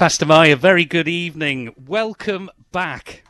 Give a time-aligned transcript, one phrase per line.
[0.00, 1.74] Pastor Maya, very good evening.
[1.76, 3.22] Welcome back.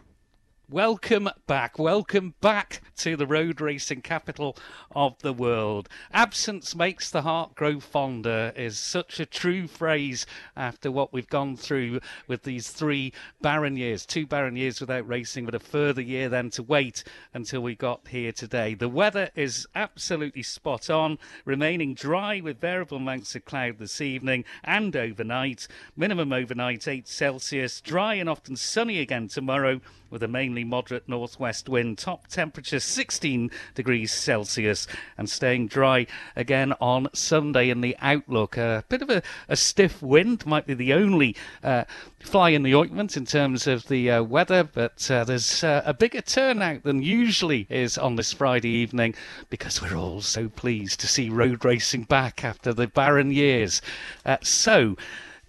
[0.71, 1.81] Welcome back.
[1.81, 4.57] Welcome back to the road racing capital
[4.95, 5.89] of the world.
[6.13, 10.27] Absence makes the heart grow fonder is such a true phrase
[10.57, 11.99] after what we've gone through
[12.29, 14.07] with these three barren years.
[14.07, 17.03] Two barren years without racing, but a further year then to wait
[17.35, 18.75] until we got here today.
[18.75, 24.45] The weather is absolutely spot on, remaining dry with variable amounts of cloud this evening
[24.63, 25.67] and overnight.
[25.97, 31.69] Minimum overnight 8 Celsius, dry and often sunny again tomorrow with a mainly moderate northwest
[31.69, 31.99] wind.
[31.99, 36.07] Top temperature 16 degrees Celsius and staying dry
[36.37, 38.57] again on Sunday in the outlook.
[38.57, 41.85] A bit of a, a stiff wind might be the only uh,
[42.21, 45.95] fly in the ointment in terms of the uh, weather, but uh, there's uh, a
[45.95, 49.15] bigger turnout than usually is on this Friday evening
[49.49, 53.81] because we're all so pleased to see road racing back after the barren years.
[54.25, 54.97] Uh, so,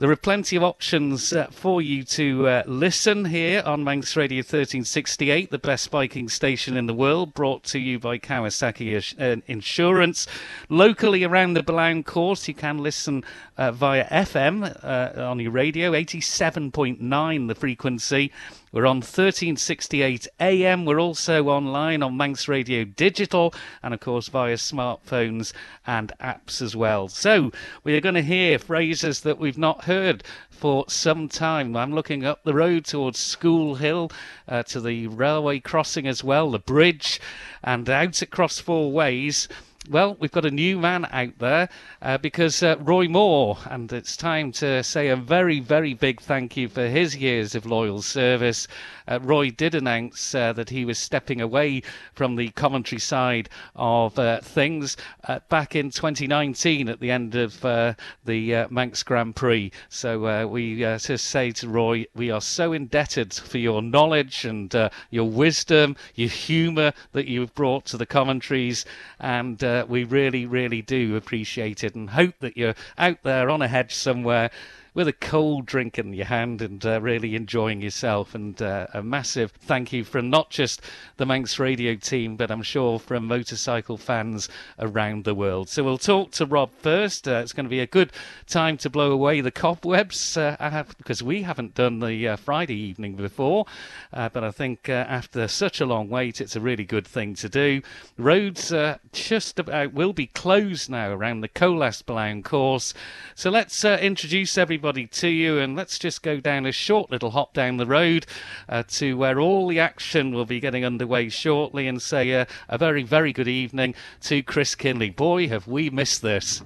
[0.02, 4.40] there are plenty of options uh, for you to uh, listen here on Manx Radio
[4.40, 10.26] 1368, the best biking station in the world, brought to you by Kawasaki uh, Insurance.
[10.70, 13.24] Locally around the Billown course, you can listen
[13.60, 18.32] uh, via FM uh, on your radio, 87.9 the frequency.
[18.74, 20.86] We're on 1368 AM.
[20.86, 25.52] We're also online on Manx Radio Digital and, of course, via smartphones
[25.86, 27.10] and apps as well.
[27.10, 27.52] So,
[27.84, 31.76] we are going to hear phrases that we've not heard for some time.
[31.76, 34.10] I'm looking up the road towards School Hill
[34.48, 37.20] uh, to the railway crossing as well, the bridge,
[37.62, 39.50] and out across four ways.
[39.90, 41.68] Well, we've got a new man out there
[42.04, 46.56] uh, because uh, Roy Moore, and it's time to say a very, very big thank
[46.56, 48.68] you for his years of loyal service.
[49.08, 51.82] Uh, Roy did announce uh, that he was stepping away
[52.14, 57.60] from the commentary side of uh, things uh, back in 2019 at the end of
[57.62, 59.72] the Manx Grand Prix.
[59.90, 64.74] So we just say to Roy, we are so indebted for your knowledge and
[65.10, 68.86] your wisdom, your humour that you've brought to the commentaries,
[69.20, 69.58] and
[69.90, 73.94] we really, really do appreciate it and hope that you're out there on a hedge
[73.94, 74.52] somewhere
[74.94, 78.36] with a cold drink in your hand and uh, really enjoying yourself.
[78.36, 80.82] And uh, a massive thank you from not just
[81.16, 84.50] the Manx Radio team, but I'm sure from motorcycle fans
[84.80, 85.70] around the world.
[85.70, 87.26] So we'll talk to Rob first.
[87.26, 88.12] Uh, it's going to be a good
[88.48, 93.16] time to blow away the cobwebs uh, because we haven't done the uh, Friday evening
[93.16, 93.66] before.
[94.12, 97.48] Uh, but I think after such a long wait, it's a really good thing to
[97.48, 97.82] do.
[98.18, 98.74] Roads
[99.14, 102.94] just about will be closed now around the Colas Billown course.
[103.36, 107.30] So let's introduce everybody everybody to you, and let's just go down a short little
[107.30, 108.26] hop down the road
[108.68, 112.80] uh, to where all the action will be getting underway shortly, and say uh, a
[112.80, 115.12] very, very good evening to Chris Kinley.
[115.12, 116.64] Boy, have we missed this.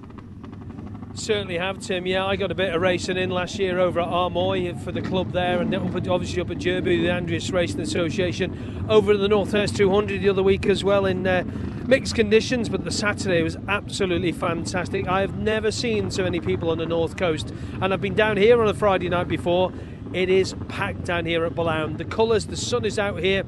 [1.16, 2.06] Certainly have, Tim.
[2.06, 5.02] Yeah, I got a bit of racing in last year over at Armoy for the
[5.02, 8.86] club there, and up at, obviously up at Jurby, the Andreas Racing Association.
[8.90, 11.46] Over at the North West 200 the other week as well in uh,
[11.88, 15.08] mixed conditions, but the Saturday was absolutely fantastic.
[15.08, 18.36] I have never seen so many people on the North Coast, and I've been down
[18.36, 19.72] here on a Friday night before.
[20.12, 21.96] It is packed down here at Billown.
[21.96, 23.44] The colours, the sun is out here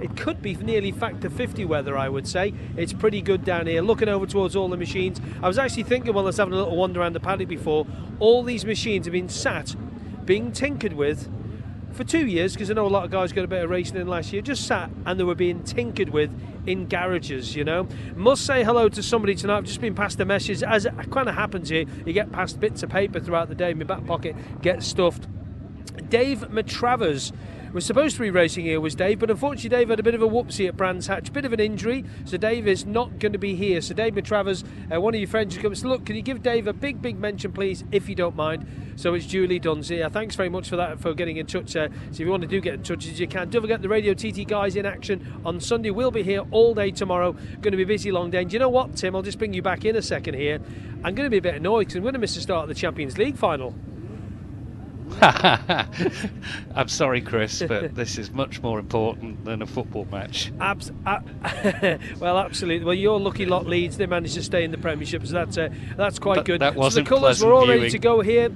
[0.00, 2.52] it could be nearly factor 50 weather, I would say.
[2.76, 3.82] It's pretty good down here.
[3.82, 6.56] Looking over towards all the machines, I was actually thinking while I was having a
[6.56, 7.86] little wander around the paddock before,
[8.18, 9.74] all these machines have been sat,
[10.24, 11.28] being tinkered with
[11.92, 13.96] for two years, because I know a lot of guys got a bit of racing
[13.96, 16.30] in last year, just sat and they were being tinkered with
[16.66, 17.88] in garages, you know.
[18.14, 19.58] Must say hello to somebody tonight.
[19.58, 21.86] I've just been past a message, as it kind of happens here.
[22.04, 25.26] You get past bits of paper throughout the day, my back pocket gets stuffed.
[26.10, 27.32] Dave Matravers
[27.76, 30.22] was supposed to be racing here was Dave, but unfortunately Dave had a bit of
[30.22, 33.38] a whoopsie at Brands Hatch, bit of an injury, so Dave is not going to
[33.38, 33.82] be here.
[33.82, 35.84] So Dave Matravers, uh, one of your friends, comes.
[35.84, 38.66] Look, can you give Dave a big, big mention, please, if you don't mind?
[38.96, 40.02] So it's Julie Dunsey.
[40.02, 41.76] Uh, thanks very much for that, for getting in touch.
[41.76, 43.82] Uh, so if you want to do get in touch as you can, don't forget
[43.82, 45.90] the Radio TT guys in action on Sunday.
[45.90, 47.32] We'll be here all day tomorrow.
[47.60, 48.40] Going to be busy long day.
[48.40, 49.14] And you know what, Tim?
[49.14, 50.60] I'll just bring you back in a second here.
[51.04, 52.68] I'm going to be a bit annoyed because I'm going to miss the start of
[52.70, 53.74] the Champions League final.
[55.20, 60.52] I'm sorry, Chris, but this is much more important than a football match.
[60.60, 61.20] Abs- uh,
[62.18, 62.84] well, absolutely.
[62.84, 65.68] Well, your lucky lot Leeds, they managed to stay in the Premiership, so that's uh,
[65.96, 66.60] that's quite good.
[66.60, 67.80] That wasn't so the colours were all viewing.
[67.80, 68.50] ready to go here.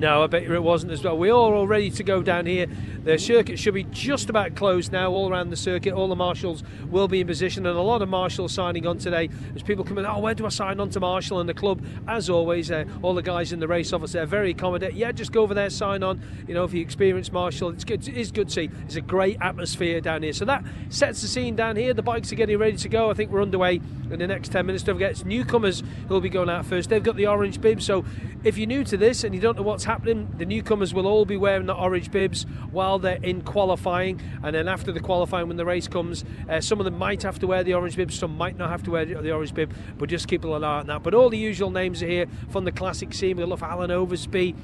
[0.00, 1.18] No, I bet it wasn't as well.
[1.18, 2.66] We're all ready to go down here.
[3.04, 5.92] The circuit should be just about closed now, all around the circuit.
[5.92, 9.28] All the marshals will be in position, and a lot of marshals signing on today
[9.54, 10.06] as people come in.
[10.06, 11.40] Oh, where do I sign on to Marshall?
[11.40, 14.52] And the club, as always, uh, all the guys in the race office are very
[14.52, 14.96] accommodating.
[14.96, 16.22] Yeah, just go over there, sign on.
[16.48, 18.08] You know, if you experience Marshall, it's good.
[18.08, 18.70] It's good to see.
[18.86, 20.32] It's a great atmosphere down here.
[20.32, 21.92] So that sets the scene down here.
[21.92, 23.10] The bikes are getting ready to go.
[23.10, 24.82] I think we're underway in the next 10 minutes.
[24.82, 26.88] Don't forget, it's newcomers who'll be going out first.
[26.88, 27.82] They've got the orange bib.
[27.82, 28.02] So
[28.44, 30.32] if you're new to this and you don't know what's happening.
[30.38, 34.68] The newcomers will all be wearing the orange bibs while they're in qualifying, and then
[34.68, 37.64] after the qualifying, when the race comes, uh, some of them might have to wear
[37.64, 40.44] the orange bib, some might not have to wear the orange bib, but just keep
[40.44, 41.02] an eye on that.
[41.02, 43.36] But all the usual names are here from the classic scene.
[43.36, 44.54] We love Alan Oversby.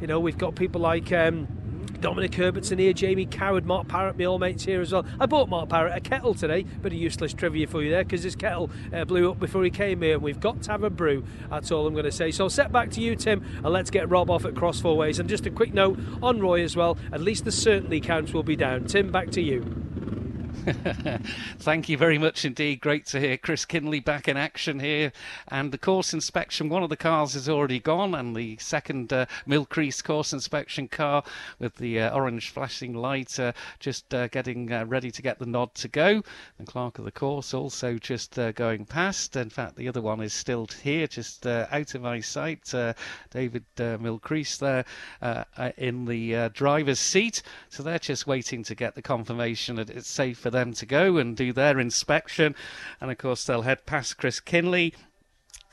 [0.00, 1.12] You know, we've got people like.
[1.12, 1.61] Um,
[2.02, 5.06] Dominic Herbertson here, Jamie Coward, Mark Parrott, my old mates here as well.
[5.20, 8.24] I bought Mark Parrott a kettle today, bit of useless trivia for you there because
[8.24, 10.90] his kettle uh, blew up before he came here and we've got to have a
[10.90, 11.24] brew.
[11.48, 12.32] That's all I'm going to say.
[12.32, 15.20] So set back to you, Tim, and let's get Rob off at Cross Four Ways.
[15.20, 18.42] And just a quick note on Roy as well, at least the certainty counts will
[18.42, 18.86] be down.
[18.86, 19.60] Tim, back to you.
[21.58, 22.80] Thank you very much indeed.
[22.80, 25.12] Great to hear Chris Kinley back in action here.
[25.48, 29.26] And the course inspection, one of the cars is already gone, and the second uh,
[29.48, 31.24] Millcrease course inspection car
[31.58, 35.46] with the uh, orange flashing light uh, just uh, getting uh, ready to get the
[35.46, 36.22] nod to go.
[36.58, 39.34] And Clerk of the course also just uh, going past.
[39.34, 42.72] In fact, the other one is still here, just out of my sight.
[43.30, 44.84] David uh, Millcrease there
[45.76, 47.42] in the driver's seat.
[47.68, 51.16] So they're just waiting to get the confirmation that it's safe for them to go
[51.16, 52.54] and do their inspection.
[53.00, 54.94] And of course, they'll head past Chris Kinley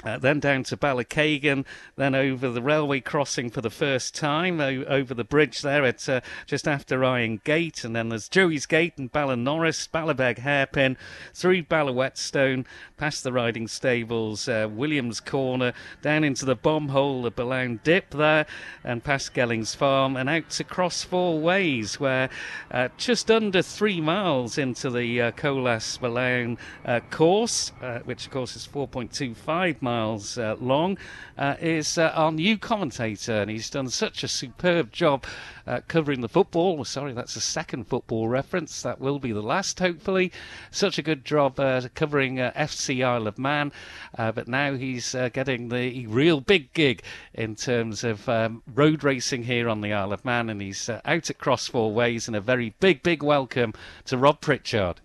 [0.03, 1.65] uh, then down to Ballakeighan,
[1.97, 6.07] then over the railway crossing for the first time, o- over the bridge there at
[6.07, 10.95] uh, just after Iron Gate, and then there's Joey's Gate and Norris, Ballabeg Hairpin,
[11.33, 12.65] through Ballawhetstone,
[12.95, 18.11] past the riding stables, uh, Williams Corner, down into the bomb hole, the Billown Dip
[18.11, 18.45] there,
[18.85, 22.29] and past Gellings Farm, and out to Cross Four Ways, where
[22.71, 27.73] uh, just under three miles into the uh, Colas Billown uh, course,
[28.05, 30.99] which of course is 4.25 miles miles uh, long,
[31.35, 35.25] uh, is uh, our new commentator, and he's done such a superb job
[35.65, 36.85] uh, covering the football.
[36.85, 38.83] Sorry, that's a second football reference.
[38.83, 40.31] That will be the last, hopefully.
[40.69, 43.71] Such a good job uh, covering FC Isle of Man,
[44.15, 47.01] but now he's getting the real big gig
[47.33, 51.29] in terms of um, road racing here on the Isle of Man, and he's out
[51.31, 53.73] at Cross Four Ways, and a very big, big welcome
[54.05, 55.01] to Rob Pritchard.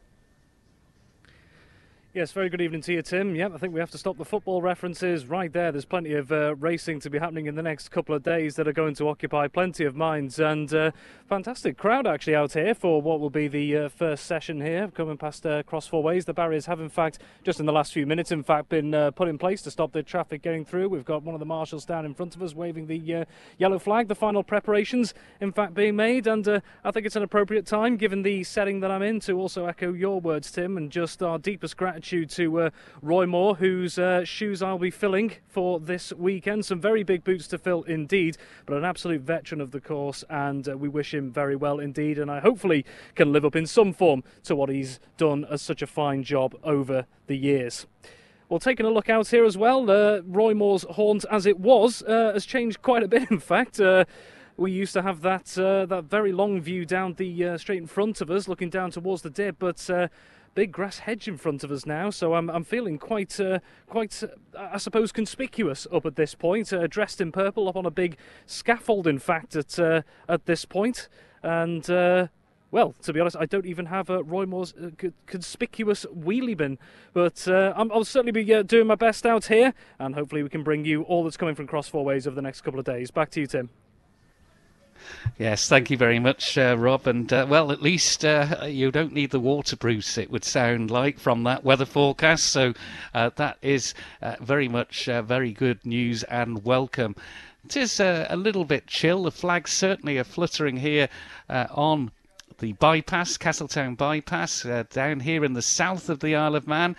[2.14, 3.34] Yes, very good evening to you, Tim.
[3.34, 5.72] Yep, I think we have to stop the football references right there.
[5.72, 8.68] There's plenty of uh, racing to be happening in the next couple of days that
[8.68, 10.38] are going to occupy plenty of minds.
[10.38, 10.92] And uh,
[11.28, 15.16] fantastic crowd actually out here for what will be the uh, first session here, coming
[15.16, 16.24] past uh, Cross Four Ways.
[16.24, 19.10] The barriers have, in fact, just in the last few minutes, in fact, been uh,
[19.10, 20.90] put in place to stop the traffic getting through.
[20.90, 23.24] We've got one of the marshals down in front of us waving the uh,
[23.58, 24.06] yellow flag.
[24.06, 26.28] The final preparations, in fact, being made.
[26.28, 29.66] And I think it's an appropriate time, given the setting that I'm in, to also
[29.66, 32.70] echo your words, Tim, and just our deepest gratitude to
[33.02, 36.64] Roy Moore, whose uh, shoes I'll be filling for this weekend.
[36.64, 38.36] Some very big boots to fill indeed,
[38.66, 42.18] but an absolute veteran of the course, and uh, we wish him very well indeed.
[42.18, 42.84] And I hopefully
[43.14, 46.54] can live up in some form to what he's done as such a fine job
[46.62, 47.86] over the years.
[48.48, 52.02] Well, taking a look out here as well, uh, Roy Moore's haunt as it was
[52.02, 53.80] uh, has changed quite a bit, in fact.
[53.80, 54.04] Uh,
[54.56, 57.86] we used to have that uh, that very long view down the uh, straight in
[57.86, 60.08] front of us, looking down towards the dip, but uh,
[60.54, 63.58] big grass hedge in front of us now, so I'm, I'm feeling quite, uh,
[63.88, 64.28] quite, uh,
[64.72, 66.72] I suppose, conspicuous up at this point.
[66.72, 68.16] Uh, dressed in purple, up on a big
[68.46, 71.08] scaffold, in fact, at uh, at this point,
[71.42, 71.88] and.
[71.88, 72.28] Uh,
[72.70, 74.90] well, to be honest, I don't even have a Roy Moore's uh,
[75.26, 76.76] conspicuous wheelie bin,
[77.12, 81.02] but I'll certainly be doing my best out here, and hopefully we can bring you
[81.02, 83.12] all that's coming from Cross Four Ways over the next couple of days.
[83.12, 83.70] Back to you, Tim.
[85.38, 87.06] Yes, thank you very much, uh, Rob.
[87.06, 90.90] And uh, well, at least uh, you don't need the water Bruce, it would sound
[90.90, 92.46] like, from that weather forecast.
[92.46, 92.74] So
[93.14, 97.16] uh, that is uh, very much uh, very good news and welcome.
[97.64, 99.24] It is a little bit chill.
[99.24, 101.08] The flags certainly are fluttering here
[101.48, 102.10] on
[102.58, 106.94] the bypass, Castletown bypass, down here in the south of the Isle of Man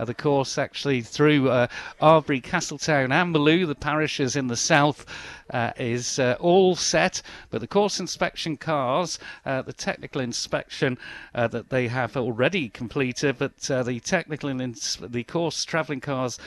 [0.00, 1.66] uh, the course actually through uh,
[2.00, 5.04] Arbory, Castletown, and Malew, the parishes in the south,
[5.50, 7.22] uh, is uh, all set.
[7.50, 10.98] But the course inspection cars, uh, the technical inspection
[11.34, 16.38] uh, that they have already completed, but the technical ins- the course travelling cars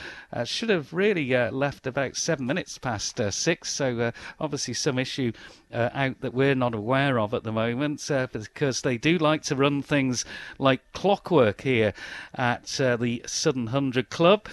[0.44, 3.70] should have really left about seven minutes past six.
[3.70, 5.32] So obviously some issue
[5.74, 9.42] uh, out that we're not aware of at the moment uh, because they do like
[9.42, 10.24] to run things
[10.58, 11.92] like clockwork here
[12.34, 14.46] at uh, the Southern Hundred Club.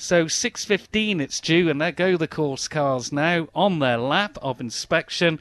[0.00, 4.60] So 6.15 it's due and there go the course cars now on their lap of
[4.60, 5.40] inspection.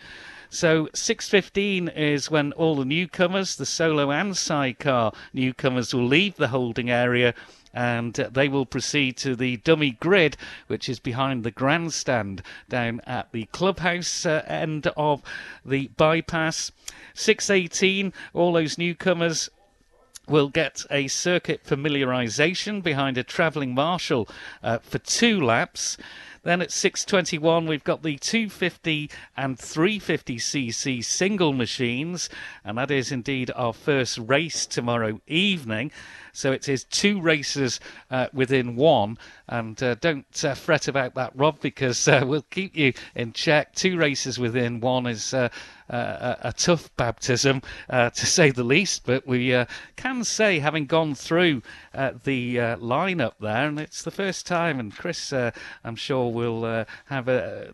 [0.50, 6.48] So 6.15 is when all the newcomers, the solo and sidecar newcomers will leave the
[6.48, 7.36] holding area
[7.72, 13.32] and they will proceed to the dummy grid, which is behind the grandstand down at
[13.32, 15.22] the clubhouse uh, end of
[15.64, 16.72] the bypass.
[17.14, 19.52] 618, all those newcomers
[20.28, 24.28] will get a circuit familiarisation behind a travelling marshal
[24.64, 25.98] uh, for two laps.
[26.44, 32.30] Then at 6:21 we've got the 250 and 350cc single machines,
[32.64, 35.92] and that is indeed our first race tomorrow evening.
[36.32, 37.80] So it is two races
[38.12, 39.18] uh, within one.
[39.50, 43.74] And uh, don't uh, fret about that, Rob, because uh, we'll keep you in check.
[43.74, 45.50] Two races within one is uh,
[45.90, 49.06] a, tough baptism, uh, to say the least.
[49.06, 49.66] But we uh,
[49.96, 51.62] can say, having gone through
[51.94, 57.28] uh, the lineup there, and it's the first time, and Chris, I'm sure, will have
[57.28, 57.74] a,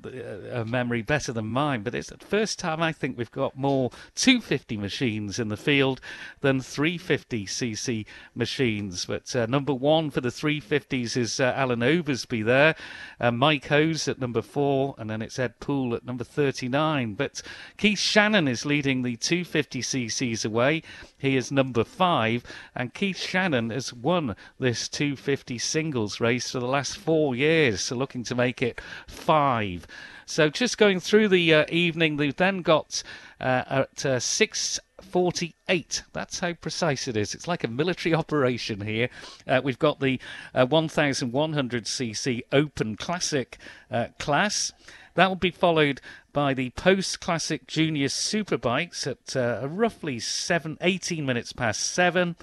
[0.51, 3.91] a, memory better than mine, but it's the first time I think we've got more
[4.15, 5.99] 250 machines in the field
[6.41, 8.05] than 350cc
[8.35, 9.05] machines.
[9.05, 12.75] But number one for the 350s is Alan Oversby there.
[13.19, 17.13] Uh, Mike Hose at number four, and then it's Ed Poole at number 39.
[17.15, 17.41] But
[17.77, 20.83] Keith Shannon is leading the 250cc's away.
[21.17, 22.43] He is number five,
[22.75, 27.95] and Keith Shannon has won this 250 singles race for the last four years, so
[27.95, 29.87] looking to make it five.
[30.25, 33.03] So just going through the uh, evening, they've then got
[33.39, 36.03] uh, at uh, six 48.
[36.13, 37.33] That's how precise it is.
[37.35, 39.09] It's like a military operation here.
[39.47, 40.19] Uh, we've got the
[40.53, 43.57] uh, 1100cc Open Classic
[43.91, 44.71] uh, class.
[45.15, 46.01] That will be followed
[46.31, 52.35] by the Post Classic Junior Superbikes at uh, roughly 7, 18 minutes past 7.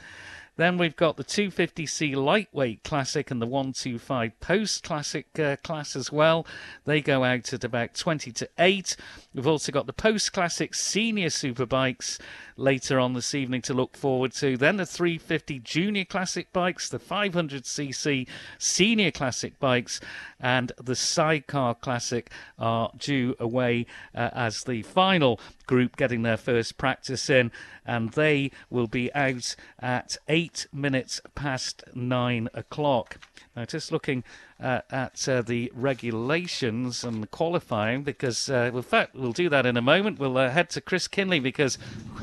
[0.60, 6.12] Then we've got the 250c Lightweight Classic and the 125 Post Classic uh, class as
[6.12, 6.46] well.
[6.84, 8.94] They go out at about 20 to 8.
[9.32, 12.20] We've also got the Post Classic Senior Superbikes
[12.58, 14.58] later on this evening to look forward to.
[14.58, 19.98] Then the 350 Junior Classic bikes, the 500cc Senior Classic bikes,
[20.38, 25.40] and the Sidecar Classic are due away uh, as the final
[25.70, 27.52] group getting their first practice in,
[27.86, 33.18] and they will be out at eight minutes past nine o'clock.
[33.54, 34.24] Now, just looking
[34.60, 39.64] uh, at uh, the regulations and the qualifying, because uh, in fact, we'll do that
[39.64, 40.18] in a moment.
[40.18, 41.78] We'll uh, head to Chris Kinley because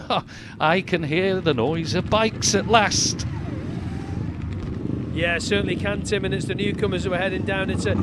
[0.10, 0.26] oh,
[0.60, 3.26] I can hear the noise of bikes at last.
[5.18, 7.72] Yeah, certainly can, Tim, and it's the newcomers who are heading down.
[7.72, 7.96] It's a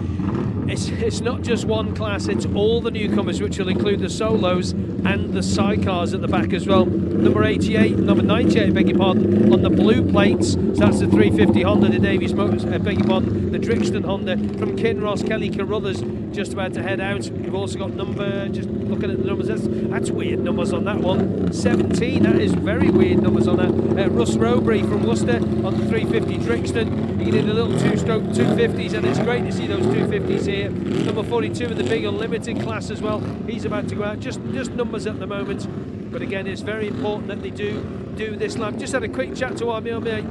[0.67, 4.73] it's, it's not just one class, it's all the newcomers, which will include the solos
[4.73, 6.87] and the sidecars at the back as well.
[6.87, 10.55] Number 88, number 98, beg your pardon, on the blue plates.
[10.55, 14.37] So that's the 350 Honda, the Davies Motors, uh, beg your pardon, the Drixton Honda
[14.37, 16.03] from Kinross, Kelly Carruthers,
[16.35, 17.29] just about to head out.
[17.29, 20.99] We've also got number, just looking at the numbers, that's, that's weird numbers on that
[20.99, 21.53] one.
[21.53, 24.07] 17, that is very weird numbers on that.
[24.07, 27.04] Uh, Russ Rowbury from Worcester on the 350 Drixton.
[27.19, 30.71] He did a little two stroke 250s, and it's great to see those 250s here.
[30.71, 33.21] Number 42 in the big unlimited class as well.
[33.47, 34.21] He's about to go out.
[34.21, 36.13] Just just numbers at the moment.
[36.13, 37.83] But again, it's very important that they do
[38.17, 38.77] do this lap.
[38.77, 40.25] Just had a quick chat to our mate.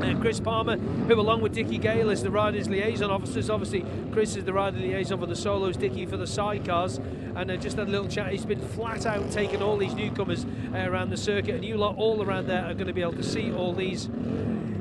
[0.00, 3.50] Uh, Chris Palmer, who along with Dickie Gale is the riders liaison officers.
[3.50, 3.84] Obviously,
[4.18, 6.98] Chris is the rider liaison for the solos, Dickie for the sidecars.
[7.36, 8.32] And uh, just had a little chat.
[8.32, 10.44] He's been flat out taking all these newcomers
[10.74, 13.12] uh, around the circuit, and you lot all around there are going to be able
[13.12, 14.08] to see all these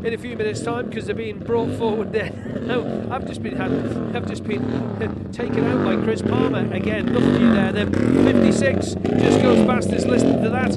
[0.04, 2.32] in a few minutes' time because they're being brought forward there.
[2.62, 3.72] no, I've just been had,
[4.16, 7.14] I've just been taken out by Chris Palmer again.
[7.14, 7.72] Look at you there.
[7.72, 10.06] Then 56 just goes past us.
[10.06, 10.72] Listen to that.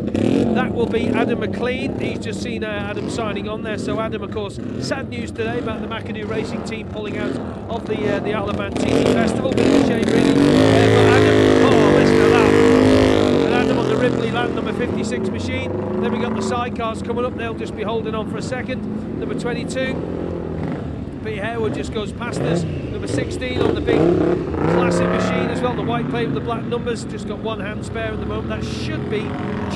[0.54, 1.98] That will be Adam McLean.
[1.98, 3.78] He's just seen uh, Adam signing on there.
[3.78, 7.36] So Adam, of course, sad news today about the McAdoo Racing Team pulling out
[7.70, 9.52] of the uh, the Alaman TV Festival.
[9.52, 10.30] Shame, really.
[10.30, 12.52] Uh, but Adam, oh, listen to that.
[13.44, 15.70] And Adam on the Ripley Land number 56 machine.
[16.02, 17.36] Then we got the sidecars coming up.
[17.36, 20.18] They'll just be holding on for a second number 22.
[21.24, 22.64] Pete Harewood just goes past us.
[22.64, 25.76] Number 16 on the big classic machine as well.
[25.76, 27.04] The white plate with the black numbers.
[27.04, 28.48] Just got one hand spare at the moment.
[28.48, 29.20] That should be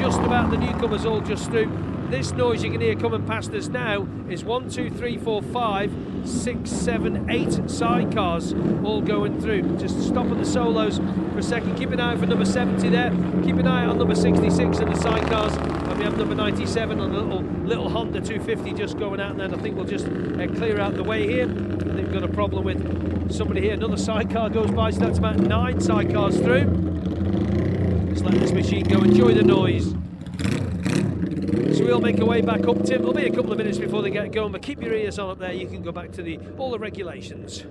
[0.01, 1.71] just about the newcomers all just through.
[2.11, 5.93] This noise you can hear coming past us now is one, two, three, four, five,
[6.25, 9.63] six, seven, eight sidecars all going through.
[9.79, 11.77] Just stop stopping the solos for a second.
[11.77, 13.11] Keep an eye for number 70 there.
[13.43, 15.57] Keep an eye on number 66 and the sidecars.
[15.91, 19.41] And we have number 97 on a little little Honda 250 just going out, and
[19.41, 21.45] then I think we'll just uh, clear out the way here.
[21.45, 23.73] I think we've got a problem with somebody here.
[23.73, 28.11] Another sidecar goes by, so that's about nine sidecars through.
[28.11, 28.99] Just let this machine go.
[28.99, 29.95] Enjoy the noise.
[31.55, 33.01] So we'll make our way back up, Tim.
[33.01, 35.31] It'll be a couple of minutes before they get going, but keep your ears on
[35.31, 35.53] up there.
[35.53, 37.65] You can go back to the all the regulations.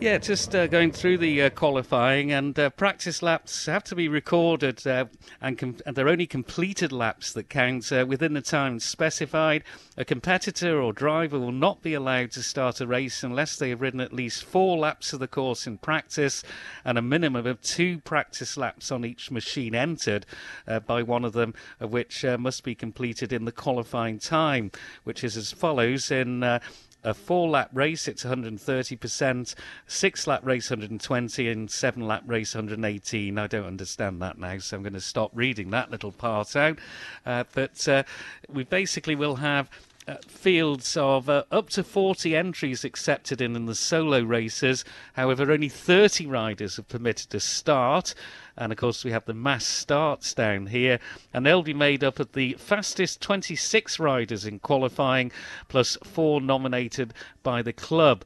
[0.00, 4.06] Yeah, just uh, going through the uh, qualifying and uh, practice laps have to be
[4.06, 5.06] recorded, uh,
[5.40, 9.62] and, com- and, they're only completed laps that count uh, within the time specified.
[9.96, 13.80] A competitor or driver will not be allowed to start a race unless they have
[13.80, 16.42] ridden at least four laps of the course in practice
[16.84, 20.26] and a minimum of two practice laps on each machine entered
[20.68, 24.70] uh, by one of them, of which must be completed in the qualifying time,
[25.04, 26.60] which is as follows in
[27.04, 29.54] a four lap race, it's 130%,
[29.86, 33.38] six lap race, 120, and seven lap race, 118.
[33.38, 36.78] I don't understand that now, so I'm going to stop reading that little part out.
[37.26, 38.02] Uh, but uh,
[38.48, 39.70] we basically will have
[40.06, 44.84] uh, fields of uh, up to 40 entries accepted in, in the solo races.
[45.14, 48.14] However, only 30 riders are permitted to start.
[48.56, 51.00] And of course, we have the mass starts down here,
[51.32, 55.32] and they'll be made up of the fastest 26 riders in qualifying,
[55.68, 58.24] plus four nominated by the club.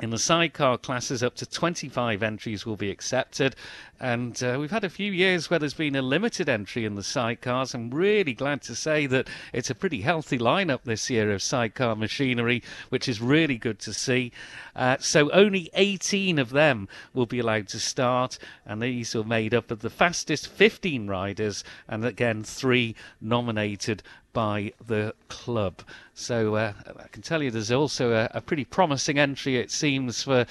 [0.00, 3.54] In the sidecar classes, up to 25 entries will be accepted.
[4.00, 7.02] And uh, we've had a few years where there's been a limited entry in the
[7.02, 7.74] sidecars.
[7.74, 11.94] I'm really glad to say that it's a pretty healthy lineup this year of sidecar
[11.94, 14.32] machinery, which is really good to see.
[14.74, 18.36] Uh, so only 18 of them will be allowed to start,
[18.66, 24.02] and these are made up of the fastest 15 riders, and again, three nominated
[24.34, 25.80] by the club.
[26.12, 30.22] So uh, I can tell you there's also a, a, pretty promising entry, it seems,
[30.22, 30.44] for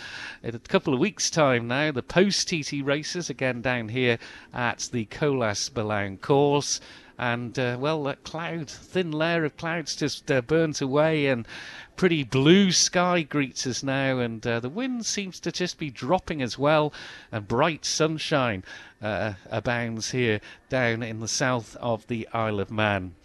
[0.44, 1.92] a couple of weeks' time now.
[1.92, 4.18] The post TT races again down here
[4.52, 6.82] at the Colas Billown course.
[7.20, 11.48] And uh, well, that cloud, thin layer of clouds just uh, burnt away, and
[11.96, 16.42] pretty blue sky greets us now, and uh, the wind seems to just be dropping
[16.42, 16.94] as well,
[17.32, 18.64] and bright sunshine
[19.02, 23.16] uh, abounds here down in the south of the Isle of Man.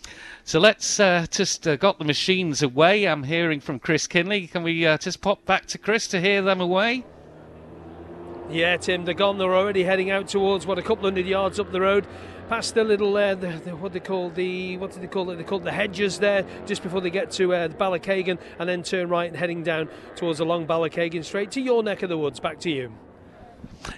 [0.45, 3.07] So let's uh, just uh, got the machines away.
[3.07, 4.47] I'm hearing from Chris Kinley.
[4.47, 7.05] Can we uh, just pop back to Chris to hear them away?
[8.51, 9.37] Yeah, Tim, they're gone.
[9.39, 12.07] They're already heading out towards what a couple hundred yards up the road
[12.49, 15.37] past the little uh, the, the, what they call the what did they call it?
[15.37, 18.83] They call it the hedges there just before they get to uh, Ballakeighan and then
[18.83, 22.19] turn right and heading down towards the long Ballakeighan straight to your neck of the
[22.19, 22.41] woods.
[22.41, 22.93] Back to you.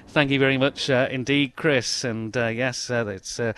[0.09, 2.05] Thank you very much uh, indeed, Chris.
[2.05, 3.53] And uh, yes, uh, it's uh,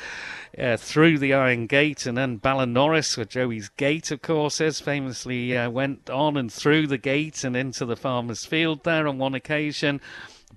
[0.58, 5.56] uh, through the Iron Gate and then Ballanorris, where Joey's Gate, of course, is famously
[5.56, 9.34] uh, went on and through the gate and into the farmer's field there on one
[9.34, 10.00] occasion.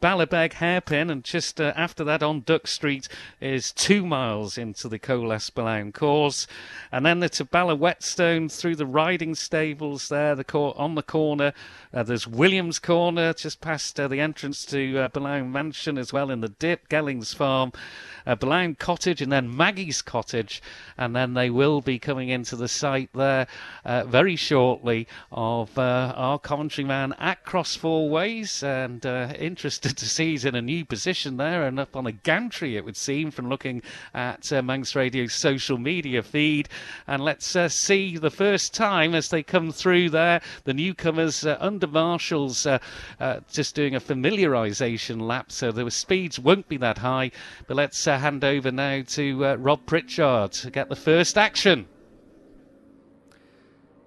[0.05, 3.07] Ballabeg hairpin, and just uh, after that on Duck Street
[3.41, 6.45] is two miles into the Colas Billown course,
[6.91, 11.53] and then to Ballawhetstone through the riding stables there, the cor- on the corner.
[11.91, 16.41] Uh, there's Williams Corner just past uh, the entrance to uh, Mansion as well in
[16.41, 17.72] the dip, Gellings Farm,
[18.25, 20.61] uh, Billown Cottage, and then Maggie's Cottage,
[20.98, 23.48] and then they will be coming into the site there
[23.83, 30.05] uh, very shortly of uh, our commentary man at Cross Four Ways, and interested to
[30.05, 33.31] see he's in a new position there and up on a gantry, it would seem,
[33.31, 33.81] from looking
[34.14, 36.68] at uh, Manx Radio's social media feed.
[37.07, 41.57] And let's uh, see the first time as they come through there, the newcomers uh,
[41.59, 42.79] under marshals uh,
[43.20, 47.31] uh, just doing a familiarisation lap, so the speeds won't be that high.
[47.68, 51.87] But let's uh, hand over now to uh, Rob Pritchard to get the first action.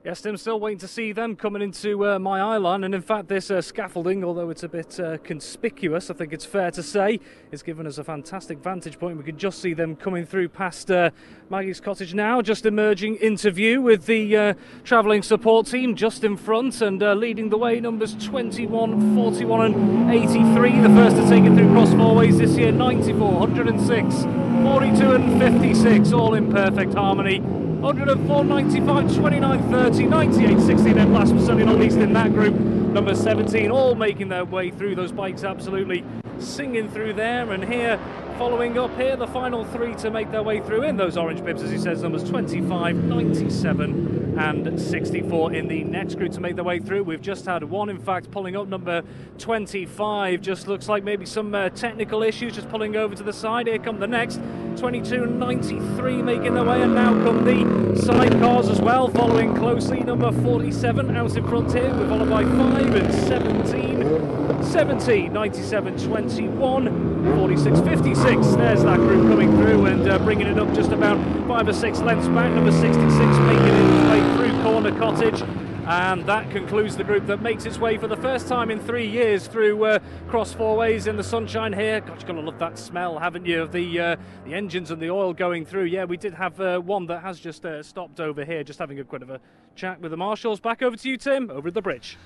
[0.08, 2.82] Yes, Tim, still waiting to see them coming into uh, my line.
[2.82, 6.46] And in fact, this uh, scaffolding, although it's a bit uh, conspicuous, I think it's
[6.46, 7.20] fair to say,
[7.52, 9.18] is giving us a fantastic vantage point.
[9.18, 11.10] We can just see them coming through past uh,
[11.50, 16.38] Maggie's cottage now, just emerging into view with the uh, travelling support team just in
[16.38, 17.78] front and uh, leading the way.
[17.78, 20.80] Numbers 21, 41, and 83.
[20.80, 25.38] The first to take it through cross four ways this year 94, 106, 42, and
[25.38, 27.67] 56, all in perfect harmony.
[27.80, 32.52] 104, 95, 29, 30, 98, 16, and last but certainly not least in that group,
[32.52, 36.04] number 17, all making their way through those bikes absolutely
[36.40, 37.52] singing through there.
[37.52, 38.00] And here,
[38.38, 41.60] following up here, the final three to make their way through in those orange bibs,
[41.60, 46.64] as he says, numbers 25, 97, and 64 in the next group to make their
[46.64, 47.02] way through.
[47.02, 49.02] We've just had one, in fact, pulling up number
[49.38, 50.40] 25.
[50.40, 53.66] Just looks like maybe some uh, technical issues, just pulling over to the side.
[53.66, 54.40] Here come the next
[54.76, 57.64] 22, 93 making their way, and now come the
[58.00, 59.98] sidecars as well, following closely.
[60.04, 66.97] Number 47 out in front here, we're followed by 5 and 17, 17, 97, 21,
[67.36, 68.46] 46, 56.
[68.56, 72.00] There's that group coming through and uh, bringing it up just about 5 or 6
[72.00, 72.52] lengths back.
[72.52, 75.42] Number 66 making its way through Corner Cottage.
[75.88, 79.08] And that concludes the group that makes its way for the first time in three
[79.08, 82.00] years through uh, cross four ways in the sunshine here.
[82.00, 85.00] God, you're going to love that smell, haven't you, of the uh, the engines and
[85.00, 85.84] the oil going through.
[85.84, 89.00] Yeah, we did have uh, one that has just uh, stopped over here, just having
[89.00, 89.40] a bit of a
[89.76, 90.60] chat with the marshals.
[90.60, 92.18] Back over to you, Tim, over at the bridge.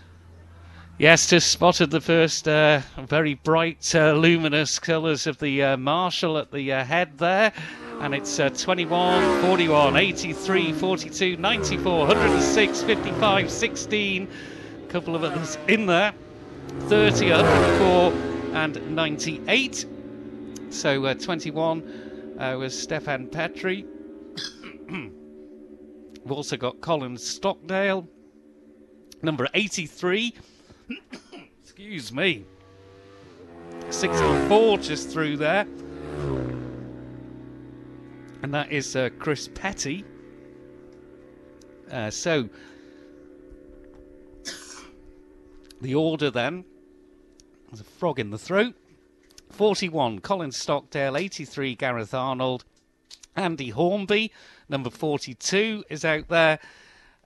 [0.98, 6.38] Yes, just spotted the first uh, very bright, uh, luminous colours of the uh, Marshall
[6.38, 7.52] at the uh, head there
[8.02, 14.28] and it's uh, 21, 41, 83, 42, 94, 106, 55, 16.
[14.82, 16.12] A couple of others in there.
[16.88, 18.12] 30, 104,
[18.54, 19.86] and 98.
[20.70, 23.86] So uh, 21 uh, was Stefan Petri.
[24.90, 28.08] We've also got Colin Stockdale.
[29.22, 30.34] number 83.
[31.62, 32.44] Excuse me.
[33.90, 35.66] 64 just through there.
[38.42, 40.04] And that is uh, Chris Petty.
[41.90, 42.48] Uh, so,
[45.80, 46.64] the order then.
[47.70, 48.74] There's a frog in the throat.
[49.50, 51.16] 41, Colin Stockdale.
[51.16, 52.64] 83, Gareth Arnold.
[53.36, 54.30] Andy Hornby,
[54.68, 56.58] number 42, is out there.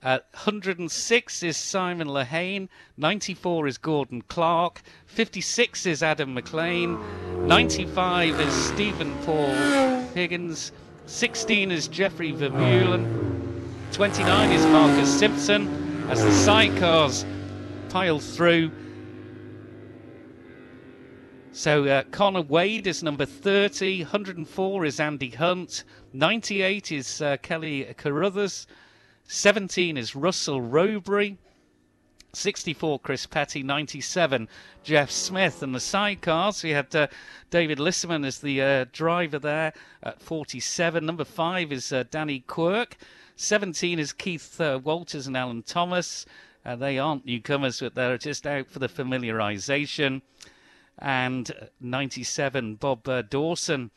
[0.03, 2.69] Uh, 106 is Simon Lehane.
[2.97, 4.83] 94 is Gordon Clark.
[5.07, 6.99] 56 is Adam McLean.
[7.47, 9.49] 95 is Stephen Paul
[10.13, 10.71] Higgins.
[11.07, 13.07] 16 is Jeffrey Vermeulen.
[13.91, 16.05] 29 is Marcus Simpson.
[16.09, 17.25] As the sidecars
[17.89, 18.71] pile through.
[21.53, 24.03] So uh, Connor Wade is number 30.
[24.03, 25.85] 104 is Andy Hunt.
[26.13, 28.67] 98 is uh, Kelly Carruthers.
[29.27, 31.37] 17 is Russell Robury.
[32.33, 34.47] 64 Chris Petty, 97
[34.83, 37.07] Jeff Smith, and the sidecars we had uh,
[37.49, 41.05] David Lisserman as the uh, driver there at 47.
[41.05, 42.97] Number five is uh, Danny Quirk.
[43.37, 46.25] 17 is Keith uh, Walters and Alan Thomas.
[46.65, 50.21] Uh, they aren't newcomers, but they're just out for the familiarisation.
[50.99, 53.91] And 97 Bob uh, Dawson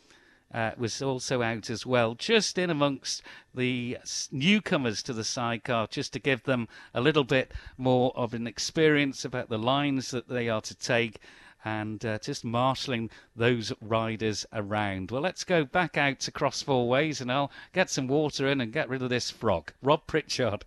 [0.52, 3.22] uh, was also out as well, just in amongst
[3.54, 3.98] the
[4.32, 9.24] newcomers to the sidecar, just to give them a little bit more of an experience
[9.24, 11.20] about the lines that they are to take
[11.64, 15.10] and uh, just marshalling those riders around.
[15.10, 18.60] Well, let's go back out to Cross Four Ways and I'll get some water in
[18.60, 19.72] and get rid of this frog.
[19.82, 20.64] Rob Pritchard.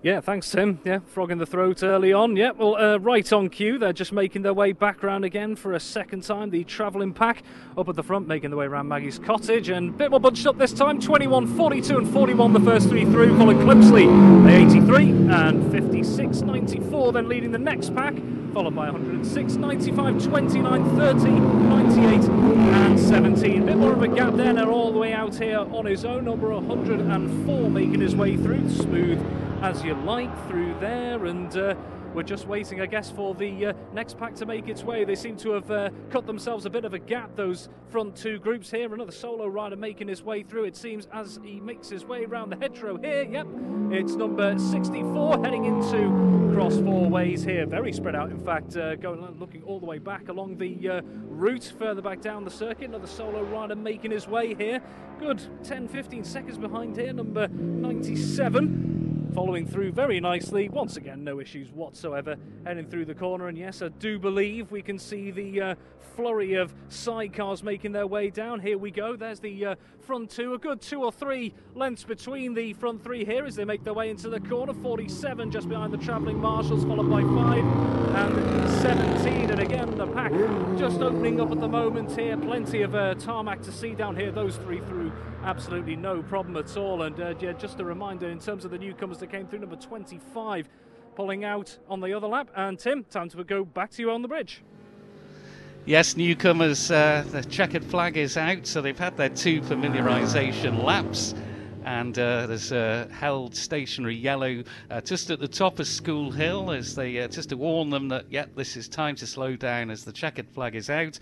[0.00, 0.78] Yeah, thanks, Tim.
[0.84, 2.36] Yeah, frog in the throat early on.
[2.36, 3.78] Yeah, well, uh, right on cue.
[3.78, 6.50] They're just making their way back round again for a second time.
[6.50, 7.42] The travelling pack
[7.76, 10.46] up at the front, making their way around Maggie's cottage, and a bit more bunched
[10.46, 11.00] up this time.
[11.00, 13.36] 21, 42, and 41 the first three through.
[13.38, 14.06] Colin Clipsley,
[14.44, 18.14] the 83, and 56, 94, then leading the next pack,
[18.58, 23.62] followed by 106, 95, 29, 30, 98, and 17.
[23.62, 24.52] A bit more of a gap there.
[24.52, 26.24] They're all the way out here on his own.
[26.24, 28.68] Number 104 making his way through.
[28.68, 29.24] Smooth
[29.62, 31.76] as you like through there and uh,
[32.18, 35.04] we're just waiting, I guess, for the uh, next pack to make its way.
[35.04, 38.40] They seem to have uh, cut themselves a bit of a gap, those front two
[38.40, 38.92] groups here.
[38.92, 42.50] Another solo rider making his way through, it seems, as he makes his way around
[42.50, 43.22] the hedgerow here.
[43.22, 43.46] Yep,
[43.92, 47.66] it's number 64 heading into cross four ways here.
[47.66, 51.02] Very spread out, in fact, uh, going looking all the way back along the uh,
[51.28, 52.88] route further back down the circuit.
[52.88, 54.82] Another solo rider making his way here.
[55.20, 60.68] Good 10 15 seconds behind here, number 97 following through very nicely.
[60.68, 63.48] Once again, no issues whatsoever heading through the corner.
[63.48, 65.74] And yes, I do believe we can see the uh,
[66.18, 68.58] flurry of sidecars making their way down.
[68.58, 69.14] Here we go.
[69.14, 70.52] There's the uh, front two.
[70.52, 73.94] A good two or three lengths between the front three here as they make their
[73.94, 74.74] way into the corner.
[74.74, 77.64] 47 just behind the travelling marshals, followed by five
[78.16, 79.50] and 17.
[79.50, 80.32] And again, the pack
[80.76, 82.36] just opening up at the moment here.
[82.36, 84.32] Plenty of uh, tarmac to see down here.
[84.32, 85.12] Those three through
[85.44, 87.02] absolutely no problem at all.
[87.02, 89.76] And uh, yeah, just a reminder in terms of the newcomers that came through, number
[89.76, 90.68] 25
[91.14, 92.50] pulling out on the other lap.
[92.56, 94.64] And Tim, time to go back to you on the bridge.
[95.88, 101.34] Yes, newcomers, uh, the checkered flag is out, so they've had their two familiarisation laps.
[101.82, 106.72] And uh, there's a held stationary yellow uh, just at the top of School Hill
[106.72, 109.90] as they uh, just to warn them that, yep, this is time to slow down
[109.90, 111.18] as the checkered flag is out.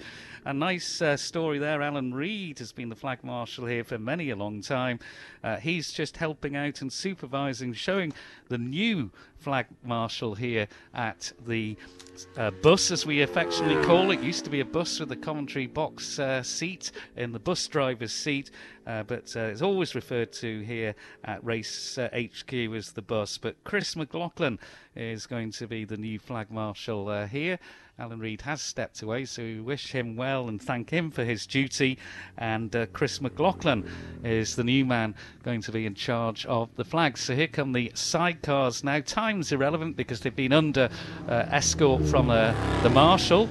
[0.46, 1.82] A nice uh, story there.
[1.82, 5.00] Alan Reed has been the flag marshal here for many a long time.
[5.42, 8.12] Uh, he's just helping out and supervising, showing
[8.46, 11.76] the new flag marshal here at the
[12.36, 14.20] uh, bus, as we affectionately call it.
[14.20, 18.12] Used to be a bus with a commentary box uh, seat in the bus driver's
[18.12, 18.52] seat,
[18.86, 23.36] uh, but uh, it's always referred to here at Race HQ as the bus.
[23.36, 24.60] But Chris McLaughlin
[24.94, 27.58] is going to be the new flag marshal here.
[27.98, 31.46] Alan Reed has stepped away, so we wish him well and thank him for his
[31.46, 31.96] duty.
[32.36, 33.90] And uh, Chris McLaughlin
[34.22, 37.20] is the new man going to be in charge of the flags.
[37.20, 39.00] So here come the sidecars now.
[39.00, 40.90] Time's irrelevant because they've been under
[41.26, 43.48] uh, escort from uh, the marshal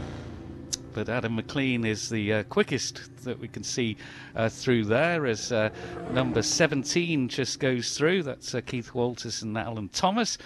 [0.94, 3.98] but Adam McLean is the uh, quickest that we can see
[4.34, 5.70] uh, through there as uh,
[6.12, 8.24] number 17 just goes through.
[8.24, 10.38] That's uh, Keith Walters and Alan Thomas,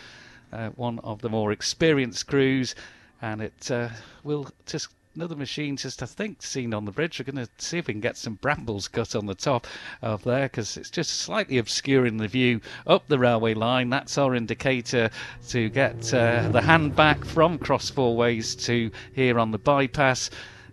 [0.51, 2.73] uh, one of the more experienced crews
[3.21, 3.89] and it uh,
[4.23, 7.19] will just another machine just I think seen on the bridge.
[7.19, 9.67] We're going to see if we can get some brambles cut on the top
[10.01, 13.89] of there because it's just slightly obscuring the view up the railway line.
[13.89, 15.09] That's our indicator
[15.49, 20.29] to get uh, the hand back from Cross Four Ways to here on the bypass.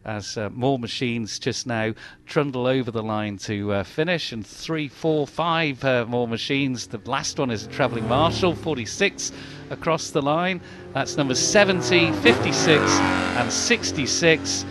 [0.07, 1.93] As uh, more machines just now
[2.25, 6.87] trundle over the line to uh, finish, and three, four, five uh, more machines.
[6.87, 9.33] The last one is a travelling marshal, 46
[9.71, 10.61] across the line.
[10.95, 14.65] That's number 70, 56, and 66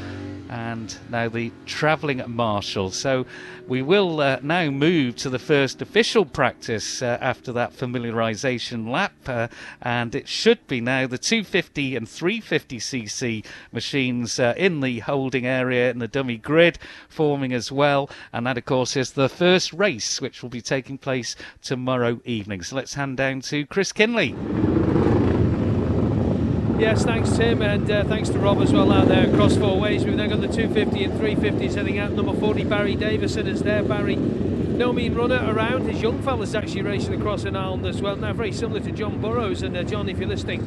[0.55, 2.89] and now the travelling marshal.
[2.89, 3.25] So
[3.67, 9.13] we will uh, now move to the first official practice uh, after that familiarisation lap,
[9.27, 9.49] uh,
[9.81, 15.91] and it should be now the 250 and 350cc machines uh, in the holding area
[15.91, 18.09] in the dummy grid forming as well.
[18.31, 22.61] And that, of course, is the first race which will be taking place tomorrow evening.
[22.61, 24.33] So let's hand down to Chris Kinley.
[26.77, 30.03] Yes, thanks Tim, and uh, thanks to Rob as well out there across four ways.
[30.03, 32.11] We've now got the 250 and 350s heading out.
[32.11, 33.81] Number 40, Barry Davison, is there.
[33.81, 35.87] Barry, no mean runner around.
[35.87, 38.17] His young fella's actually racing across in island as well.
[38.17, 39.61] Now, very similar to John Burrows.
[39.61, 40.63] And uh, John, if you're listening,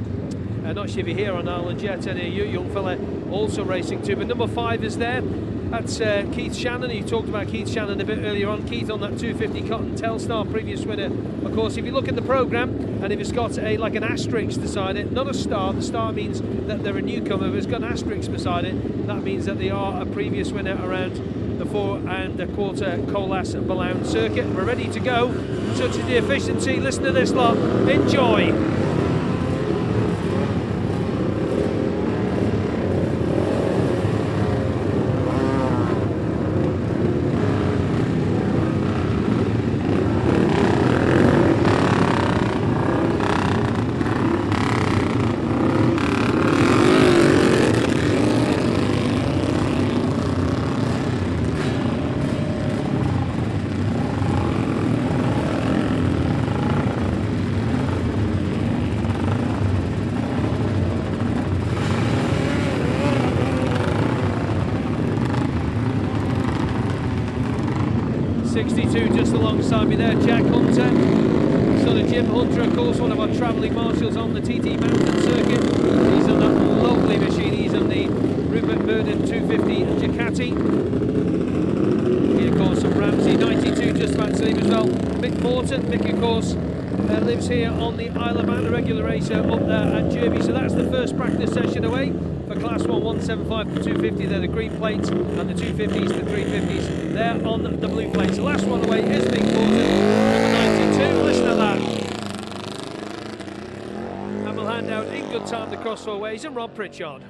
[0.64, 2.97] uh, not sure if you're here on Ireland yet, any of you, young fella,
[3.31, 4.16] also racing too.
[4.16, 5.21] But number five is there.
[5.70, 6.90] That's uh, Keith Shannon.
[6.90, 8.66] You talked about Keith Shannon a bit earlier on.
[8.66, 11.12] Keith on that 250 Cotton Telstar previous winner.
[11.46, 14.02] Of course, if you look at the programme and if it's got a like an
[14.02, 15.74] asterisk beside it, not a star.
[15.74, 17.48] The star means that they're a newcomer.
[17.48, 20.78] If it's got an asterisk beside it, that means that they are a previous winner
[20.83, 24.46] around the four and a quarter Colas Billown circuit.
[24.46, 25.35] We're ready to go.
[25.74, 26.81] Such is the efficiency.
[26.81, 27.59] Listen to this lot.
[27.88, 28.54] Enjoy.
[68.59, 70.74] 62 just alongside me there, Jack Hunter.
[70.74, 75.22] Son of Jim Hunter, of course, one of our travelling marshals on the TT Mountain
[75.22, 75.62] circuit.
[75.62, 77.52] He's on that lovely machine.
[77.52, 80.50] He's on the Rupert Burden 250 Ducati.
[82.40, 84.87] Here, of course, from Ramsey, 92 just about to leave as well.
[84.87, 89.05] Mick Morton, Mick, of course, uh, lives here on the Isle of Man, a regular
[89.05, 90.42] racer up there at Jurby.
[90.44, 92.12] So that's the first practice session away
[92.48, 94.26] for Class 1 175 to 250.
[94.26, 98.37] They're the green plates, and the 250s, the 350s, they're on the blue plates.
[98.37, 101.22] The last one away is Mick Morton, number 92.
[101.22, 101.78] Listen to that.
[104.46, 105.76] And we'll hand out in good time the
[106.44, 107.24] and Rob Pritchard.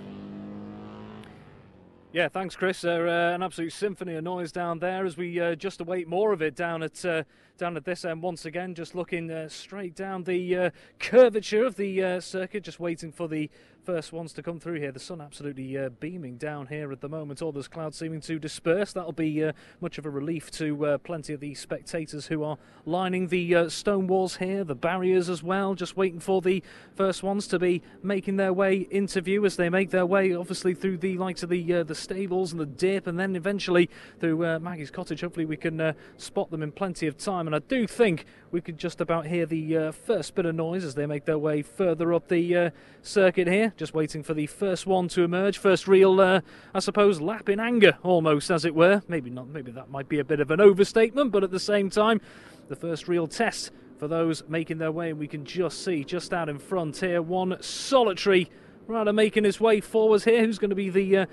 [2.11, 2.85] Yeah, thanks, Chris.
[2.85, 6.33] Uh, uh, an absolute symphony of noise down there as we uh, just await more
[6.33, 7.25] of it down at uh,
[7.59, 8.75] down at this end once again.
[8.75, 13.51] Just looking uh, straight down the uh, curvature of the circuit, just waiting for the
[13.89, 14.93] first ones to come through here.
[14.93, 17.41] The sun absolutely uh, beaming down here at the moment.
[17.41, 18.93] All those clouds seeming to disperse.
[18.93, 22.59] That'll be uh, much of a relief to uh, plenty of the spectators who are
[22.85, 25.75] lining the uh, stone walls here, the barriers as well.
[25.75, 26.63] Just waiting for the
[26.97, 30.75] first ones to be making their way into view as they make their way, obviously
[30.75, 33.89] through the likes of the uh, the stables and the dip, and then eventually
[34.21, 35.23] through uh, Maggie's cottage.
[35.23, 37.47] Hopefully, we can spot them in plenty of time.
[37.47, 40.95] And I do think we could just about hear the first bit of noise as
[40.95, 45.09] they make their way further up the circuit here just waiting for the first one
[45.09, 45.59] to emerge.
[45.59, 46.41] First real, uh,
[46.75, 49.03] I suppose, lap in anger, almost as it were.
[49.09, 49.49] Maybe not.
[49.49, 52.21] Maybe that might be a bit of an overstatement, but at the same time,
[52.69, 55.11] the first real test for those making their way.
[55.11, 58.51] And we can just see, just out in front here, one solitary
[58.87, 60.41] rider making his way forwards here.
[60.45, 61.27] Who's going to be the uh,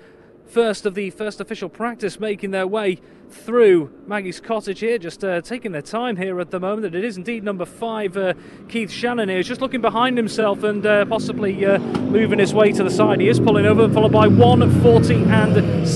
[0.46, 5.40] first of the first official practice making their way through Maggie's cottage here, just uh,
[5.40, 6.94] taking their time here at the moment.
[6.94, 8.34] It is indeed number five, uh,
[8.68, 12.84] Keith Shannon here, just looking behind himself and uh, possibly uh, moving his way to
[12.84, 13.20] the side.
[13.20, 15.86] He is pulling over, followed by 140 and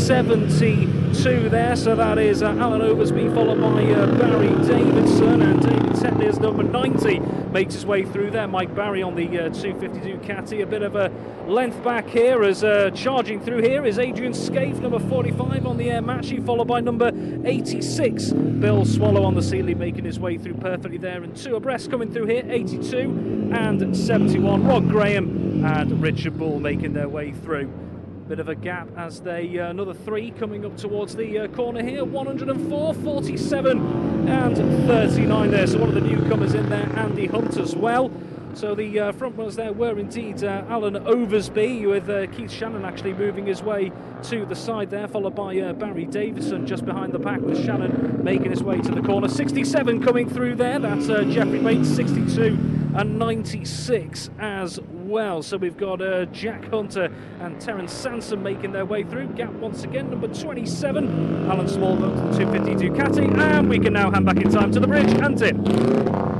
[1.15, 1.77] 72 there.
[1.77, 6.39] So that is uh, Alan Oversby, followed by uh, Barry Davidson, and David Tetley is
[6.39, 7.19] number 90,
[7.51, 8.47] makes his way through there.
[8.47, 11.11] Mike Barry on the 252 Catty, a bit of a
[11.47, 12.61] length back here as
[12.99, 17.11] charging through here is Adrian Scaife, number 45 on the Aermacchi, followed by number
[17.45, 18.33] 86.
[18.33, 22.13] Bill Swallow on the Seeley making his way through perfectly there, and two abreast coming
[22.13, 24.67] through here 82 and 71.
[24.67, 27.90] Rod Graham and Richard Bull making their way through.
[28.31, 31.83] Bit of a gap as they uh, another three coming up towards the uh, corner
[31.83, 35.67] here 104, 47 and 39 there.
[35.67, 38.09] So one of the newcomers in there, Andy Hunt as well.
[38.55, 42.85] So the uh, front runners there were indeed uh, Alan Oversby, with uh, Keith Shannon
[42.85, 43.91] actually moving his way
[44.23, 48.23] to the side there, followed by uh, Barry Davison just behind the pack, with Shannon
[48.23, 49.27] making his way to the corner.
[49.27, 52.57] 67 coming through there, that's uh, Jeffrey Bates, 62
[52.95, 54.79] and 96 as.
[55.11, 59.27] So we've got uh, Jack Hunter and Terence Sansom making their way through.
[59.31, 61.51] Gap once again, number 27.
[61.51, 62.07] Alan Small the
[62.39, 63.37] 250 Ducati.
[63.37, 66.40] And we can now hand back in time to the bridge and Tim.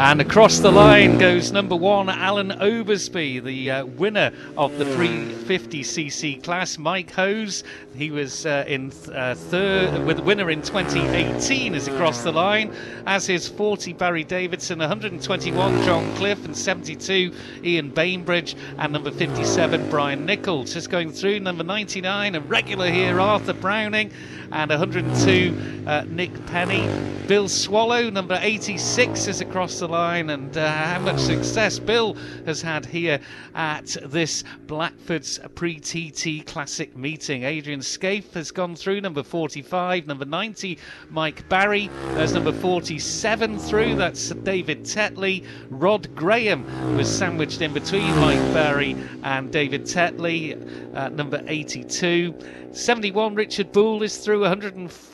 [0.00, 6.42] And across the line goes number one, Alan Oversby, the uh, winner of the 350cc
[6.42, 6.78] class.
[6.78, 12.32] Mike Hose, he was uh, in uh, third, with winner in 2018, is across the
[12.32, 12.72] line,
[13.06, 19.90] as is 40 Barry Davidson, 121 John Cliff, and 72 Ian Bainbridge, and number 57
[19.90, 20.72] Brian Nichols.
[20.72, 24.10] Just going through number 99, a regular here, Arthur Browning
[24.52, 26.88] and 102 uh, Nick Penny.
[27.26, 32.14] Bill Swallow, number 86, is across the line, and uh, how much success Bill
[32.46, 33.20] has had here
[33.54, 37.42] at this Blackford's pre TT Classic meeting.
[37.42, 40.78] Adrian Scaife has gone through, number 45, number 90,
[41.10, 45.44] Mike Barry, there's number 47 through, that's David Tetley.
[45.68, 50.56] Rod Graham was sandwiched in between Mike Barry and David Tetley,
[50.94, 52.34] uh, number 82.
[52.72, 54.42] 71, Richard Boole is through.
[54.42, 55.09] 104,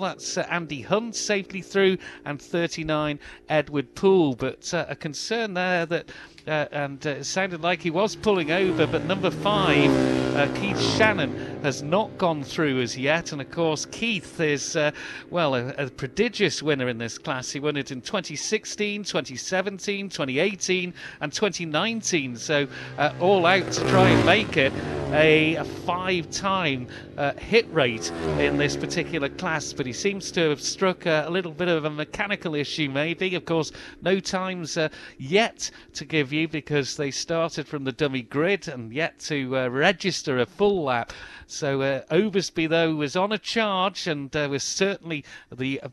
[0.00, 1.98] that's uh, Andy Hunt safely through.
[2.24, 4.34] And 39, Edward Poole.
[4.34, 6.10] But uh, a concern there that
[6.46, 8.86] uh, and uh, it sounded like he was pulling over.
[8.86, 9.90] But number five,
[10.36, 13.32] uh, Keith Shannon, has not gone through as yet.
[13.32, 14.92] And of course, Keith is, uh,
[15.30, 17.50] well, a, a, prodigious winner in this class.
[17.50, 22.36] He won it in 2016, 2017, 2018, and 2019.
[22.36, 24.72] So uh, all out to try and make it
[25.12, 29.72] a, a five time uh, hit rate in this particular class.
[29.72, 33.34] But he seems to have struck a, a little bit of a mechanical issue, maybe.
[33.34, 34.78] Of course, no times
[35.18, 40.38] yet to give because they started from the dummy grid and yet to uh, register
[40.38, 41.12] a full lap.
[41.46, 45.88] So uh, Oversby, though, was on a charge and uh, was certainly the uh,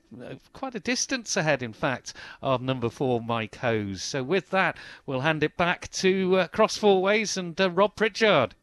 [0.51, 4.03] quite a distance ahead, in fact, of number four, Mike Hose.
[4.03, 4.75] So with that,
[5.06, 8.56] we'll hand it back to uh, Cross Four Ways and uh, Rob Pritchard.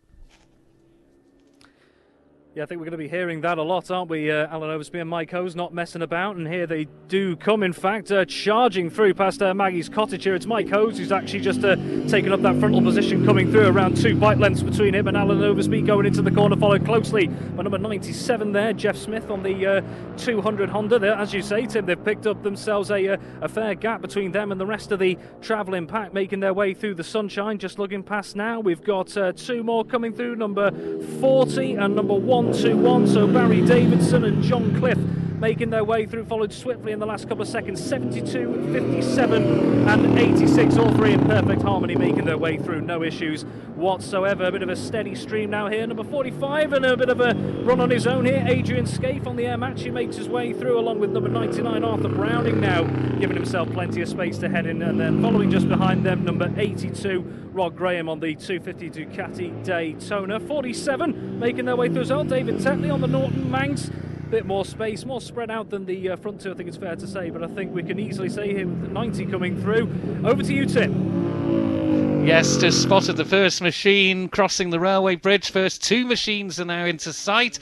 [2.52, 4.28] Yeah, I think we're going to be hearing that a lot, aren't we?
[4.28, 7.72] Uh, Alan Oversby and Mike Hose not messing about, and here they do come, in
[7.72, 10.34] fact, uh, charging through past uh, Maggie's cottage here.
[10.34, 11.76] It's Mike Hose who's actually just uh,
[12.08, 15.38] taken up that frontal position, coming through around two bike lengths between him and Alan
[15.38, 19.64] Oversby going into the corner, followed closely by number 97 there, Jeff Smith on the
[19.64, 19.82] uh,
[20.16, 21.16] 200 Honda.
[21.16, 24.50] As you say, Tim, they've picked up themselves a, uh, a fair gap between them
[24.50, 27.58] and the rest of the travelling pack, making their way through the sunshine.
[27.58, 30.72] Just looking past now, we've got two more coming through, number
[31.20, 32.39] 40 and number 1.
[32.40, 33.06] 1 2 1.
[33.06, 34.96] So Barry Davidson and John Cliff
[35.40, 40.18] making their way through, followed swiftly in the last couple of seconds 72, 57, and
[40.18, 40.76] 86.
[40.76, 44.44] All three in perfect harmony, making their way through, no issues whatsoever.
[44.44, 45.86] A bit of a steady stream now here.
[45.86, 48.44] Number 45, and a bit of a run on his own here.
[48.46, 49.84] Adrian Scaife on the Aermacchi.
[49.84, 52.82] He makes his way through along with number 99, Arthur Browning, now
[53.18, 54.82] giving himself plenty of space to head in.
[54.82, 57.20] And then following just behind them, number 82,
[57.52, 60.38] Rod Graham on the 250 Ducati Daytona.
[60.38, 62.24] 47 making their way through as well.
[62.24, 63.90] David Tetley on the Norton Manx
[64.30, 66.94] bit more space, more spread out than the uh, front two, I think it's fair
[66.94, 69.90] to say, but I think we can easily say with 90 coming through.
[70.24, 72.24] Over to you, Tim.
[72.24, 75.50] Yes, just spotted the first machine crossing the railway bridge.
[75.50, 77.58] First two machines are now into sight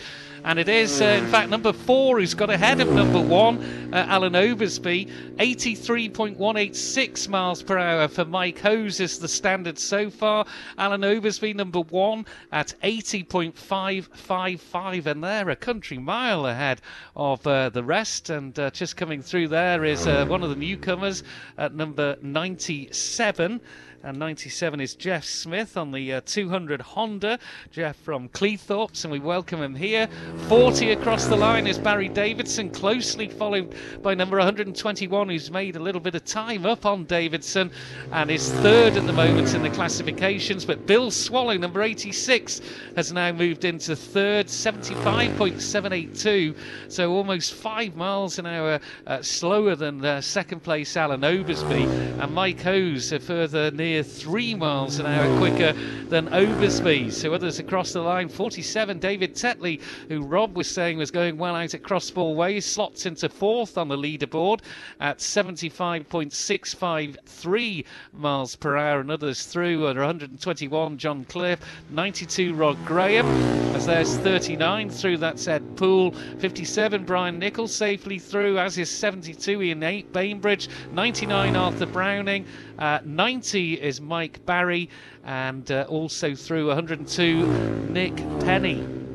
[0.49, 3.59] and it is, uh, in fact, number four who's got ahead of number one,
[3.93, 5.37] uh, Alan Oversby.
[5.37, 10.47] 83.186 miles per hour for Mike Hose is the standard so far.
[10.79, 16.81] Alan Oversby, number one, at 80.555, and they're a country mile ahead
[17.15, 18.31] of uh, the rest.
[18.31, 21.25] And uh, just coming through there is uh, one of the newcomers
[21.59, 23.61] at number 97
[24.03, 27.39] and 97 is Jeff Smith on the uh, 200 Honda.
[27.71, 30.09] Jeff from Cleethorpes, and we welcome him here.
[30.48, 35.81] 40 across the line is Barry Davidson, closely followed by number 121, who's made a
[35.81, 37.70] little bit of time up on Davidson
[38.12, 40.64] and is third at the moment in the classifications.
[40.64, 42.61] But Bill Swallow, number 86,
[42.96, 46.57] has now moved into third, 75.782,
[46.88, 52.22] so almost five miles an hour uh, slower than uh, second place Alan Oversby.
[52.22, 55.72] and Mike Hose a further near three miles an hour quicker
[56.09, 57.12] than Oversby.
[57.12, 61.54] So others across the line, 47, David Tetley, who Rob was saying was going well
[61.54, 64.61] out at cross four ways, slots into fourth on the leaderboard
[65.00, 71.60] at 75.653 miles per hour, and others through at 121, John Cliff,
[71.90, 73.27] 92, Rod Graham,
[73.75, 79.62] as there's 39 through, that said Poole, 57, Brian Nichols safely through, as is 72,
[79.62, 82.44] Ian Bainbridge, 99, Arthur Browning,
[82.79, 84.88] uh, 90 is Mike Barry,
[85.25, 87.46] and uh, also through 102,
[87.90, 89.08] Nick Penny.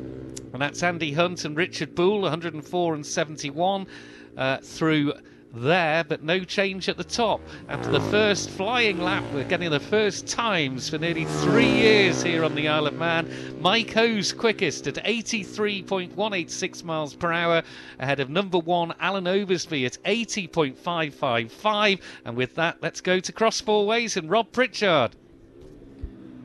[0.54, 3.88] And that's Andy Hunt and Richard Boole, 104 and 71
[4.36, 5.14] uh, through
[5.52, 7.40] there, but no change at the top.
[7.68, 12.44] After the first flying lap, we're getting the first times for nearly three years here
[12.44, 13.28] on the Isle of Man.
[13.60, 17.64] Mike Hose quickest at 83.186 miles per hour,
[17.98, 22.00] ahead of number one Alan Oversby at 80.555.
[22.24, 25.16] And with that, let's go to Cross Four Ways and Rob Pritchard.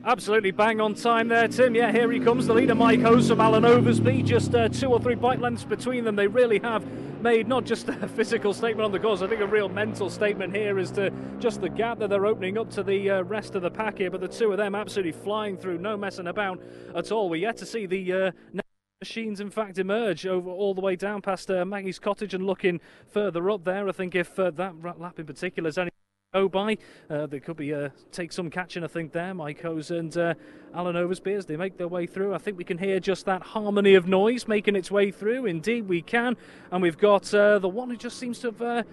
[0.05, 1.75] Absolutely bang on time there, Tim.
[1.75, 4.23] Yeah, here he comes, the leader, Mike Hose from Alan Oversby.
[4.23, 6.15] Just uh, two or three bike lengths between them.
[6.15, 6.85] They really have
[7.21, 10.55] made not just a physical statement on the course, I think a real mental statement
[10.55, 13.61] here as to just the gap that they're opening up to the uh, rest of
[13.61, 14.09] the pack here.
[14.09, 16.61] But the two of them absolutely flying through, no messing about
[16.95, 17.29] at all.
[17.29, 18.13] We're yet to see the.
[18.13, 18.31] Uh,
[19.01, 22.81] machines in fact emerge over all the way down past uh, Maggie's cottage and looking
[23.07, 23.87] further up there.
[23.87, 25.89] I think if uh, that lap in particular is any
[26.31, 26.77] go by.
[27.09, 29.33] Uh, there could be uh, take some catching, I think, there.
[29.33, 30.35] Mike Hose and uh,
[30.75, 32.35] Alan Oversby as they make their way through.
[32.35, 35.47] I think we can hear just that harmony of noise making its way through.
[35.47, 36.37] Indeed, we can.
[36.71, 38.83] And we've got uh, the one who just seems to have uh,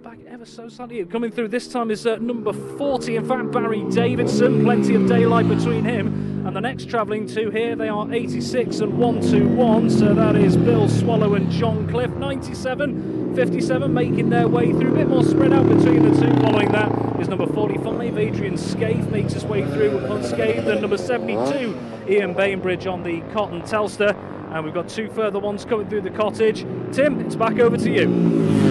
[0.00, 1.04] back ever so slightly.
[1.04, 4.62] Coming through this time is uh, number 40, in fact, Barry Davidson.
[4.62, 8.98] Plenty of daylight between him and the next travelling two here, they are 86 and
[8.98, 9.90] 121.
[9.90, 12.10] So that is Bill Swallow and John Cliff.
[12.10, 14.92] 97, 57 making their way through.
[14.92, 16.34] A bit more spread out between the two.
[16.40, 20.66] Following that is number 45, Adrian Scaife makes his way through unscathed.
[20.66, 21.78] And number 72,
[22.08, 24.16] Ian Bainbridge on the Cotton Telstar.
[24.52, 26.66] And we've got two further ones coming through the cottage.
[26.92, 28.61] Tim, it's back over to you.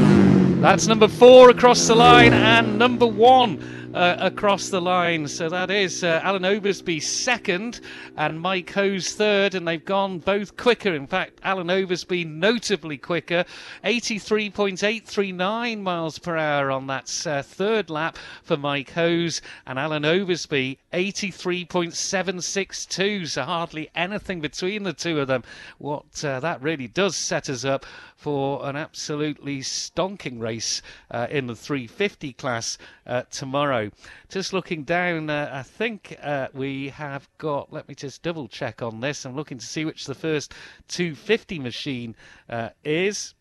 [0.61, 5.27] That's number four across the line and number one uh, across the line.
[5.27, 7.81] So that is uh, Alan Oversby second
[8.15, 10.93] and Mike Hose third, and they've gone both quicker.
[10.93, 13.43] In fact, Alan Oversby notably quicker,
[13.83, 20.77] 83.839 miles per hour on that uh, third lap for Mike Hose, and Alan Oversby
[20.93, 23.27] 83.762.
[23.27, 25.43] So hardly anything between the two of them.
[25.77, 27.85] What uh, that really does set us up
[28.15, 32.77] for an absolutely stonking race uh, in the 350 class
[33.07, 33.89] uh, tomorrow.
[34.29, 38.81] Just looking down, uh, I think uh, we have got, let me just double check
[38.81, 39.25] on this.
[39.25, 40.53] I'm looking to see which the first
[40.89, 42.15] 250 machine
[42.49, 43.33] uh, is.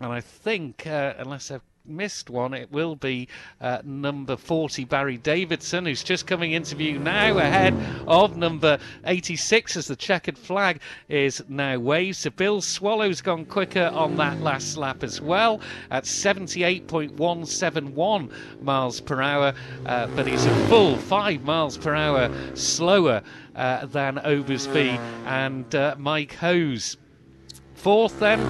[0.00, 3.28] And I think, uh, unless I've missed one, it will be
[3.60, 7.74] uh, number 40, Barry Davidson, who's just coming into view now ahead
[8.06, 12.18] of number 86 as the checkered flag is now waved.
[12.18, 15.60] So Bill Swallow's gone quicker on that last lap as well
[15.90, 19.54] at 78.171 miles per hour,
[19.86, 23.22] uh, but he's a full five miles per hour slower
[23.56, 26.96] uh, than Oversby and uh, Mike Hose.
[27.78, 28.40] Fourth, then,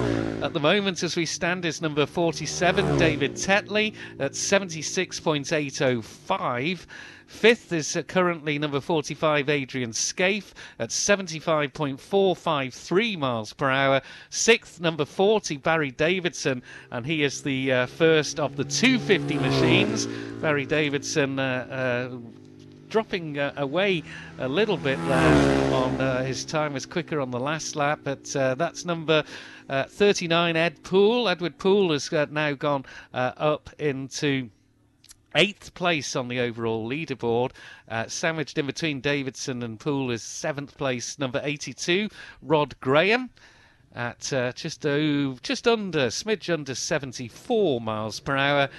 [0.43, 6.85] at the moment as we stand, is number 47, David Tetley, at 76.805.
[7.27, 14.01] Fifth is currently number 45, Adrian Scaife, at 75.453 miles per hour.
[14.31, 20.07] Sixth, number 40, Barry Davidson, and he is the uh, first of the 250 machines.
[20.41, 21.37] Barry Davidson.
[21.37, 22.09] Uh, uh,
[22.89, 24.03] dropping uh, away
[24.37, 28.35] a little bit there on uh, his time was quicker on the last lap, but
[28.35, 29.23] uh, that's number
[29.69, 31.29] uh, 39, Ed Poole.
[31.29, 34.49] Edward Poole has uh, now gone uh, up into
[35.35, 37.51] eighth place on the overall leaderboard.
[37.87, 42.09] Uh, sandwiched in between Davidson and Poole is seventh place, number 82,
[42.41, 43.29] Rod Graham.
[43.95, 48.69] At uh, just oh, just under, smidge under 74 miles per hour,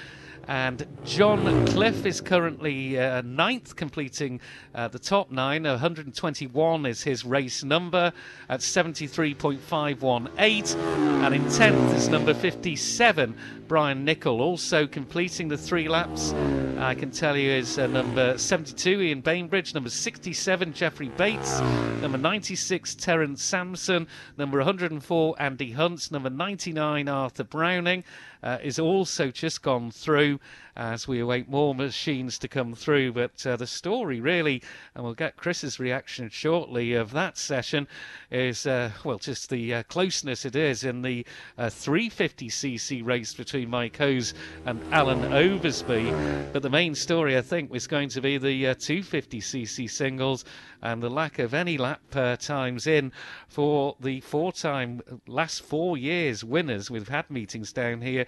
[0.49, 4.41] and John Cliff is currently uh, ninth, completing
[4.75, 5.63] uh, the top nine.
[5.65, 8.13] 121 is his race number
[8.49, 10.77] at 73.518.
[10.77, 13.37] And in 10th is number 57,
[13.69, 16.33] Brian Nicol, also completing the three laps.
[16.79, 21.61] I can tell you is uh, number 72, Ian Bainbridge, number 67, Jeffrey Bates,
[22.01, 28.03] number 96, Terence Sampson, number 104, Andy Hunts, number 99, Arthur Browning
[28.43, 30.39] uh, is also just gone through
[30.77, 33.13] as we await more machines to come through.
[33.13, 34.63] But uh, the story really,
[34.95, 37.89] and we'll get Chris's reaction shortly of that session,
[38.31, 41.27] is uh, well, just the uh, closeness it is in the
[41.59, 44.35] 350cc uh, race between Mike Hose
[44.67, 46.53] and Alan Oversby.
[46.53, 50.45] But the main story, I think, was going to be the 250cc uh, singles
[50.83, 53.13] and the lack of any lap uh, times in
[53.49, 56.91] for the four-time last four years winners.
[56.91, 58.27] We've had meetings down here,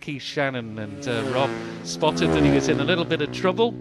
[0.00, 1.50] Keith Shannon and Rob
[1.84, 3.74] spotted that he was in a little bit of trouble.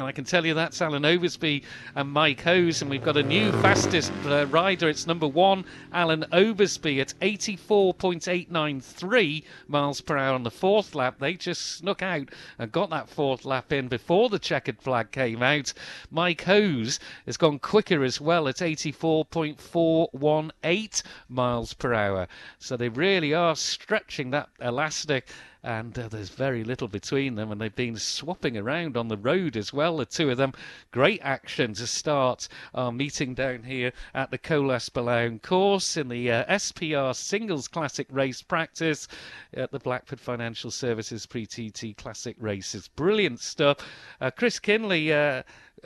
[0.00, 1.62] And I can tell you that's Alan Oversby
[1.94, 2.80] and Mike Hose.
[2.80, 4.88] And we've got a new fastest uh, rider.
[4.88, 11.18] It's number one, Alan Oversby at 84.893 miles per hour on the fourth lap.
[11.18, 15.42] They just snuck out and got that fourth lap in before the checkered flag came
[15.42, 15.74] out.
[16.10, 22.26] Mike Hose has gone quicker as well at 84.418 miles per hour.
[22.58, 25.28] So they really are stretching that elastic
[25.62, 29.56] and uh, there's very little between them, and they've been swapping around on the road
[29.56, 29.98] as well.
[29.98, 30.52] The two of them,
[30.90, 36.30] great action to start our meeting down here at the Colas Billown course in the
[36.30, 39.06] uh, SPR Singles Classic Race Practice
[39.54, 42.88] at the Blackford Financial Services Pre TT Classic Races.
[42.88, 43.78] Brilliant stuff.
[44.20, 45.12] Uh, Chris Kinley.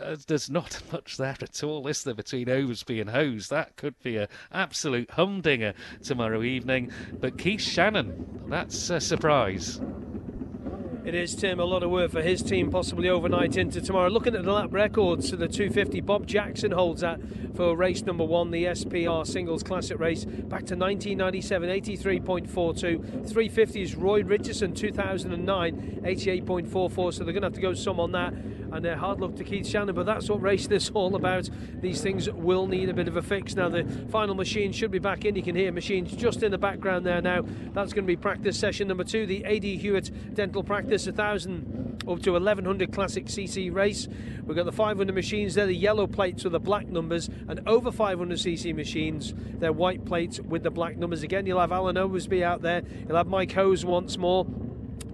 [0.01, 3.49] Uh, there's not much there at all, is there, between Oversby and Hose?
[3.49, 6.91] That could be an absolute humdinger tomorrow evening.
[7.21, 9.81] But Keith Shannon, that's a surprise.
[11.05, 14.09] It is, Tim, a lot of work for his team, possibly overnight into tomorrow.
[14.09, 17.21] Looking at the lap records to the 250, Bob Jackson holds that
[17.55, 23.03] for race number one, the SPR Singles Classic race, back to 1997, 83.42.
[23.29, 27.13] 350 is Roy Richardson, 2009, 88.44.
[27.13, 28.33] So they're going to have to go some on that.
[28.33, 31.49] And a hard luck to Keith Shannon, but that's what racing is all about.
[31.81, 33.55] These things will need a bit of a fix.
[33.55, 35.37] Now, the final machine should be back in.
[35.37, 37.43] You can hear machines just in the background there now.
[37.73, 42.21] That's going to be practice session number two, the AD Hewitt Dental Practice 1000 up
[42.21, 44.09] to 1100 Classic CC race.
[44.45, 47.91] We've got the 500 machines there, the yellow plates with the black numbers, and over
[47.91, 51.23] 500cc machines, they're white plates with the black numbers.
[51.23, 54.47] Again, you'll have Alan Oversby out there, you'll have Mike Hose once more.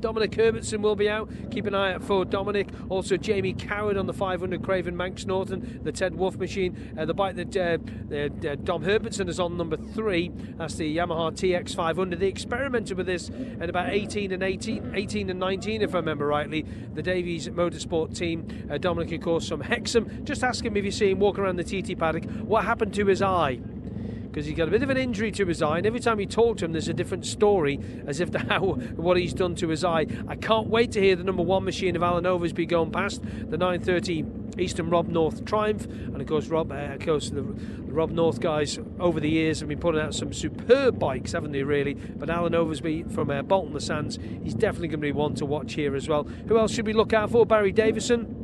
[0.01, 1.31] Dominic Herbertson will be out.
[1.51, 2.69] Keep an eye out for Dominic.
[2.89, 6.95] Also, Jamie Coward on the 500 Craven Manx Norton, the Ted Wolf machine.
[6.99, 10.31] Uh, the bike that uh, Dom Herbertson is on number three.
[10.57, 12.19] That's the Yamaha TX 500.
[12.19, 16.27] They experimented with this in about 18 and 18, 18 and 19, if I remember
[16.27, 16.63] rightly.
[16.95, 18.69] The Davies Motorsport team.
[18.71, 20.25] Uh, Dominic, of course, from Hexham.
[20.25, 22.25] Just ask him if you see him walking around the TT paddock.
[22.43, 23.61] What happened to his eye?
[24.31, 26.27] Because he's got a bit of an injury to his eye, and every time you
[26.27, 28.61] talk to him, there's a different story as if to how
[28.95, 30.07] what he's done to his eye.
[30.29, 33.59] I can't wait to hear the number one machine of Alan Oversby going past the
[33.59, 34.25] 930
[34.59, 38.41] Eastern Rob North Triumph, and of course, Rob, uh, of course, the, the, Rob North
[38.41, 41.63] guys over the years have been putting out some superb bikes, haven't they?
[41.63, 45.75] Really, but Alan Oversby from uh, Bolton-le-Sands, he's definitely going to be one to watch
[45.75, 46.25] here as well.
[46.25, 47.45] Who else should we look out for?
[47.47, 48.41] Barry Davison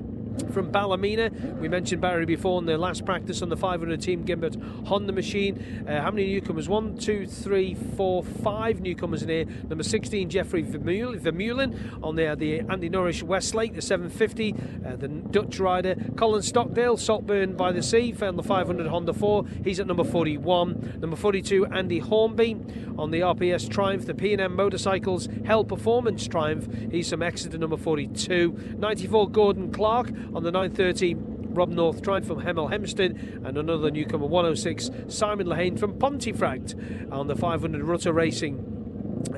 [0.53, 1.31] from Ballymena.
[1.61, 4.57] We mentioned Barry before in the last practice on the 500 team Gimbert
[4.87, 5.85] Honda machine.
[5.89, 6.69] Uh, how many newcomers?
[6.69, 9.45] One, two, three, four, five newcomers in here.
[9.69, 14.55] Number 16, Jeffrey Vermeulen on the, uh, the Andy Norris Westlake, the 750.
[14.87, 19.45] Uh, the Dutch rider Colin Stockdale, Saltburn by the Sea, found the 500 Honda 4.
[19.65, 20.99] He's at number 41.
[21.01, 22.57] Number 42, Andy Hornby
[22.99, 26.69] on the RPS Triumph, the P&M Motorcycles Hell Performance Triumph.
[26.91, 28.77] He's from Exeter, number 42.
[28.79, 33.13] 94, Gordon Clark on the 930 Rob North Triumph from Hemel Hempstead
[33.45, 36.75] and another newcomer 106 Simon Lehane from Pontefract
[37.11, 38.77] on the 500 Rutter Racing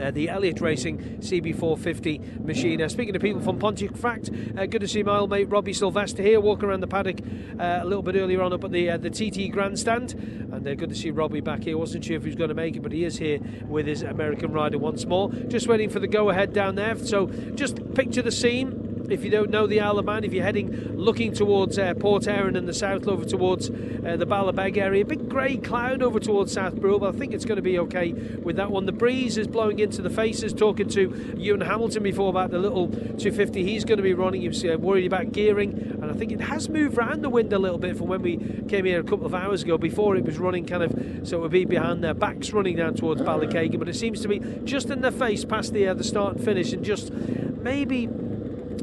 [0.01, 2.83] uh, the Elliott Racing CB450 machine.
[2.83, 6.23] Uh, speaking to people from Pontefract, uh, good to see my old mate Robbie Sylvester
[6.23, 7.21] here, walking around the paddock
[7.59, 10.15] uh, a little bit earlier on up at the uh, the TT Grandstand,
[10.53, 11.79] and uh, good to see Robbie back here.
[11.79, 14.03] Wasn't sure if he was going to make it, but he is here with his
[14.03, 15.33] American rider once more.
[15.49, 16.97] Just waiting for the go ahead down there.
[16.97, 20.45] So just picture the scene if you don't know the Isle of Man, if you're
[20.45, 25.05] heading looking towards uh, Port Erin and the south, over towards uh, the Ballabeg area,
[25.05, 28.13] big grey cloud over towards South Barrule, but I think it's going to be okay
[28.13, 28.87] with that one.
[28.87, 30.53] The breeze is blowing into the faces.
[30.53, 34.43] Talking to Ewan Hamilton before about the little 250 he's going to be running.
[34.43, 37.53] He was uh, worried about gearing, and I think it has moved around the wind
[37.53, 38.37] a little bit from when we
[38.69, 39.79] came here a couple of hours ago.
[39.79, 42.95] Before it was running kind of so it would be behind their backs running down
[42.95, 46.05] towards Ballakeighan, but it seems to be just in their face past the uh, the
[46.05, 48.09] start and finish, and just maybe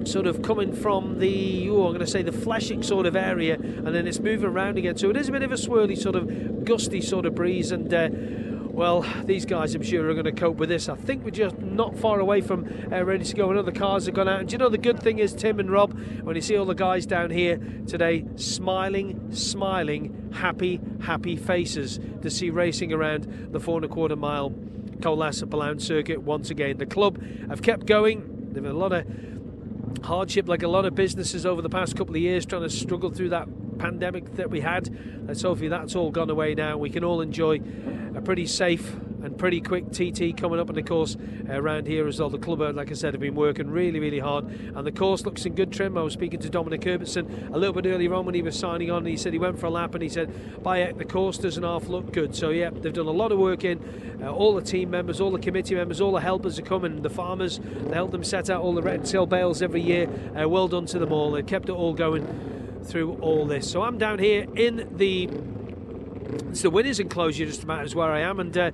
[0.03, 3.55] sort of coming from the, oh, I'm going to say the Fleshwick sort of area,
[3.55, 4.97] and then it's moving around again.
[4.97, 7.93] So it is a bit of a swirly, sort of gusty sort of breeze, and
[7.93, 8.09] uh,
[8.75, 10.89] well, these guys I'm sure are going to cope with this.
[10.89, 13.49] I think we're just not far away from uh, ready to go.
[13.49, 14.41] Another cars have gone out.
[14.41, 16.75] And you know the good thing is, Tim and Rob, when you see all the
[16.75, 23.77] guys down here today smiling, smiling, happy, happy faces to see racing around the four
[23.77, 24.53] and a quarter mile
[25.01, 26.77] Colas Billown circuit once again.
[26.77, 28.49] The club have kept going.
[28.51, 29.05] They've had a lot of
[30.03, 33.09] hardship like a lot of businesses over the past couple of years trying to struggle
[33.09, 34.87] through that pandemic that we had.
[34.87, 36.77] Uh, Let's hopefully that's all gone away now.
[36.77, 37.61] We can all enjoy
[38.15, 40.69] a pretty safe and pretty quick TT coming up.
[40.69, 41.17] And of course,
[41.49, 44.45] around here as well, the club, like I said, have been working really, really hard.
[44.45, 45.97] And the course looks in good trim.
[45.97, 48.91] I was speaking to Dominic Herbertson a little bit earlier on when he was signing
[48.91, 51.37] on, and he said he went for a lap and he said, by the course
[51.37, 52.35] doesn't half look good.
[52.35, 53.79] So, yeah, they've done a lot of work in.
[54.21, 57.09] Uh, all the team members, all the committee members, all the helpers are coming, the
[57.09, 60.07] farmers, they help them set out all the red tail bales every year.
[60.39, 61.31] Uh, well done to them all.
[61.31, 63.69] They've kept it all going through all this.
[63.69, 65.29] So I'm down here in the
[66.49, 68.71] it's the winners enclosure just about as where I am and uh,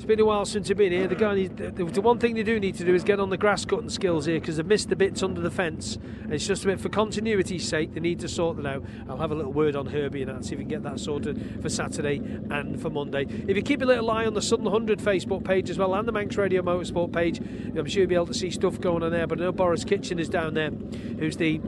[0.00, 1.06] It's been a while since they've been here.
[1.06, 3.28] The guy, needs, the, the one thing they do need to do is get on
[3.28, 5.96] the grass cutting skills here because they've missed the bits under the fence.
[6.22, 7.92] And it's just a bit for continuity's sake.
[7.92, 8.82] They need to sort that out.
[9.10, 11.00] I'll have a little word on Herbie and that see if we can get that
[11.00, 13.26] sorted for Saturday and for Monday.
[13.46, 16.08] If you keep a little eye on the Southern Hundred Facebook page as well and
[16.08, 19.10] the Manx Radio Motorsport page, I'm sure you'll be able to see stuff going on
[19.10, 19.26] there.
[19.26, 21.60] But I know Boris Kitchen is down there, who's the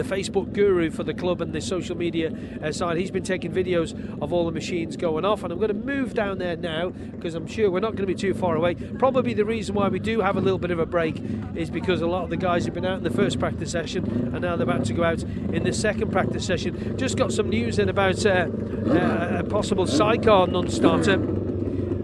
[0.00, 2.32] the Facebook guru for the club and the social media
[2.62, 2.96] uh, side.
[2.96, 3.92] He's been taking videos
[4.22, 7.34] of all the machines going off, and I'm going to move down there now because
[7.34, 8.74] I'm sure we're not going to be too far away.
[8.74, 11.22] Probably the reason why we do have a little bit of a break
[11.54, 14.04] is because a lot of the guys have been out in the first practice session
[14.32, 16.96] and now they're about to go out in the second practice session.
[16.96, 18.46] Just got some news in about uh,
[18.86, 21.18] uh, a possible sidecar non-starter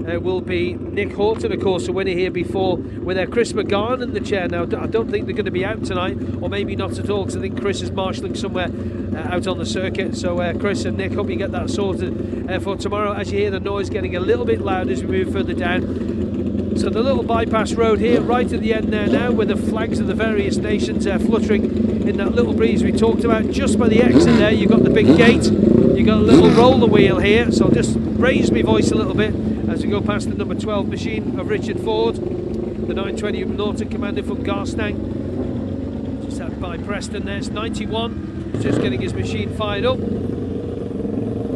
[0.09, 4.03] uh, will be Nick Horton, of course, a winner here before with uh, Chris McGarn
[4.03, 4.49] in the chair.
[4.49, 7.25] Now, I don't think they're going to be out tonight, or maybe not at all,
[7.25, 8.69] because I think Chris is marshalling somewhere
[9.15, 10.17] uh, out on the circuit.
[10.17, 13.13] So, uh, Chris and Nick, hope you get that sorted uh, for tomorrow.
[13.13, 16.77] As you hear the noise getting a little bit loud as we move further down.
[16.77, 19.99] So the little bypass road here, right at the end there now, with the flags
[19.99, 21.65] of the various nations uh, fluttering
[22.07, 23.51] in that little breeze we talked about.
[23.51, 25.45] Just by the exit there, you've got the big gate.
[25.45, 29.15] You've got a little roller wheel here, so I'll just raise my voice a little
[29.15, 33.89] bit as we go past the number 12 machine of Richard Ford, the 920 Norton
[33.89, 36.25] Commander from Garstang.
[36.25, 39.99] Just out by Preston there, it's 91, just getting his machine fired up.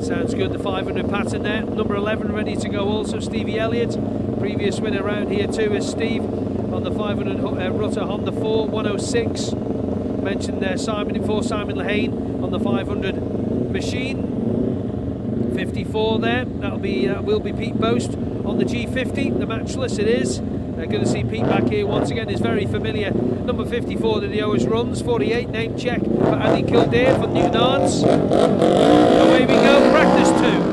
[0.02, 1.62] Sounds good, the 500 pattern there.
[1.62, 3.96] Number 11 ready to go also, Stevie Elliott.
[4.38, 6.22] Previous winner around here too is Steve
[6.72, 9.52] on the 500 uh, Rutter Honda 4, 106.
[10.22, 14.39] Mentioned there Simon before Simon Lehane on the 500 machine.
[15.60, 16.44] 54 there.
[16.46, 18.14] That'll be that will be Pete Boast
[18.46, 19.38] on the G50.
[19.38, 20.38] The matchless it is.
[20.40, 20.42] Uh,
[20.76, 22.30] They're going to see Pete back here once again.
[22.30, 23.10] Is very familiar.
[23.10, 25.02] Number 54 that he always runs.
[25.02, 28.02] 48 name check for Andy Kildare for Newlands.
[28.02, 29.90] Away we go.
[29.92, 30.69] Practice two.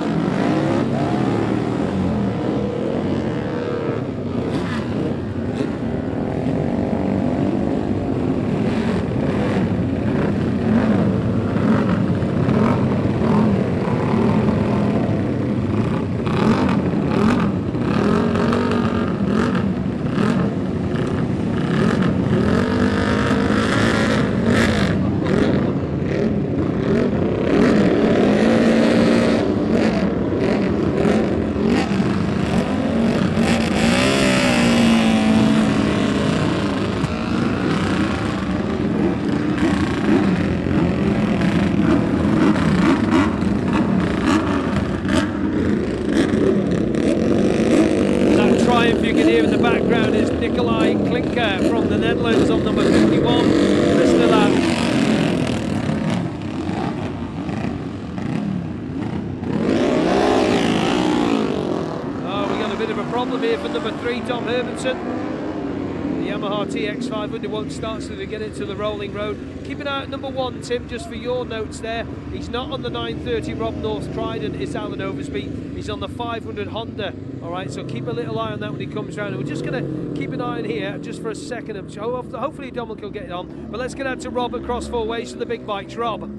[66.65, 69.61] TX500 won't start so they get into the rolling road.
[69.65, 72.05] Keep an eye out number one, Tim, just for your notes there.
[72.31, 75.75] He's not on the 930 Rob North Trident, it's Alan Oversby.
[75.75, 77.13] He's on the 500 Honda.
[77.43, 79.33] All right, so keep a little eye on that when he comes around.
[79.33, 81.75] And we're just going to keep an eye on here just for a second.
[81.95, 83.67] Hopefully, Dominic will get it on.
[83.71, 85.95] But let's get out to Rob across four ways to the big bikes.
[85.95, 86.36] Rob.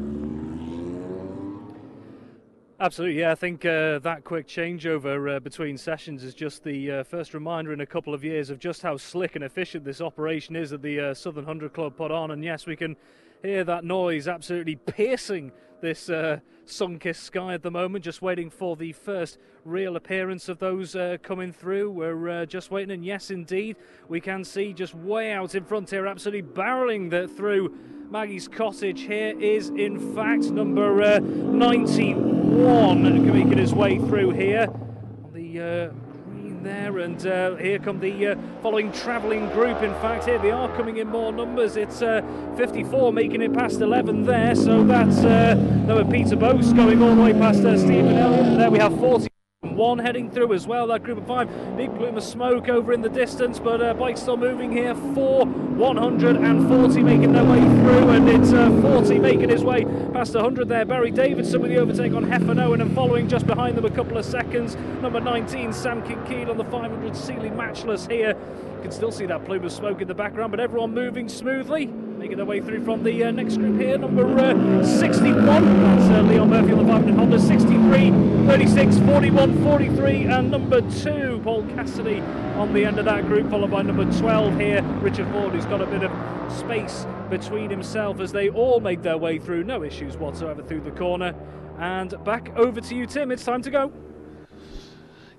[2.80, 3.32] Absolutely, yeah.
[3.32, 7.72] I think uh, that quick changeover uh, between sessions is just the uh, first reminder
[7.72, 10.82] in a couple of years of just how slick and efficient this operation is that
[10.82, 12.30] the uh, Southern Hundred Club put on.
[12.30, 12.94] And yes, we can
[13.42, 15.50] hear that noise absolutely piercing
[15.80, 18.04] this uh, sun-kissed sky at the moment.
[18.04, 21.90] Just waiting for the first real appearance of those uh, coming through.
[21.90, 23.76] We're just waiting, and yes, indeed,
[24.08, 27.76] we can see just way out in front here, absolutely barreling the, through
[28.10, 34.68] Maggie's Cottage here is, in fact, number uh, 91 making his way through here
[35.32, 35.90] the
[36.58, 36.98] uh, there.
[36.98, 39.82] And uh, here come the uh, following travelling group.
[39.82, 41.76] In fact, here they are coming in more numbers.
[41.76, 42.22] It's uh,
[42.56, 44.54] 54 making it past 11 there.
[44.54, 48.58] So that's uh, number Peter Boast going all the way past Stephen Elliott.
[48.58, 49.27] There we have 40
[49.78, 50.88] one heading through as well.
[50.88, 54.36] That group of five, big plume of smoke over in the distance, but uh, still
[54.36, 54.94] moving here.
[55.14, 60.68] Four, 140 making their way through, and it's uh, 40 making his way past 100
[60.68, 60.84] there.
[60.84, 64.18] Barry Davidson with the overtake on Heffernan Owen and following just behind them a couple
[64.18, 64.76] of seconds.
[65.00, 68.36] Number 19, Sam Kinkead on the 500 Seeley Matchless here.
[68.76, 71.86] You can still see that plume of smoke in the background, but everyone moving smoothly
[72.18, 73.96] making their way through from the uh, next group here.
[73.96, 77.38] Number uh, 61, that's uh, Leon Murphy on the 500 Honda.
[77.38, 78.10] 63,
[78.46, 82.20] 36, 41, 43, and number 2, Paul Cassidy
[82.56, 85.80] on the end of that group, followed by number 12 here, Richard Ford, who's got
[85.80, 89.62] a bit of space between himself as they all make their way through.
[89.62, 91.34] No issues whatsoever through the corner.
[91.78, 93.30] And back over to you, Tim.
[93.30, 93.92] It's time to go.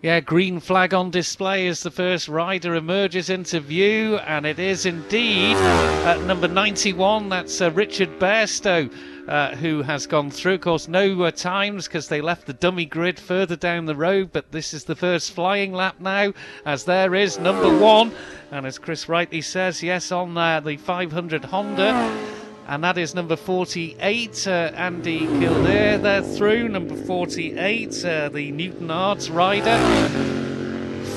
[0.01, 4.85] Yeah, green flag on display as the first rider emerges into view, and it is
[4.85, 7.27] indeed at number 91.
[7.27, 8.89] That's uh, Richard Bairstow.
[9.27, 10.55] Uh, who has gone through.
[10.55, 14.31] Of course, no uh, times because they left the dummy grid further down the road,
[14.33, 16.33] but this is the first flying lap now,
[16.65, 18.11] as there is number one.
[18.51, 22.38] And as Chris rightly says, yes, on uh, the 500 Honda.
[22.69, 25.97] And that is number 48, uh, Andy Kildare.
[25.97, 26.69] They're through.
[26.69, 30.39] Number 48, uh, the Newtownards rider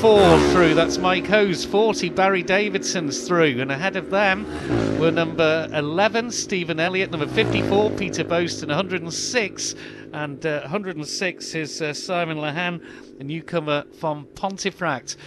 [0.03, 0.75] four through.
[0.75, 1.67] That's Mike Hose.
[1.67, 3.61] 40, Barry Davidson's through.
[3.61, 4.47] And ahead of them
[4.99, 7.11] were number 11, Stephen Elliott.
[7.11, 8.71] Number 54, Peter Boaston.
[8.71, 9.75] 106.
[10.15, 12.83] And uh, 106 is uh, Simon Lahan,
[13.21, 15.19] a newcomer from Pontefract.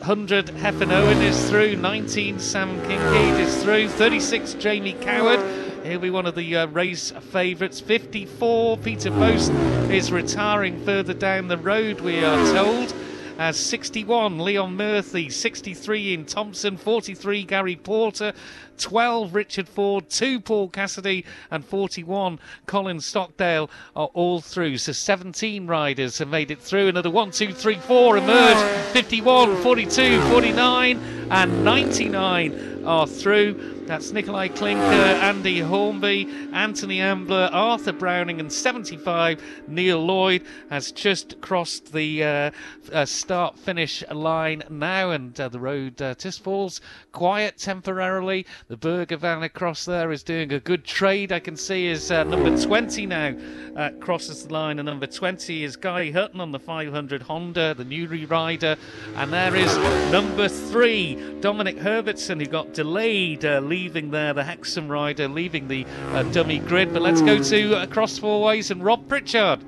[0.00, 1.76] 100, Hefin Owen is through.
[1.76, 3.86] 19, Sam Kincaid is through.
[3.86, 5.40] 36, Jamie Coward.
[5.84, 7.80] He'll be one of the uh, race favourites.
[7.80, 9.52] 54, Peter Boast
[9.90, 12.94] is retiring further down the road, we are told
[13.40, 18.34] as 61 Leon Murphy, 63 in Thompson, 43 Gary Porter,
[18.76, 24.76] 12 Richard Ford, 2 Paul Cassidy, and 41 Colin Stockdale are all through.
[24.76, 26.88] So 17 riders have made it through.
[26.88, 28.58] Another 1, 2, 3, 4 emerge
[28.92, 30.98] 51, 42, 49,
[31.30, 33.84] and 99 are through.
[33.86, 41.40] That's Nikolai Klinker, Andy Hornby, Anthony Ambler, Arthur Browning, and 75 Neil Lloyd has just
[41.40, 42.50] crossed the uh,
[42.92, 46.80] uh, start finish line now, and uh, the road uh, just falls
[47.12, 48.44] quiet temporarily.
[48.66, 51.30] The burger van across there is doing a good trade.
[51.30, 53.36] I can see is uh, number 20 now
[53.76, 57.84] uh, crosses the line, and number 20 is Guy Hutton on the 500 Honda, the
[57.84, 58.76] new rider,
[59.14, 59.76] and there is
[60.10, 66.22] number three, Dominic Herbertson, who got delayed leaving there, the Hexham rider leaving the uh,
[66.32, 66.94] dummy grid.
[66.94, 69.62] But let's go to uh, Cross Four Ways and Rob Pritchard.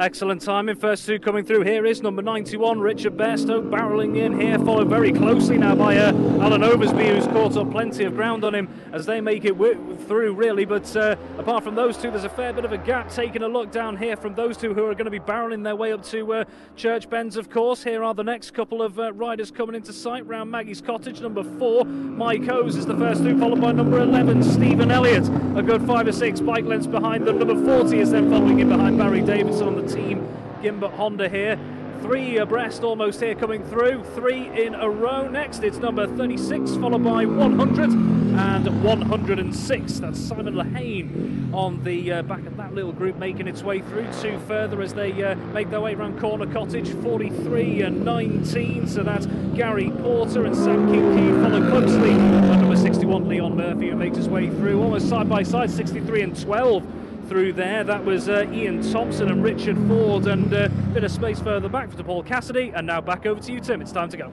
[0.00, 0.76] Excellent timing.
[0.76, 1.60] First two coming through.
[1.60, 6.14] Here is number 91, Richard Bairstow, barreling in here, followed very closely now by uh,
[6.40, 9.94] Alan Oversby, who's caught up plenty of ground on him as they make it w-
[10.08, 10.64] through, really.
[10.64, 13.10] But uh, apart from those two, there's a fair bit of a gap.
[13.10, 15.76] Taking a look down here from those two who are going to be barreling their
[15.76, 16.44] way up to uh,
[16.76, 17.84] Church Bends, of course.
[17.84, 21.20] Here are the next couple of uh, riders coming into sight round Maggie's Cottage.
[21.20, 25.28] Number four, Mike Hose is the first two, followed by number 11, Stephen Elliott.
[25.58, 27.38] A good five or six bike lengths behind them.
[27.38, 30.26] Number 40 is then following in behind Barry Davidson on the team
[30.62, 31.58] Gimbert Honda here.
[32.02, 34.02] Three abreast almost here coming through.
[34.14, 35.28] Three in a row.
[35.28, 39.98] Next, it's number 36, followed by 100 and 106.
[39.98, 44.06] That's Simon Lahane on the uh, back of that little group making its way through.
[44.22, 48.86] Two further as they uh, make their way around Corner Cottage, 43 and 19.
[48.86, 52.12] So that's Gary Porter and Sam Kincaid follow closely.
[52.12, 56.22] And number 61, Leon Murphy, who makes his way through almost side by side, 63
[56.22, 56.82] and 12
[57.30, 57.84] through there.
[57.84, 61.68] That was uh, Ian Thompson and Richard Ford, and a uh, bit of space further
[61.68, 62.72] back for Paul Cassidy.
[62.74, 63.80] And now back over to you, Tim.
[63.80, 64.32] It's time to go.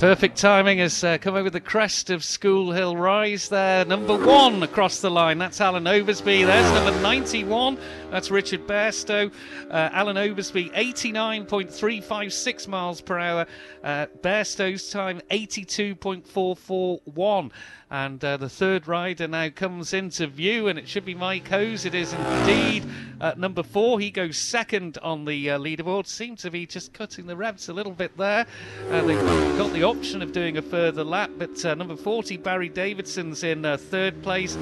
[0.00, 3.84] Perfect timing has uh, come over the crest of School Hill Rise there.
[3.84, 5.38] Number one across the line.
[5.38, 6.44] That's Alan Oversby.
[6.44, 7.78] There's number 91.
[8.10, 9.30] That's Richard Bairstow.
[9.70, 13.44] Uh, Alan Oversby, 89.356 miles per hour.
[13.84, 17.50] Uh, Bairstow's time, 82.441.
[17.90, 21.84] And uh, the third rider now comes into view, and it should be Mike Hose.
[21.84, 22.86] It is indeed
[23.20, 24.00] uh, number four.
[24.00, 26.06] He goes second on the uh, leaderboard.
[26.06, 28.46] Seems to be just cutting the revs a little bit there.
[28.90, 29.20] Uh, they've
[29.58, 33.64] got the option of doing a further lap, but uh, number 40, Barry Davidson's in
[33.64, 34.56] uh, third place.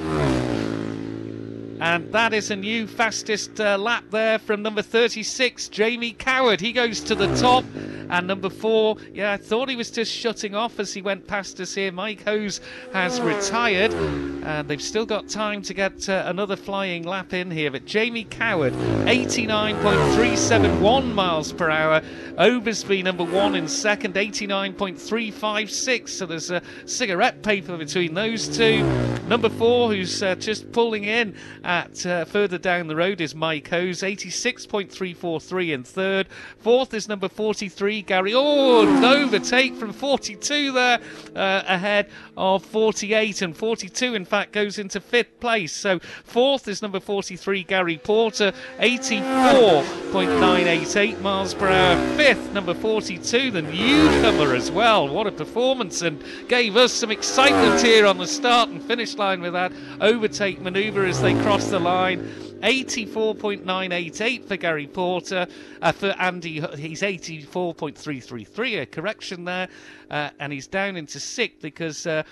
[1.79, 6.59] And that is a new fastest uh, lap there from number 36, Jamie Coward.
[6.59, 7.63] He goes to the top.
[8.09, 11.59] And number four, yeah, I thought he was just shutting off as he went past
[11.59, 11.91] us here.
[11.91, 12.61] Mike Hose
[12.93, 13.93] has retired.
[13.93, 17.69] And they've still got time to get uh, another flying lap in here.
[17.69, 21.99] But Jamie Coward, 89.371 miles per hour.
[22.37, 26.09] Oversby, number one in second, 89.356.
[26.09, 28.83] So there's a cigarette paper between those two.
[29.27, 31.35] Number four, who's uh, just pulling in
[31.67, 36.29] at uh, further down the road is Mike Hose, 86.343 in third.
[36.59, 38.31] Fourth is number 43, Gary.
[38.33, 41.01] Oh, overtake from 42 there
[41.35, 45.73] uh, ahead of 48, and 42 in fact goes into fifth place.
[45.73, 51.97] So fourth is number 43, Gary Porter, 84.988 miles per hour.
[52.15, 55.09] Fifth, number 42, the newcomer as well.
[55.09, 59.41] What a performance and gave us some excitement here on the start and finish line
[59.41, 62.19] with that overtake manoeuvre as they cross the line.
[62.61, 65.47] 84.988 for Gary Porter.
[65.81, 68.81] Uh, for Andy, he's 84.333.
[68.81, 69.67] A correction there.
[70.09, 72.23] Uh, and he's down into sixth because uh,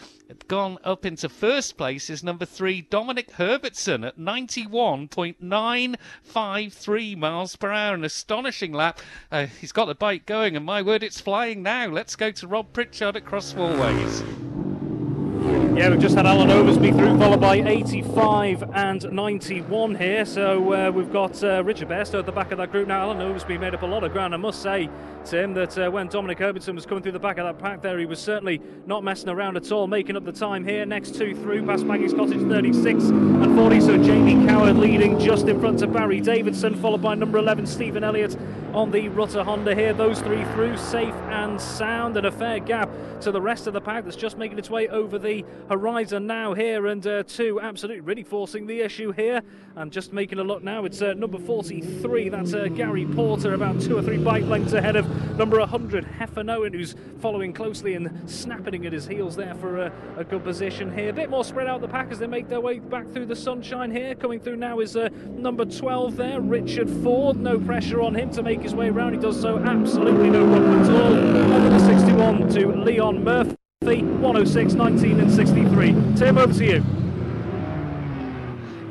[0.47, 7.95] gone up into first place is number three, Dominic Herbertson at 91.953 miles per hour.
[7.95, 8.99] An astonishing lap.
[9.31, 11.87] Uh, he's got the bike going, and my word, it's flying now.
[11.87, 14.23] Let's go to Rob Pritchard at Four Ways.
[15.75, 20.23] Yeah, we've just had Alan Oversby through, followed by 85 and 91 here.
[20.23, 23.01] So uh, we've got uh, Richard Bairstow at the back of that group now.
[23.01, 24.33] Alan Oversby made up a lot of ground.
[24.33, 24.89] I must say,
[25.25, 27.99] Tim, that uh, when Dominic Herbertson was coming through the back of that pack there,
[27.99, 30.85] he was certainly not messing around at all, making up the time here.
[30.85, 33.81] Next two through, past Maggie's Cottage, 36 and 40.
[33.81, 38.05] So Jamie Coward leading just in front of Barry Davidson, followed by number 11, Stephen
[38.05, 38.37] Elliott
[38.75, 39.93] on the Rutter Honda here.
[39.93, 42.89] Those three through, safe and sound, and a fair gap
[43.21, 46.53] to the rest of the pack that's just making its way over the horizon now
[46.53, 46.87] here.
[46.87, 49.41] And uh, two absolutely really forcing the issue here.
[49.77, 53.79] And just making a lot now, it's uh, number 43, that's uh, Gary Porter, about
[53.81, 58.29] two or three bike lengths ahead of number 100, Heffernan Owen, who's following closely and
[58.29, 61.09] snapping at his heels there for a, a, good position here.
[61.09, 63.35] A bit more spread out the pack as they make their way back through the
[63.35, 64.15] sunshine here.
[64.15, 67.37] Coming through now is uh, number 12 there, Richard Ford.
[67.37, 69.13] No pressure on him to make his way around.
[69.13, 71.11] He does so absolutely no problem at all.
[71.11, 73.55] Number 61 to Leon Murphy.
[73.83, 75.95] 106, 19 and 63.
[76.15, 76.83] Tim, over to you.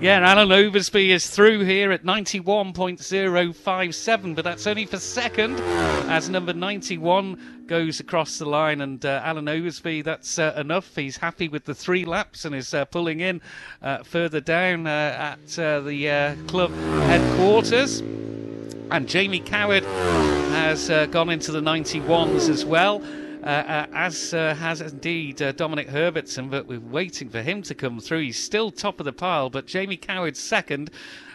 [0.01, 5.59] Yeah, Alan Oversby is through here at 91.057, but that's only for second
[6.09, 8.81] as number 91 goes across the line.
[8.81, 10.95] And uh, Alan Oversby, that's uh, enough.
[10.95, 13.41] He's happy with the three laps and is uh, pulling in
[13.83, 16.71] uh, further down uh, at uh, the club
[17.07, 18.05] headquarters.
[18.91, 23.03] And Jamie Coward has gone into the 91s as well.
[23.45, 28.01] Uh, uh, as uh, has indeed Dominic Herbertson, but we're waiting for him to come
[28.01, 28.23] through.
[28.23, 30.91] He's still top of the pile, but Jamie Coward's second,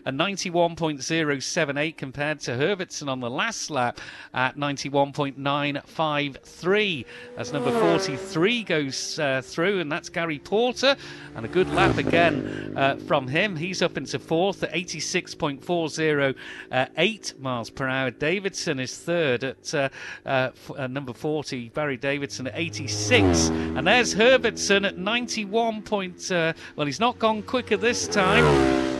[0.05, 3.99] a 91.078 compared to Herbertson on the last lap
[4.33, 7.05] at 91.953.
[7.37, 10.95] As number 43 goes uh, through, and that's Gary Porter,
[11.35, 13.55] and a good lap again uh, from him.
[13.55, 18.11] He's up into fourth at 86.408 miles per hour.
[18.11, 19.89] Davidson is third at uh,
[20.25, 20.51] uh
[20.87, 21.69] number 40.
[21.69, 25.81] Barry Davidson at 86, and there's Herbertson at 91.
[25.83, 28.43] Point, uh, well, he's not gone quicker this time.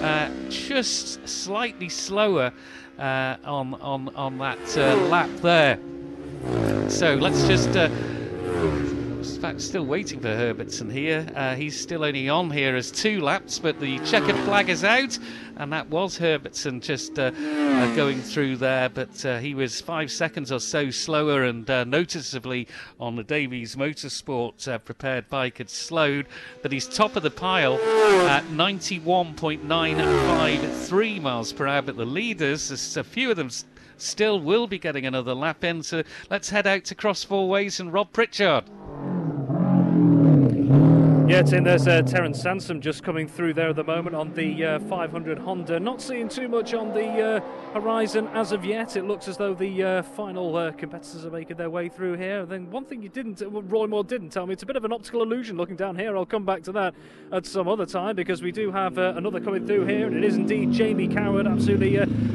[0.04, 0.30] Uh,
[0.90, 2.52] slightly slower
[2.98, 5.80] uh, on on on that uh, lap there.
[6.90, 7.70] So let's just.
[9.36, 11.26] In fact, still waiting for Herbertson here.
[11.36, 15.18] Uh, he's still only on here as two laps, but the checkered flag is out,
[15.56, 18.90] and that was Herbertson just uh, uh, going through there.
[18.90, 22.68] But uh, he was five seconds or so slower, and uh, noticeably
[23.00, 26.26] on the Davies Motorsport uh, prepared bike had slowed.
[26.62, 27.76] But he's top of the pile
[28.28, 31.82] at 91.953 miles per hour.
[31.82, 33.50] But the leaders, a few of them
[33.98, 35.84] still will be getting another lap in.
[35.84, 38.66] So let's head out to Cross Four Ways and Rob Pritchard.
[41.30, 44.66] Yeah, Tim, there's uh, Terence Sansom just coming through there at the moment on the
[44.66, 45.80] uh, 500 Honda.
[45.80, 48.98] Not seeing too much on the uh, horizon as of yet.
[48.98, 52.48] It looks as though the uh, final uh, competitors are making their way through here.
[52.48, 54.86] Then one thing you didn't, uh, Roy Moore didn't tell me, it's a bit of
[54.86, 56.18] an optical illusion looking down here.
[56.18, 56.96] I'll come back to that
[57.32, 60.36] at some other time because we do have another coming through here, and it is
[60.36, 61.92] indeed Jamie Coward, absolutely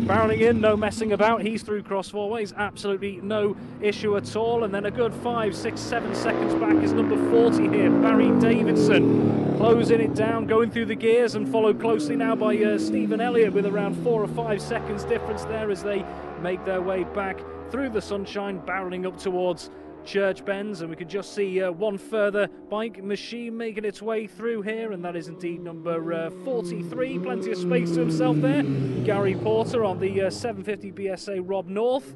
[0.06, 1.42] barreling in, no messing about.
[1.42, 4.62] He's through cross four ways, absolutely no issue at all.
[4.62, 8.83] And then a good five, six, seven seconds back is number 40 here, Barry Davidson
[8.88, 13.52] closing it down, going through the gears, and followed closely now by uh, Stephen Elliott
[13.52, 16.04] with around four or five seconds difference there as they
[16.42, 19.70] make their way back through the sunshine, barreling up towards
[20.04, 24.26] Church Bends, and we can just see uh, one further bike machine making its way
[24.26, 27.18] through here, and that is indeed number uh, 43.
[27.20, 28.62] Plenty of space to himself there.
[29.04, 32.14] Gary Porter on the uh, 750 BSA Rob North.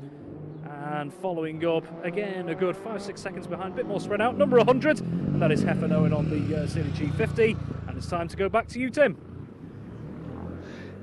[0.91, 4.39] And following up, again, a good five, six seconds behind, a bit more spread out,
[4.39, 7.59] number 100, and that is Heffernan Owen on the uh, Seeley G50.
[7.89, 9.16] And it's time to go back to you, Tim.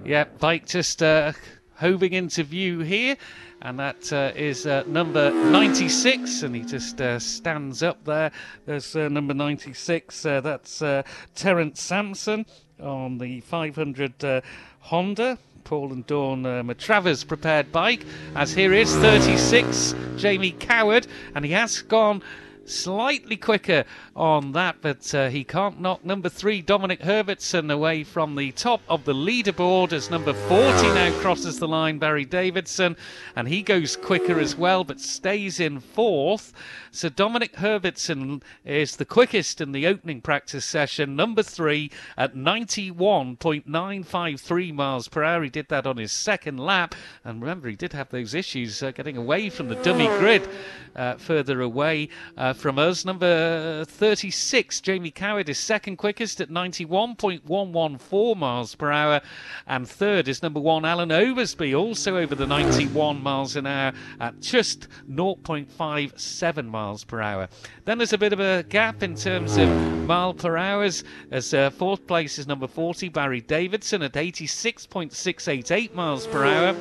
[0.04, 1.34] Yeah, bike just uh,
[1.76, 3.16] hoving into view here,
[3.62, 8.32] and that uh, is uh, number 96, and he just uh, stands up there.
[8.66, 11.04] There's uh, number 96, uh, that's uh,
[11.36, 12.48] Terence Sampson
[12.80, 14.44] on the 500
[14.80, 15.38] Honda.
[15.66, 18.06] Paul and Dawn um, Travers prepared bike.
[18.36, 22.22] As here is 36, Jamie Coward, and he has gone
[22.66, 23.86] slightly quicker
[24.16, 28.82] on that, but uh, he can't knock number three, Dominic Herbertson, away from the top
[28.90, 32.98] of the leaderboard as number 40 now crosses the line, Barry Davidson,
[33.36, 36.52] and he goes quicker as well, but stays in fourth.
[36.92, 44.74] So Dominic Herbertson is the quickest in the opening practice session, number three at 91.953
[44.74, 45.44] miles per hour.
[45.44, 48.90] He did that on his second lap, and remember, he did have those issues uh,
[48.92, 50.48] getting away from the dummy grid
[50.96, 53.06] uh, further away uh, from us.
[53.06, 59.22] Number 36, Jamie Coward, is second quickest at 91.114 miles per hour,
[59.68, 64.40] and third is number one, Alan Oversby, also over the 91 miles an hour at
[64.40, 67.48] just 0.57 miles per hour.
[67.86, 69.70] Then there's a bit of a gap in terms of
[70.06, 76.28] mile per hours, as uh, fourth place is number 40, Barry Davidson, at 86.688 miles
[76.28, 76.76] per hour.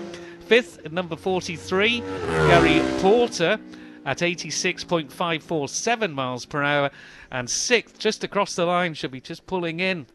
[0.46, 3.58] Fifth, number 43, Gary Porter
[4.04, 6.90] at 86.547 miles per hour.
[7.30, 10.06] And sixth, just across the line, should be just pulling in.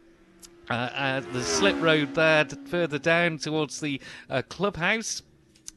[0.70, 5.22] Uh, uh, the slip road there, further down towards the uh, clubhouse,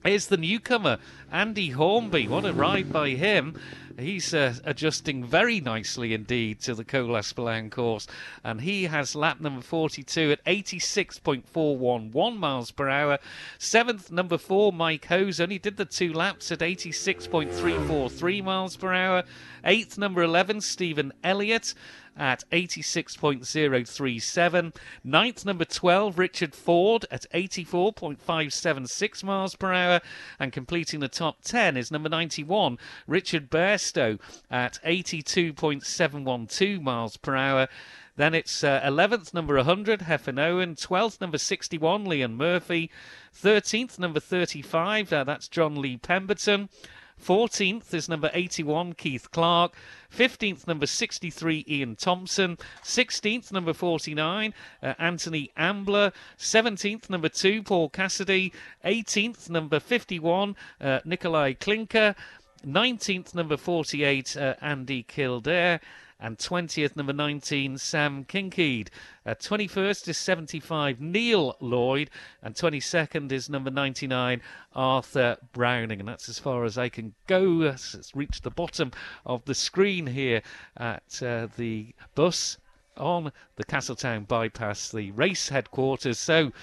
[0.05, 0.99] is the newcomer,
[1.32, 2.28] Andy Hornby.
[2.28, 3.59] What a ride by him!
[3.98, 8.08] He's uh, adjusting very nicely indeed to the Colas Billown course,
[8.44, 13.20] and he has lap number 42 at 86.411 miles per hour.
[13.60, 19.24] Seventh, number four, Mike Hose only did the two laps at 86.343 miles per hour.
[19.64, 21.76] Eighth, number 11, Stephen Elliott
[22.18, 24.76] at 86.037.
[25.03, 30.01] Ninth, number 12, Richard Ford at 84.576 miles per hour.
[30.39, 37.68] And completing the top 10 is number 91, Richard Bairstow at 82.712 miles per hour.
[38.16, 40.76] Then it's uh, 11th, number 100, Hefin Owen.
[40.76, 42.91] 12th, number 61, Leon Murphy.
[43.36, 46.70] 13th, number 35, uh, that's John Lee Pemberton.
[47.22, 49.74] 14th is number 81, Keith Clark.
[50.16, 52.57] 15th, number 63, Ian Thompson.
[52.84, 56.11] 16th, number 49, uh, Anthony Ambler.
[56.38, 58.53] 17th, number 2, Paul Cassidy.
[58.86, 62.16] 18th, number 51, uh, Nikolai Klinker.
[62.66, 65.82] 19th, number 48, uh, Andy Kildare
[66.24, 68.88] and 20th, number 19, Sam Kinkead.
[69.26, 72.10] Uh, 21st is 75, Neil Lloyd,
[72.42, 74.42] and 22nd is number 99,
[74.74, 76.00] Arthur Browning.
[76.00, 77.62] And that's as far as I can go.
[77.64, 78.92] It's reached the bottom
[79.26, 80.42] of the screen here
[80.78, 82.58] at uh, the bus
[82.96, 86.20] on the Castletown bypass, the race headquarters.
[86.20, 86.54] So,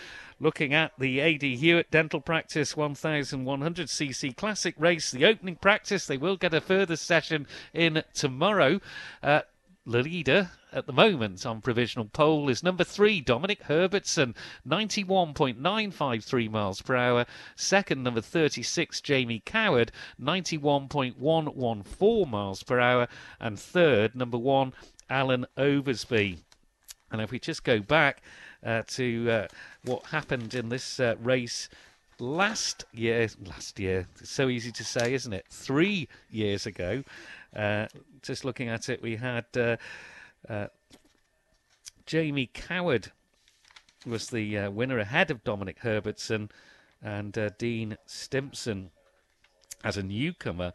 [0.41, 6.07] looking at the AD Hewitt Dental Practice 1100cc Classic Race, the opening practice.
[6.07, 8.81] They will get a further session in tomorrow.
[9.23, 9.43] Uh,
[9.91, 14.37] leader at the moment on provisional pole is number three, Dominic Herbertson,
[14.67, 17.27] 91.953 miles per hour.
[17.57, 23.09] Second, number 36, Jamie Coward, 91.114 miles per hour.
[23.41, 24.75] And third, number one,
[25.09, 26.39] Alan Oversby.
[27.11, 28.23] And if we just go back
[28.65, 29.49] uh, to uh,
[29.85, 31.69] what happened in this uh, race
[32.21, 35.47] last year, last year, it's so easy to say, isn't it?
[35.51, 37.03] Three years ago.
[37.55, 37.87] Uh,
[38.23, 39.77] just looking at it, we had uh,
[40.49, 40.67] uh,
[42.07, 43.13] Jamie Coward
[44.07, 46.51] was the uh, winner ahead of Dominic Herbertson
[47.03, 48.91] and Dean Stimpson
[49.85, 50.73] as a newcomer.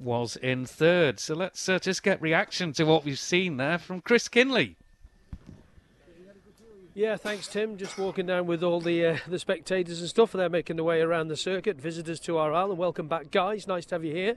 [0.00, 1.20] Was in third.
[1.20, 4.74] So let's just get reaction to what we've seen there from Chris Kinley.
[6.94, 7.76] Yeah, thanks, Tim.
[7.76, 10.32] Just walking down with all the uh, the spectators and stuff.
[10.32, 11.80] They're making their way around the circuit.
[11.80, 12.76] Visitors to our island.
[12.76, 13.68] Welcome back, guys.
[13.68, 14.36] Nice to have you here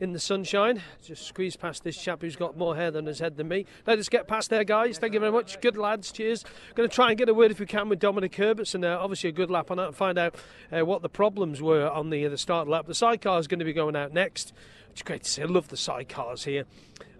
[0.00, 0.82] in the sunshine.
[1.02, 3.66] Just squeeze past this chap who's got more hair than his head than me.
[3.86, 4.98] Let us get past there, guys.
[4.98, 5.60] Thank you very much.
[5.60, 6.12] Good lads.
[6.12, 6.44] Cheers.
[6.74, 8.84] Going to try and get a word if we can with Dominic Herbertson.
[8.84, 10.36] Uh, obviously, a good lap on that and find out
[10.72, 12.86] uh, what the problems were on the, uh, the start lap.
[12.86, 14.52] The sidecar is going to be going out next.
[14.90, 15.42] which is great to see.
[15.42, 16.64] I love the sidecars here.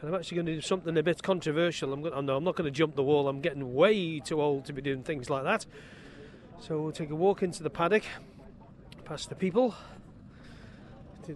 [0.00, 1.92] And I'm actually going to do something a bit controversial.
[1.92, 3.28] I'm, going, oh, no, I'm not going to jump the wall.
[3.28, 5.66] I'm getting way too old to be doing things like that.
[6.60, 8.04] So we'll take a walk into the paddock,
[9.04, 9.74] past the people,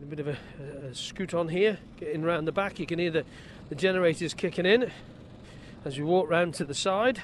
[0.00, 0.38] a bit of a,
[0.86, 2.78] a, scoot on here, getting round the back.
[2.78, 3.24] You can hear the,
[3.68, 4.90] the generators kicking in
[5.84, 7.20] as we walk round to the side,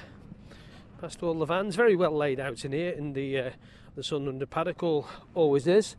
[1.01, 1.75] past all the vans.
[1.75, 3.49] Very well laid out in here in the uh,
[3.95, 5.95] the sun under paddock, all always is.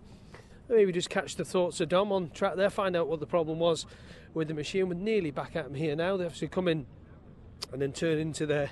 [0.68, 3.58] Maybe just catch the thoughts of Dom on track there, find out what the problem
[3.58, 3.84] was
[4.32, 4.88] with the machine.
[4.88, 6.16] We're nearly back at them here now.
[6.16, 6.86] They obviously come in
[7.72, 8.70] and then turn into their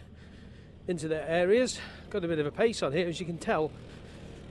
[0.87, 1.81] into their areas.
[2.11, 3.73] Got a bit of a pace on here, as you can tell.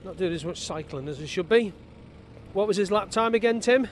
[0.04, 1.72] Not doing as much cycling as it should be.
[2.58, 3.86] What was his lap time again, Tim?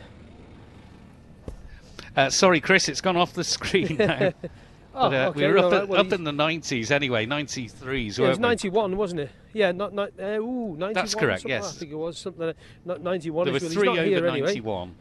[2.17, 4.33] Uh, sorry, Chris, it's gone off the screen now.
[4.33, 4.51] oh,
[4.93, 8.19] but, uh, okay, we were up, right, at, well, up in the 90s anyway, 93s.
[8.19, 8.43] Yeah, it was we?
[8.43, 9.31] 91, wasn't it?
[9.53, 10.95] Yeah, not, not uh, ooh, 91.
[10.95, 11.77] That's correct, yes.
[11.77, 12.45] I think it was something.
[12.45, 13.45] Like, not 91.
[13.45, 14.49] There were well, three over here anyway.
[14.49, 14.97] 91.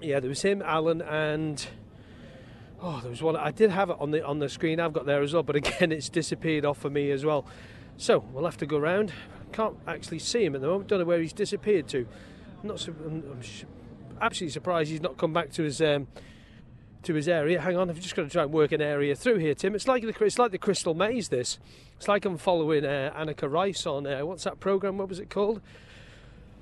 [0.00, 1.66] Yeah, there was him, Alan, and
[2.80, 3.34] oh, there was one.
[3.34, 4.78] I did have it on the on the screen.
[4.78, 7.46] I've got there as well, but again, it's disappeared off for me as well.
[7.96, 9.12] So we'll have to go round.
[9.52, 10.88] Can't actually see him at the moment.
[10.88, 12.06] Don't know where he's disappeared to.
[12.62, 12.86] I'm not.
[12.88, 13.40] I'm, I'm
[14.20, 15.80] absolutely surprised he's not come back to his.
[15.80, 16.06] Um,
[17.04, 17.60] to his area.
[17.60, 19.74] Hang on, I've just got to try and work an area through here, Tim.
[19.74, 21.28] It's like the it's like the Crystal Maze.
[21.28, 21.58] This,
[21.96, 24.98] it's like I'm following uh, Anneka Rice on uh, what's that program?
[24.98, 25.60] What was it called?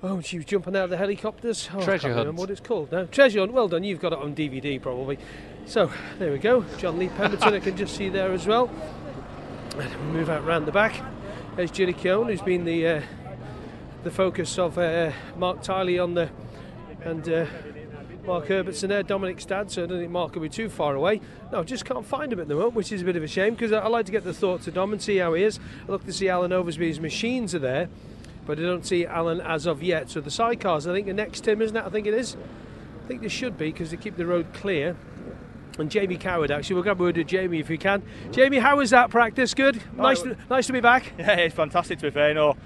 [0.03, 1.69] Oh, she was jumping out of the helicopters.
[1.73, 2.17] Oh, Treasure I can't Hunt.
[2.19, 3.05] remember what it's called now.
[3.05, 3.51] Treasure Hunt.
[3.51, 3.83] Well done.
[3.83, 5.17] You've got it on DVD probably.
[5.65, 6.63] So there we go.
[6.77, 7.55] John Lee Pemberton.
[7.55, 8.69] I can just see there as well.
[10.11, 11.01] Move out round the back.
[11.57, 13.01] There's Ginny Keown, who's been the uh,
[14.03, 16.29] the focus of uh, Mark Tiley on the
[17.03, 17.47] and uh,
[18.27, 19.71] Mark Herbertson there, Dominic's dad.
[19.71, 21.19] So I don't think Mark will be too far away.
[21.51, 23.55] No, just can't find him at the moment, which is a bit of a shame
[23.55, 25.59] because I, I like to get the thoughts of Dom and see how he is.
[25.87, 27.89] I look to see Alan Oversby's machines are there,
[28.45, 30.11] but I don't see Alan as of yet.
[30.11, 31.83] So the sidecars, I think the next Tim, isn't it?
[31.83, 32.37] I think it is.
[33.03, 34.95] I think they should be because they keep the road clear.
[35.79, 38.01] And Jamie Coward, actually, we'll grab a word with Jamie if we can.
[38.31, 39.53] Jamie, how was that practice?
[39.53, 39.81] Good.
[39.95, 41.13] Nice, to, nice to be back.
[41.19, 42.29] Yeah, it's fantastic to be fair.
[42.29, 42.57] You know,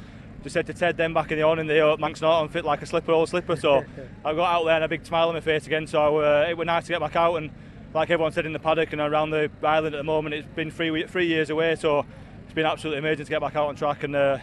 [0.44, 2.82] just said to Ted then back in the morning, the uh, Manx Norton fit like
[2.82, 3.56] a slipper, old slipper.
[3.56, 3.84] So
[4.26, 5.88] I got out there and a big smile on my face again.
[5.88, 7.52] So uh, it was nice to get back out and,
[7.94, 10.72] like everyone said in the paddock and around the island at the moment, it's been
[10.72, 11.76] three three years away.
[11.76, 12.06] So
[12.46, 14.38] it's been absolutely amazing to get back out on track and uh,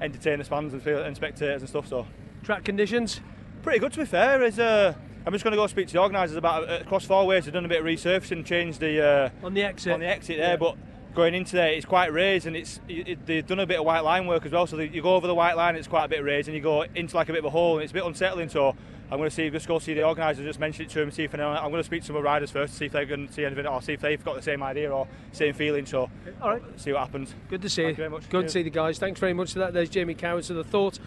[0.00, 1.86] entertain the fans and, feel, and spectators and stuff.
[1.86, 2.06] So
[2.42, 3.20] Track conditions.
[3.62, 4.42] pretty good to be fair.
[4.42, 4.94] Is uh,
[5.24, 7.44] I'm just going to go speak to the organisers about uh, across four ways.
[7.44, 9.30] They've done a bit of resurfacing, changed the.
[9.42, 9.92] Uh, On the exit.
[9.92, 10.76] on the exit there, but
[11.14, 14.00] going into there, it's quite raised and it's it, they've done a bit of white
[14.00, 14.66] line work as well.
[14.66, 16.62] So they, you go over the white line, it's quite a bit raised, and you
[16.62, 18.48] go into like a bit of a hole, and it's a bit unsettling.
[18.48, 18.74] So
[19.10, 21.24] I'm going to see, just go see the organisers, just mention it to them, see
[21.24, 22.92] if anyone, I'm going to speak to some of the riders first, to see if
[22.92, 25.84] they can see anything, or see if they've got the same idea or same feeling.
[25.84, 26.08] So
[26.40, 26.62] All right.
[26.80, 27.34] see what happens.
[27.50, 28.04] Good to see Thank you.
[28.04, 28.30] you very much.
[28.30, 28.98] Good to see the guys.
[28.98, 29.74] Thanks very much for that.
[29.74, 30.46] There's Jamie Coward.
[30.46, 30.98] So the thoughts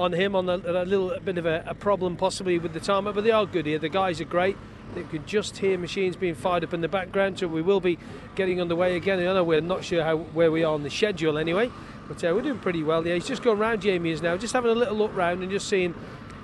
[0.00, 3.14] on him on the, a little bit of a, a problem possibly with the tarmac,
[3.14, 3.78] but they are good here.
[3.78, 4.56] The guys are great.
[4.96, 7.98] You can just hear machines being fired up in the background, so we will be
[8.34, 9.20] getting underway again.
[9.20, 11.70] I know we're not sure how where we are on the schedule anyway,
[12.08, 13.06] but uh, we're doing pretty well.
[13.06, 13.82] Yeah, he's just going round.
[13.82, 15.94] Jamie is now just having a little look round and just seeing.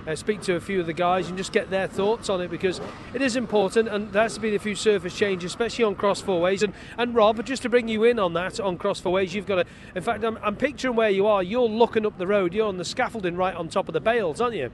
[0.07, 2.48] Uh, speak to a few of the guys and just get their thoughts on it
[2.48, 2.80] because
[3.12, 6.20] it is important and there has to be a few surface changes, especially on cross
[6.20, 6.62] four ways.
[6.62, 9.46] And, and Rob, just to bring you in on that on cross four ways, you've
[9.46, 9.64] got to.
[9.94, 11.42] In fact, I'm, I'm picturing where you are.
[11.42, 12.54] You're looking up the road.
[12.54, 14.70] You're on the scaffolding right on top of the bales, aren't you?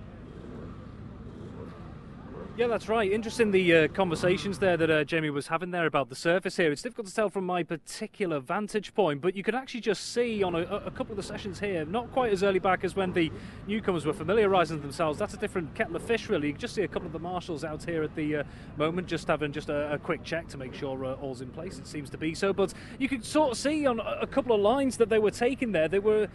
[2.63, 3.11] Yeah, that's right.
[3.11, 6.71] Interesting the uh, conversations there that uh, Jamie was having there about the surface here.
[6.71, 10.45] It's difficult to tell from my particular vantage point, but you can actually just see
[10.45, 13.13] on a, a couple of the sessions here, not quite as early back as when
[13.15, 13.33] the
[13.67, 15.19] newcomers were familiarising themselves.
[15.19, 16.47] That's a different kettle of fish, really.
[16.47, 18.45] You can just see a couple of the marshals out here at the uh,
[18.77, 21.81] moment, just having just a, a quick check to make sure uh, all's in place.
[21.81, 24.55] It seems to be so, but you could sort of see on a a couple
[24.55, 25.89] of lines that they were taking there.
[25.89, 26.29] They were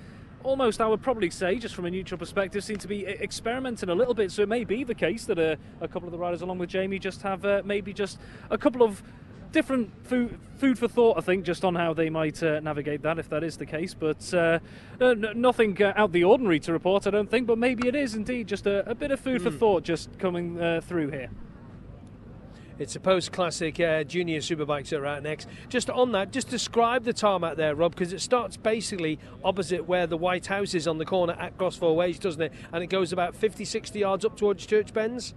[0.44, 3.96] almost, I would probably say, just from a neutral perspective, seem to be experimenting a
[3.96, 4.32] little bit.
[4.32, 6.70] So it may be the case that uh, a couple of the riders, along with
[6.70, 8.20] Jamie, just have uh, maybe just
[8.50, 9.04] a couple of
[9.52, 13.18] different food, food for thought, I think, just on how they might uh, navigate that,
[13.18, 13.94] if that is the case.
[13.94, 14.60] But uh,
[15.02, 17.48] n- nothing uh, out the ordinary to report, I don't think.
[17.48, 20.62] But maybe it is indeed just a, a bit of food for thought just coming
[20.62, 21.30] uh, through here.
[22.80, 25.48] It's a post classic uh, junior superbikes that are out next.
[25.68, 30.06] Just on that, just describe the tarmac there, Rob, because it starts basically opposite where
[30.06, 32.54] the White House is on the corner at Four Ways, doesn't it?
[32.72, 35.34] And it goes about 50, 60 yards up towards Church Bends.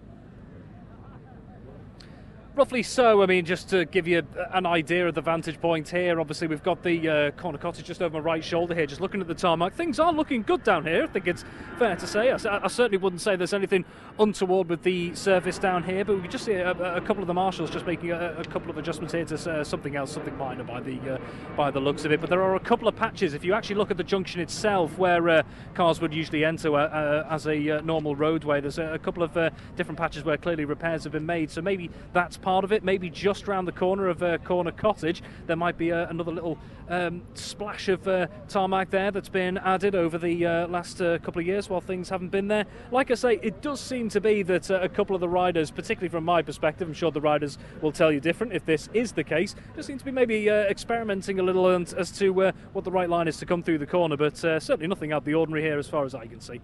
[2.56, 3.22] Roughly so.
[3.22, 6.64] I mean, just to give you an idea of the vantage point here, obviously we've
[6.64, 8.86] got the uh, corner cottage just over my right shoulder here.
[8.86, 11.04] Just looking at the tarmac, things are looking good down here.
[11.04, 11.44] I think it's
[11.78, 12.32] fair to say.
[12.32, 13.84] I certainly wouldn't say there's anything
[14.18, 17.28] untoward with the surface down here, but we can just see a, a couple of
[17.28, 20.36] the marshals just making a, a couple of adjustments here to uh, something else, something
[20.36, 21.18] minor by the uh,
[21.56, 22.20] by the looks of it.
[22.20, 23.32] But there are a couple of patches.
[23.32, 25.42] If you actually look at the junction itself, where uh,
[25.74, 29.32] cars would usually enter uh, uh, as a normal roadway, there's a, a couple of
[29.76, 31.50] different patches where clearly repairs have been made.
[31.50, 32.82] So maybe that's part of it.
[32.84, 36.58] Maybe just round the corner of uh, Corner Cottage, there might be uh, another little
[36.88, 41.40] um, splash of uh, tarmac there that's been added over the uh, last uh, couple
[41.40, 42.66] of years while things haven't been there.
[42.90, 45.70] Like I say, it does seem to be that uh, a couple of the riders,
[45.70, 49.12] particularly from my perspective, I'm sure the riders will tell you different if this is
[49.12, 53.08] the case, just seem to be maybe experimenting a little as to what the right
[53.08, 55.78] line is to come through the corner, but certainly nothing out of the ordinary here
[55.78, 56.60] as far as I can see.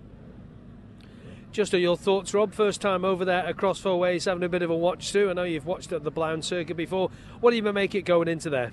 [1.56, 2.52] Just are your thoughts, Rob?
[2.52, 5.30] First time over there across four ways, having a bit of a watch too.
[5.30, 7.10] I know you've watched at the Billown circuit before.
[7.40, 8.72] What do you make it going into there?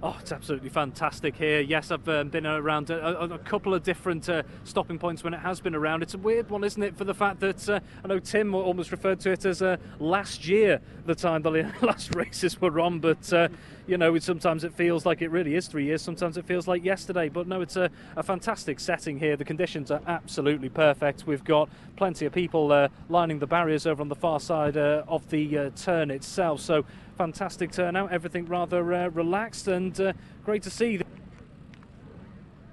[0.00, 1.58] Oh, it's absolutely fantastic here.
[1.58, 5.40] Yes, I've um, been around a, a, couple of different uh, stopping points when it
[5.40, 6.04] has been around.
[6.04, 8.92] It's a weird one, isn't it, for the fact that uh, I know Tim almost
[8.92, 11.50] referred to it as uh, last year, the time the
[11.82, 13.48] last races were on, but uh,
[13.88, 16.84] you know, sometimes it feels like it really is three years, sometimes it feels like
[16.84, 17.28] yesterday.
[17.28, 19.36] But no, it's a, a fantastic setting here.
[19.36, 21.26] The conditions are absolutely perfect.
[21.26, 25.02] We've got plenty of people uh, lining the barriers over on the far side uh,
[25.08, 26.60] of the turn itself.
[26.60, 26.84] So
[27.18, 30.12] fantastic turnout, everything rather uh, relaxed, and uh,
[30.44, 31.00] great to see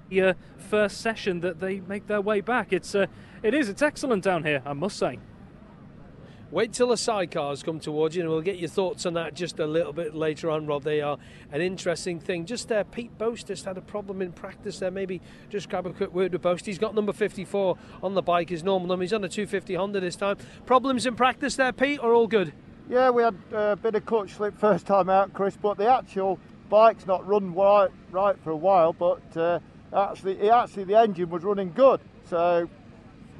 [0.08, 2.72] the uh, first session that they make their way back.
[2.72, 3.06] It's uh,
[3.42, 5.18] it is it's excellent down here, I must say.
[6.52, 9.58] Wait till the sidecars come towards you, and we'll get your thoughts on that just
[9.58, 10.84] a little bit later on, Rob.
[10.84, 11.18] They are
[11.50, 12.46] an interesting thing.
[12.46, 14.92] Just there, Pete Boast just had a problem in practice there.
[14.92, 15.20] Maybe
[15.50, 16.66] just grab a quick word with Boast.
[16.66, 19.02] He's got number 54 on the bike, his normal number.
[19.02, 20.36] He's on a 250 Honda this time.
[20.66, 22.52] Problems in practice there, Pete, or all good?
[22.88, 26.38] Yeah, we had a bit of clutch slip first time out, Chris, but the actual
[26.68, 28.92] bike's not run right, right for a while.
[28.92, 29.58] But uh,
[29.94, 32.00] actually, actually, the engine was running good.
[32.30, 32.68] So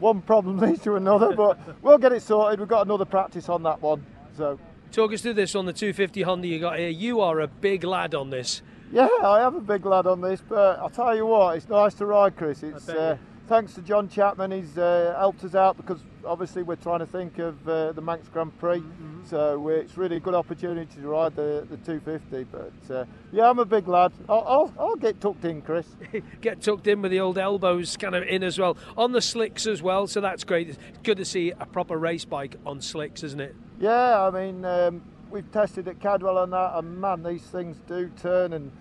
[0.00, 2.58] one problem leads to another, but we'll get it sorted.
[2.58, 4.04] We've got another practice on that one.
[4.36, 4.58] So
[4.90, 6.88] talk us through this on the 250 Honda you got here.
[6.88, 8.62] You are a big lad on this.
[8.92, 11.94] Yeah, I am a big lad on this, but I'll tell you what, it's nice
[11.94, 12.62] to ride, Chris.
[12.62, 13.16] It's uh,
[13.46, 17.38] thanks to John Chapman, he's uh, helped us out because obviously we're trying to think
[17.38, 19.24] of uh, the Manx Grand Prix, mm-hmm.
[19.24, 22.44] so it's really a good opportunity to ride the, the 250.
[22.44, 24.12] But uh, yeah, I'm a big lad.
[24.28, 25.86] I'll, I'll, I'll get tucked in, Chris.
[26.40, 29.66] get tucked in with the old elbows kind of in as well on the slicks
[29.66, 30.06] as well.
[30.06, 30.70] So that's great.
[30.70, 33.54] It's good to see a proper race bike on slicks, isn't it?
[33.78, 38.10] Yeah, I mean um, we've tested at Cadwell and that, and man, these things do
[38.20, 38.72] turn and.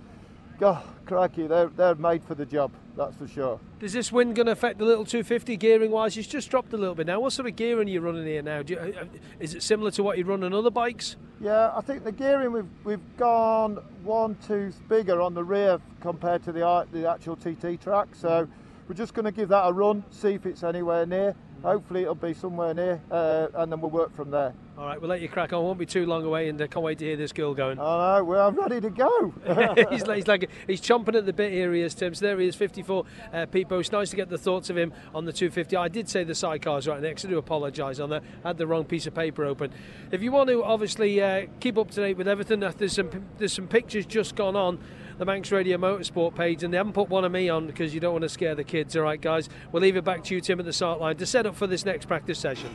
[0.59, 3.59] God, crikey, they're, they're made for the job that's for sure.
[3.81, 6.17] Is this wind going to affect the little 250 gearing wise?
[6.17, 7.19] It's just dropped a little bit now.
[7.19, 8.61] What sort of gearing are you running here now?
[8.65, 9.05] You, uh, uh,
[9.39, 11.17] is it similar to what you run on other bikes?
[11.41, 16.43] Yeah, I think the gearing we've we've gone one tooth bigger on the rear compared
[16.45, 18.15] to the the actual TT track.
[18.15, 18.47] So
[18.87, 21.35] we're just going to give that a run, see if it's anywhere near.
[21.65, 24.53] Hopefully it'll be somewhere near, uh, and then we'll work from there.
[24.77, 25.63] All right, we'll let you crack on.
[25.63, 27.79] Won't be too long away, and I can't wait to hear this girl going.
[27.79, 29.33] Oh no, well, I'm ready to go.
[29.89, 31.73] he's, like, he's, like, he's chomping at the bit here.
[31.73, 32.13] He is Tim.
[32.13, 33.05] So there he is, 54.
[33.33, 35.75] Uh, Pete It's nice to get the thoughts of him on the 250.
[35.75, 37.25] I did say the sidecars right next.
[37.25, 38.23] I do apologise on that.
[38.43, 39.71] I had the wrong piece of paper open.
[40.11, 43.09] If you want to obviously uh, keep up to date with everything, there's some
[43.39, 44.77] there's some pictures just gone on
[45.17, 47.99] the Manx Radio Motorsport page, and they haven't put one of me on because you
[47.99, 48.95] don't want to scare the kids.
[48.95, 51.25] All right, guys, we'll leave it back to you, Tim, at the start line to
[51.25, 52.69] set up for this next practice session.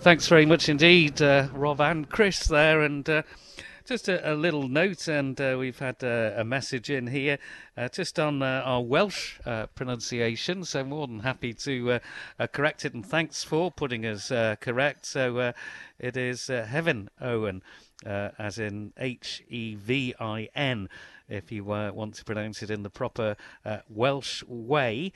[0.00, 2.82] Thanks very much indeed, uh, Rob and Chris there.
[2.82, 3.22] And uh,
[3.84, 7.38] just a, a, little note, and uh, we've had uh, a message in here
[7.76, 9.40] uh, just on uh, our Welsh
[9.74, 10.64] pronunciation.
[10.64, 11.98] So, more than happy to
[12.52, 14.28] correct it, and thanks for putting us
[14.60, 15.06] correct.
[15.06, 15.52] So,
[15.98, 17.62] it is Heaven Owen,
[18.04, 20.88] as in H E V I N,
[21.28, 23.36] if you want to pronounce it in the proper
[23.88, 25.12] Welsh way.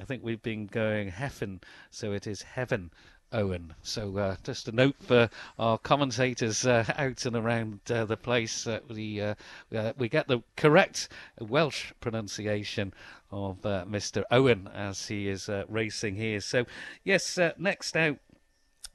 [0.00, 2.90] I think we've been going Heffen, so it is Heaven
[3.34, 3.74] Owen.
[3.82, 5.28] So uh, just a note for
[5.58, 8.66] our commentators uh, out and around uh, the place.
[8.88, 9.34] we uh,
[9.74, 11.08] uh, we get the correct
[11.40, 12.94] Welsh pronunciation
[13.30, 14.22] of uh, Mr.
[14.30, 16.40] Owen as he is racing here.
[16.40, 16.64] So
[17.02, 18.18] yes, next out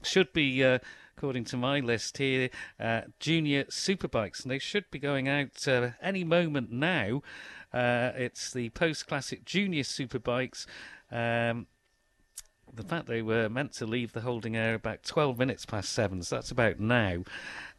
[0.02, 0.80] should be.
[1.20, 5.90] According to my list here, uh, junior superbikes, and they should be going out uh,
[6.02, 7.24] any moment now.
[7.74, 10.66] Uh, it's the post classic junior superbikes.
[11.12, 11.68] Um,
[12.74, 16.22] the fact they were meant to leave the holding area about 12 minutes past seven,
[16.24, 17.24] so that's about now.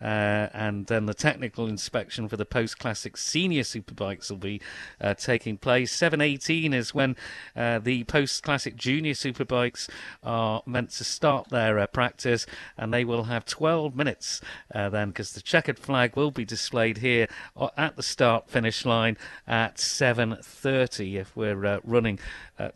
[0.00, 4.60] Uh, and then the technical inspection for the post classic senior superbikes will be
[5.00, 5.94] uh, taking place.
[5.94, 7.16] 7.18 is when
[7.54, 9.90] uh, the post classic junior superbikes
[10.22, 12.46] are meant to start their uh, practice,
[12.78, 14.40] and they will have 12 minutes
[14.74, 18.86] uh, then because the checkered flag will be displayed here uh, at the start finish
[18.86, 22.18] line at 7.30 if we're running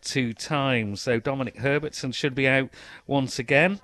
[0.03, 1.03] two times.
[1.03, 1.59] So Dominic
[2.05, 2.69] Herbertson should be out
[3.07, 3.81] once again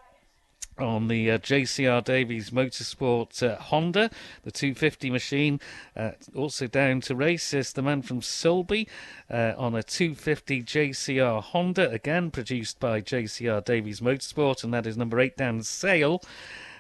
[0.79, 4.11] on the uh, JCR Davies Motorsport uh, Honda,
[4.43, 5.59] the 250 machine.
[5.97, 8.89] Uh, also down to race is the man from Sulby
[9.31, 14.99] uh, on a 250 JCR Honda, again produced by JCR Davies Motorsport, and that is
[14.99, 16.23] number 8 Dan Sale.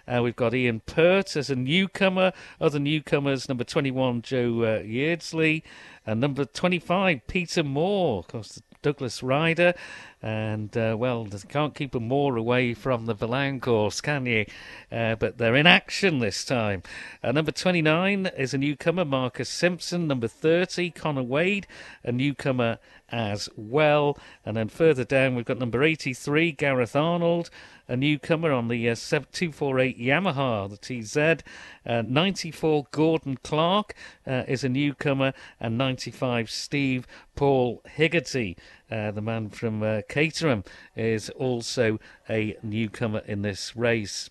[0.06, 2.32] Uh, we've got Ian Pert as a newcomer.
[2.60, 5.62] Other newcomers, number 21, Joe uh, Yeardsley.
[6.06, 8.20] And number 25, Peter Moore.
[8.20, 9.74] Of course, Douglas Ryder.
[10.22, 14.44] And uh, well, can't keep them more away from the Billown course, can you?
[14.92, 16.82] Uh, but they're in action this time.
[17.22, 20.06] Uh, number 29 is a newcomer, Marcus Simpson.
[20.06, 21.66] Number 30, Connor Wade,
[22.04, 22.78] a newcomer
[23.08, 24.18] as well.
[24.44, 27.50] And then further down, we've got number 83, Gareth Arnold
[27.90, 31.42] a newcomer on the uh, 248 Yamaha, the TZ.
[31.84, 33.94] Uh, 94 Gordon Clark
[34.24, 38.56] uh, is a newcomer, and 95 Steve Paul Higgerty,
[38.90, 40.64] uh, the man from uh, Caterham,
[40.96, 41.98] is also
[42.28, 44.30] a newcomer in this race.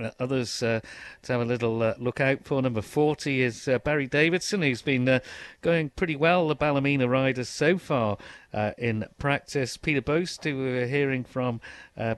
[0.00, 0.80] Uh, others uh,
[1.22, 2.62] to have a little uh, look out for.
[2.62, 5.20] Number 40 is uh, Barry Davidson, who's been uh,
[5.60, 8.18] going pretty well, the Ballymena riders so far
[8.78, 9.76] in practice.
[9.76, 11.60] Peter Boast, who we were hearing from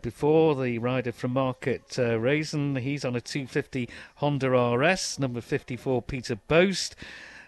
[0.01, 5.19] before, the rider from Market Rasen, he's on a 250 Honda RS.
[5.19, 6.95] Number 54, Peter Boast.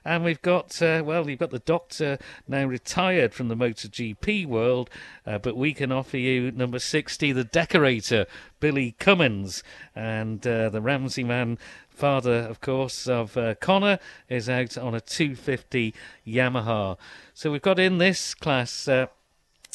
[0.04, 2.18] And we've got, uh, well, you've got the doctor
[2.48, 4.90] now retired from the MotoGP world,
[5.26, 8.26] uh, but we can offer you number 60, the decorator,
[8.58, 9.62] Billy Cummins.
[9.94, 11.58] And uh, the Ramsey man,
[11.88, 13.98] father, of course, of uh, Connor,
[14.28, 15.94] is out on a 250
[16.26, 16.98] Yamaha.
[17.34, 19.06] So we've got in this class uh,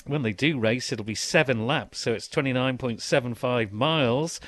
[0.08, 4.40] when they do race, it'll be seven laps, so it's 29.75 miles.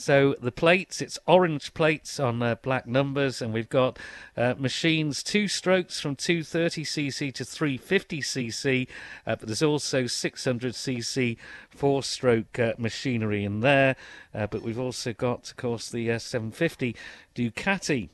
[0.00, 3.98] So the plates, it's orange plates on uh, black numbers, and we've got
[4.34, 8.88] uh, machines two strokes from 230cc to 350cc,
[9.26, 11.36] uh, but there's also 600cc
[11.68, 13.94] four stroke uh, machinery in there.
[14.34, 16.96] Uh, but we've also got, of course, the uh, 750
[17.34, 18.08] Ducati.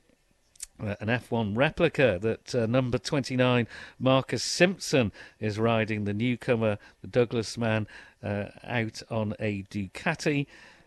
[0.79, 3.67] An F1 replica that uh, number 29
[3.99, 7.87] Marcus Simpson is riding the newcomer, the Douglas man,
[8.23, 10.47] uh, out on a Ducati.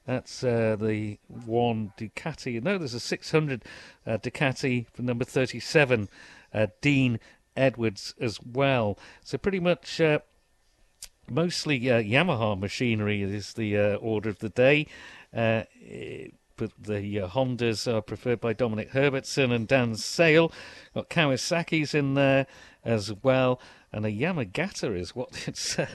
[0.09, 2.63] That's uh, the one Ducati.
[2.63, 3.63] No, there's a 600
[4.07, 6.09] uh, Ducati for number 37,
[6.51, 7.19] uh, Dean
[7.55, 8.97] Edwards as well.
[9.23, 10.21] So pretty much uh,
[11.29, 14.87] mostly uh, Yamaha machinery is the uh, order of the day.
[15.31, 20.51] but the Hondas are preferred by Dominic Herbertson and Dan Sale.
[20.95, 22.47] Got Kawasaki's in there
[22.83, 23.61] as well
[23.91, 25.87] and a Yamagata is what it's uh,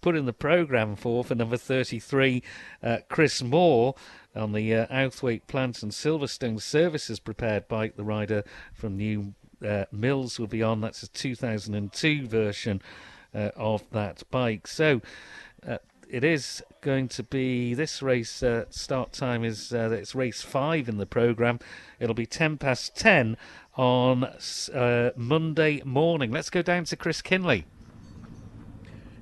[0.00, 2.42] put in the programme for for number 33,
[2.82, 3.94] uh, Chris Moore
[4.34, 7.96] on the uh, Outhwaite Plant and Silverstone services prepared bike.
[7.96, 9.34] The rider from New
[9.66, 10.80] uh, Mills will be on.
[10.80, 12.82] That's a 2002 version
[13.34, 14.66] uh, of that bike.
[14.66, 15.00] So
[15.66, 15.78] uh,
[16.10, 20.88] it is going to be this race uh, start time is uh, it's race five
[20.88, 21.58] in the program
[22.00, 23.36] it'll be 10 past 10
[23.78, 26.32] on uh, Monday morning.
[26.32, 27.64] Let's go down to Chris Kinley.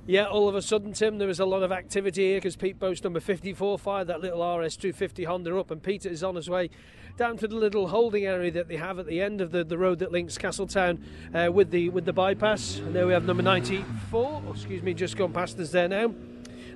[0.07, 2.79] Yeah, all of a sudden, Tim, there was a lot of activity here because Pete
[2.79, 6.69] Boast number 54 fired that little RS250 Honda up, and Peter is on his way
[7.17, 9.77] down to the little holding area that they have at the end of the, the
[9.77, 11.03] road that links Castletown
[11.33, 12.77] uh, with the with the bypass.
[12.77, 14.43] And there we have number 94.
[14.47, 16.13] Oh, excuse me, just gone past us there now.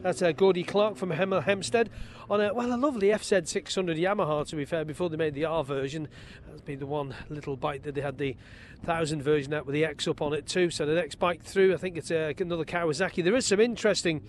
[0.02, 1.92] That's uh, Gordy Clark from Hemel Hempstead
[2.28, 4.48] on a well a lovely FZ 600 Yamaha.
[4.48, 6.08] To be fair, before they made the R version,
[6.48, 8.36] that's been the one little bike that they had the
[8.84, 10.72] thousand version out with the X up on it too.
[10.72, 13.24] So the next bike through, I think it's uh, another Kawasaki.
[13.24, 14.24] There is some interesting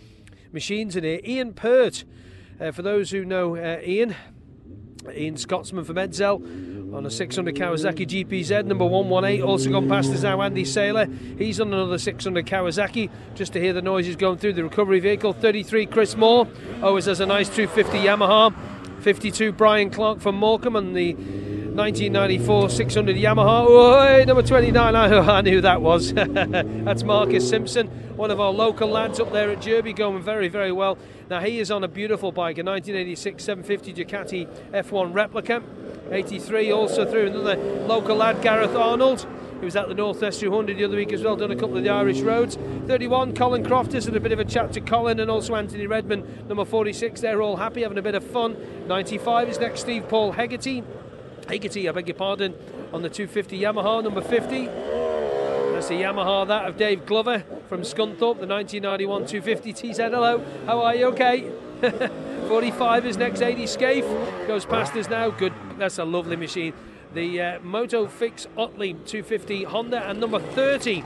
[0.52, 1.20] machines in here.
[1.24, 2.04] Ian Pert,
[2.60, 4.14] uh, for those who know uh, Ian,
[5.10, 10.22] Ian Scotsman from Edzell on a 600 Kawasaki GPZ number 118 also gone past us
[10.22, 11.38] now Andy Saylor.
[11.38, 13.10] He's on another 600 Kawasaki.
[13.34, 15.32] Just to hear the noises going through the recovery vehicle.
[15.32, 16.46] 33 Chris Moore.
[16.82, 18.54] Always has a nice 250 Yamaha.
[19.00, 21.14] 52 Brian Clark from Morecambe and the
[21.74, 23.64] 1994 600 Yamaha.
[23.66, 26.12] Oh, number 29, I, knew that was.
[26.14, 27.86] That's Marcus Simpson,
[28.16, 30.98] one of our local lads up there at Jurby, going very, very well.
[31.30, 35.62] Now, he is on a beautiful bike, a 1986 750 Ducati F1 replica.
[36.10, 39.26] 83 also through another local lad, Gareth Arnold.
[39.60, 41.78] He was at the North West 200 the other week as well, done a couple
[41.78, 42.58] of the Irish roads.
[42.86, 46.46] 31, Colin Crofters, and a bit of a chat to Colin and also Anthony Redman,
[46.48, 47.20] number 46.
[47.22, 48.56] They're all happy, having a bit of fun.
[48.88, 50.82] 95 is next, Steve Paul Hegarty.
[51.48, 52.54] Hegarty, I beg your pardon,
[52.92, 54.66] on the 250 Yamaha, number 50.
[54.66, 59.98] That's the Yamaha, that of Dave Glover from Scunthorpe, the 1991 250 TZ.
[59.98, 61.06] Hello, how are you?
[61.06, 61.50] Okay.
[62.48, 64.46] 45 is next, 80 Scaife.
[64.46, 65.30] Goes past us now.
[65.30, 66.74] Good, that's a lovely machine.
[67.14, 71.04] The uh, Moto Fix Otley 250 Honda, and number 30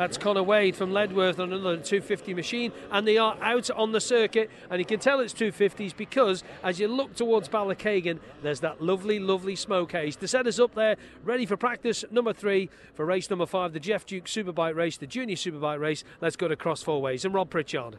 [0.00, 4.00] That's Connor Wade from Ledworth on another 250 machine, and they are out on the
[4.00, 4.50] circuit.
[4.70, 9.18] And you can tell it's 250s because as you look towards Ballakeighan, there's that lovely,
[9.18, 10.16] lovely smoke haze.
[10.16, 13.78] To set us up there, ready for practice number three for race number five, the
[13.78, 16.02] Geoff Duke Superbike race, the Junior Superbike race.
[16.22, 17.98] Let's go to Cross Four Ways and Rob Pritchard.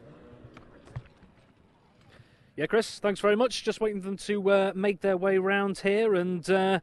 [2.56, 3.62] Yeah, Chris, thanks very much.
[3.62, 6.80] Just waiting for them to uh, make their way round here, and uh,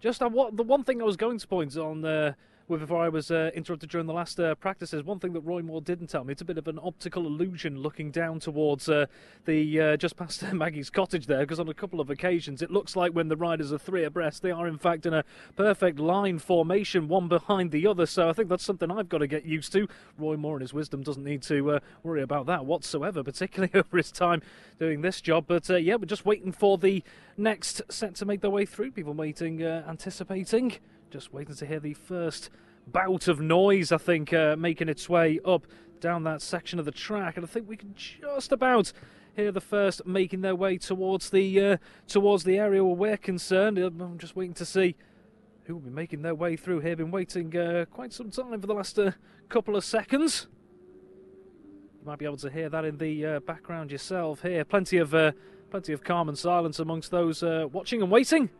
[0.00, 2.34] just uh, what the one thing I was going to point on
[2.70, 5.04] uh, before I was uh, interrupted during the last uh, practices.
[5.04, 7.78] One thing that Roy Moore didn't tell me, it's a bit of an optical illusion
[7.78, 9.06] looking down towards uh,
[9.44, 12.96] the uh, just past Maggie's cottage there, because on a couple of occasions it looks
[12.96, 15.24] like when the riders are three abreast, they are in fact in a
[15.54, 18.06] perfect line formation, one behind the other.
[18.06, 19.88] So I think that's something I've got to get used to.
[20.18, 23.96] Roy Moore and his wisdom doesn't need to uh, worry about that whatsoever, particularly over
[23.96, 24.42] his time
[24.78, 25.44] doing this job.
[25.46, 27.02] But uh, yeah, we're just waiting for the
[27.36, 28.90] next set to make their way through.
[28.92, 30.78] People waiting, anticipating.
[31.16, 32.50] Just waiting to hear the first
[32.86, 35.66] bout of noise, I think, uh, making its way up
[35.98, 37.38] down that section of the track.
[37.38, 38.92] And I think we can just about
[39.34, 41.76] hear the first making their way towards the uh,
[42.06, 43.78] towards the area where we're concerned.
[43.78, 44.94] I'm just waiting to see
[45.64, 46.94] who will be making their way through here.
[46.96, 49.12] Been waiting uh, quite some time for the last uh,
[49.48, 50.48] couple of seconds.
[51.98, 54.66] You might be able to hear that in the uh, background yourself here.
[54.66, 55.32] Plenty of uh,
[55.70, 58.50] plenty of calm and silence amongst those watching and waiting.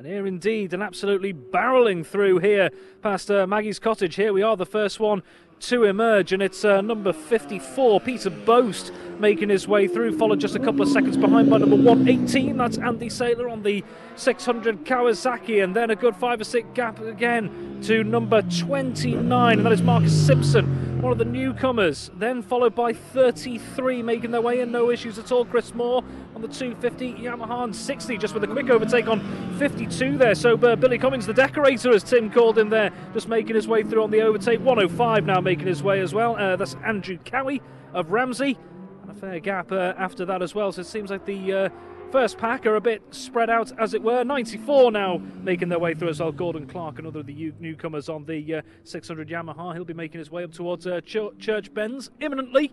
[0.00, 2.70] And here indeed, and absolutely barreling through here
[3.02, 4.14] past uh, Maggie's cottage.
[4.14, 5.22] Here we are, the first one
[5.68, 10.56] to emerge, and it's uh, number 54, Peter Boast, making his way through, followed just
[10.56, 12.56] a couple of seconds behind by number 118.
[12.56, 13.84] That's Andy Saylor on the
[14.16, 19.66] 600 Kawasaki, and then a good five or six gap again to number 29, and
[19.66, 22.10] that is Marcus Simpson, one of the newcomers.
[22.14, 25.44] Then followed by 33 making their way in, no issues at all.
[25.44, 26.04] Chris Moore
[26.34, 29.20] on the 250, Yamaha on 60, just with a quick overtake on
[29.58, 30.34] 52 there.
[30.34, 33.82] So uh, Billy Cummins, the decorator, as Tim called him there, just making his way
[33.82, 34.60] through on the overtake.
[34.60, 36.36] 105 now making his way as well.
[36.36, 37.62] Uh, that's Andrew Cowie
[37.94, 38.58] of Ramsey.
[39.02, 40.70] And a fair gap uh, after that as well.
[40.70, 41.68] So it seems like the uh,
[42.10, 44.24] first pack are a bit spread out, as it were.
[44.24, 46.32] 94 now making their way through as well.
[46.32, 49.74] Gordon Clark, another of the newcomers on the uh, 600 Yamaha.
[49.74, 52.72] He'll be making his way up towards uh, Ch- Church Bends imminently.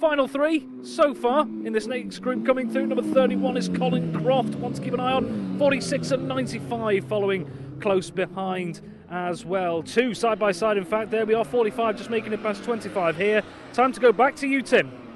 [0.00, 2.86] Final three so far in this next group coming through.
[2.86, 4.54] Number 31 is Colin Croft.
[4.54, 5.58] One to keep an eye on.
[5.58, 9.82] 46 and 95 following close behind as well.
[9.82, 11.10] Two side by side, in fact.
[11.10, 13.42] There we are, 45 just making it past 25 here.
[13.72, 15.07] Time to go back to you, Tim.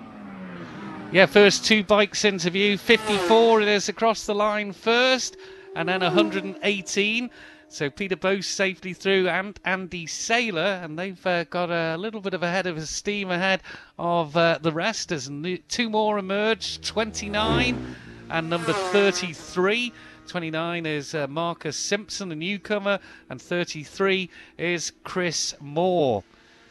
[1.12, 2.78] Yeah, first two bikes interview.
[2.78, 5.36] 54 it is across the line first,
[5.76, 7.30] and then 118.
[7.68, 12.32] So Peter Boast safely through, and Andy Saylor, and they've uh, got a little bit
[12.32, 13.60] of a head of steam ahead
[13.98, 15.30] of uh, the rest as
[15.68, 16.80] two more emerge.
[16.80, 17.96] 29
[18.30, 19.92] and number 33.
[20.26, 22.98] 29 is uh, Marcus Simpson, a newcomer,
[23.28, 26.24] and 33 is Chris Moore.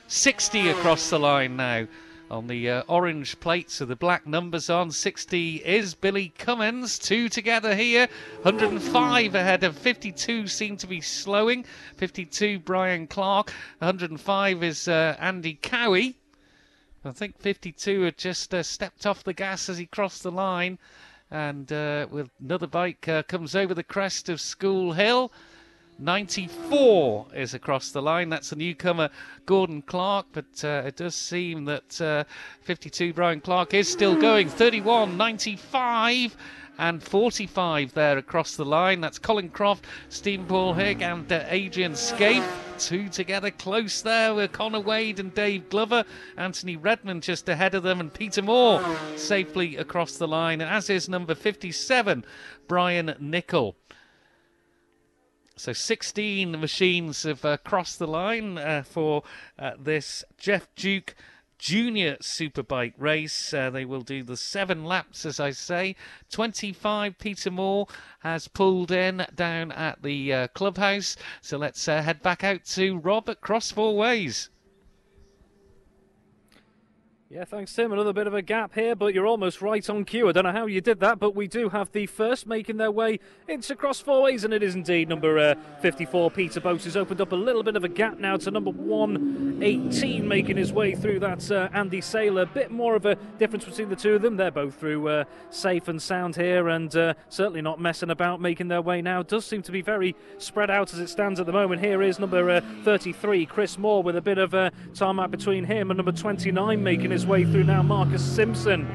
[0.07, 1.85] 60 across the line now
[2.31, 4.89] on the uh, orange plates so the black numbers on.
[4.89, 6.97] 60 is Billy Cummins.
[6.97, 8.07] Two together here.
[8.43, 11.65] 105 ahead of 52 seem to be slowing.
[11.97, 13.51] 52 Brian Clark.
[13.79, 16.15] 105 is uh, Andy Cowie.
[17.03, 20.79] I think 52 had just uh, stepped off the gas as he crossed the line
[21.31, 25.31] and uh, with another bike uh, comes over the crest of School Hill.
[26.01, 28.29] 94 is across the line.
[28.29, 29.09] That's the newcomer
[29.45, 32.23] Gordon Clark, but uh, it does seem that uh,
[32.61, 34.49] 52 Brian Clark is still going.
[34.49, 36.35] 31, 95
[36.79, 38.99] and 45 there across the line.
[38.99, 42.43] That's Colin Croft, Stephen Paul Higg, and uh, Adrian Scaife.
[42.79, 46.03] Two together close there with Connor Wade and Dave Glover.
[46.35, 48.83] Anthony Redmond just ahead of them, and Peter Moore
[49.15, 52.25] safely across the line, as is number 57,
[52.67, 53.75] Brian Nicol.
[55.61, 59.21] So 16 machines have uh, crossed the line uh, for
[59.59, 61.13] uh, this Geoff Duke
[61.59, 63.53] Junior Superbike race.
[63.53, 65.95] Uh, they will do the seven laps, as I say.
[66.31, 67.85] 25 Peter Moore
[68.21, 71.15] has pulled in down at the uh, clubhouse.
[71.41, 74.49] So let's uh, head back out to Rob at Cross Four Ways.
[77.33, 77.93] Yeah, thanks, Tim.
[77.93, 80.27] Another bit of a gap here, but you're almost right on cue.
[80.27, 82.91] I don't know how you did that, but we do have the first making their
[82.91, 86.29] way into cross four ways, and it is indeed number uh, 54.
[86.31, 90.27] Peter Boast has opened up a little bit of a gap now to number 118,
[90.27, 92.53] making his way through that uh, Andy Saylor.
[92.53, 94.35] Bit more of a difference between the two of them.
[94.35, 98.67] They're both through uh, safe and sound here, and uh, certainly not messing about, making
[98.67, 99.23] their way now.
[99.23, 101.79] Does seem to be very spread out as it stands at the moment.
[101.79, 105.63] Here is number uh, 33, Chris Moore, with a bit of a uh, tarmac between
[105.63, 107.83] him and number 29 making his his way through now.
[107.83, 108.87] Marcus Simpson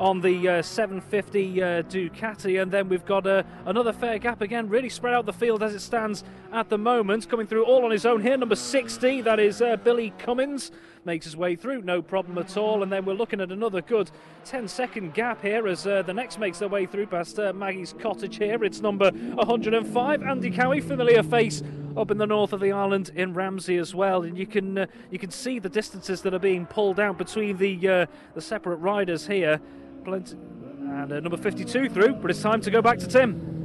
[0.00, 4.70] on the uh, 750 uh, Ducati, and then we've got uh, another fair gap again,
[4.70, 7.28] really spread out the field as it stands at the moment.
[7.28, 10.70] Coming through all on his own here, number 60, that is uh, Billy Cummins
[11.04, 12.82] makes his way through, no problem at all.
[12.82, 14.10] And then we're looking at another good
[14.46, 17.94] 10 second gap here as uh, the next makes their way through past uh, Maggie's
[17.98, 18.64] cottage here.
[18.64, 21.62] It's number 105, Andy Cowie, familiar face
[21.98, 24.22] up in the north of the island in Ramsey as well.
[24.22, 27.56] And you can uh, you can see the distances that are being pulled out between
[27.56, 29.60] the uh, the separate riders here.
[30.04, 33.56] Plenty, and uh, number 52 through, but it's time to go back to Tim.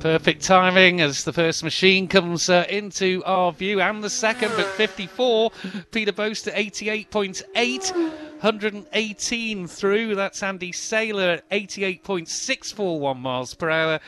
[0.00, 4.66] Perfect timing as the first machine comes uh, into our view, and the second but
[4.66, 5.50] 54.
[5.90, 7.92] Peter Boast at 88.8.
[8.40, 10.14] 118 through.
[10.14, 13.98] That's Andy Saylor at 88.641 miles per hour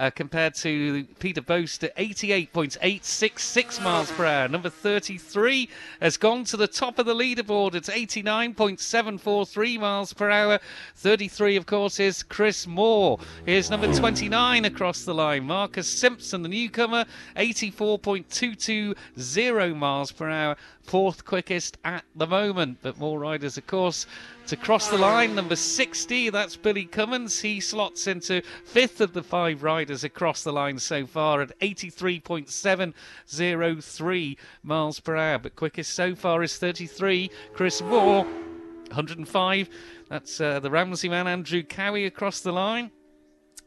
[0.00, 4.48] uh, compared to Peter Boast at 88.866 miles per hour.
[4.48, 5.68] Number 33
[6.00, 7.74] has gone to the top of the leaderboard.
[7.74, 10.58] It's 89.743 miles per hour.
[10.96, 13.18] 33, of course, is Chris Moore.
[13.44, 15.44] Here's number 29 across the line.
[15.44, 17.04] Marcus Simpson, the newcomer,
[17.36, 20.56] 84.220 miles per hour
[20.90, 22.78] fourth quickest at the moment.
[22.82, 24.08] But more riders, of course,
[24.48, 25.36] to cross the line.
[25.36, 27.40] Number 60, that's Billy Cummins.
[27.40, 34.36] He slots into fifth of the five riders across the line so far at 83.703
[34.64, 35.38] miles per hour.
[35.38, 38.24] But quickest so far is 33, Chris Moore.
[38.24, 39.68] 105,
[40.08, 42.90] that's uh, the Ramsey man Andrew Cowie across the line.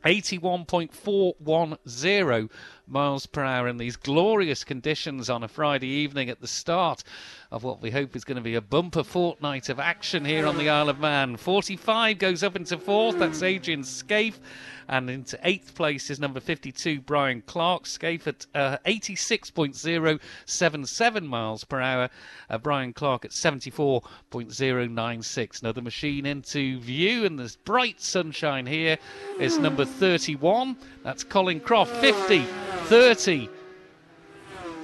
[0.04, 2.50] 81.410
[2.88, 7.04] miles per hour in these glorious conditions on a Friday evening at the start
[7.52, 10.58] of what we hope is going to be a bumper fortnight of action here on
[10.58, 11.38] the Isle of Man.
[11.38, 14.40] 45 goes up into fourth, that's Adrian Scaife.
[14.88, 17.86] And into eighth place is number 52, Brian Clark.
[17.86, 22.10] Scaife at uh, 86.077 miles per hour.
[22.50, 25.62] Uh, Brian Clark at 74.096.
[25.62, 28.98] Another machine into view, and there's bright sunshine here.
[29.40, 30.76] Is number 31.
[31.04, 31.96] That's Colin Croft.
[31.98, 32.46] 50,
[32.86, 33.50] 30.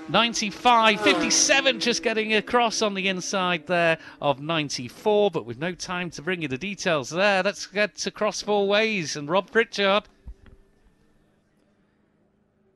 [0.09, 6.09] 95, 57 just getting across on the inside there of 94, but with no time
[6.09, 7.43] to bring you the details there.
[7.43, 10.05] Let's get across four ways and Rob Pritchard.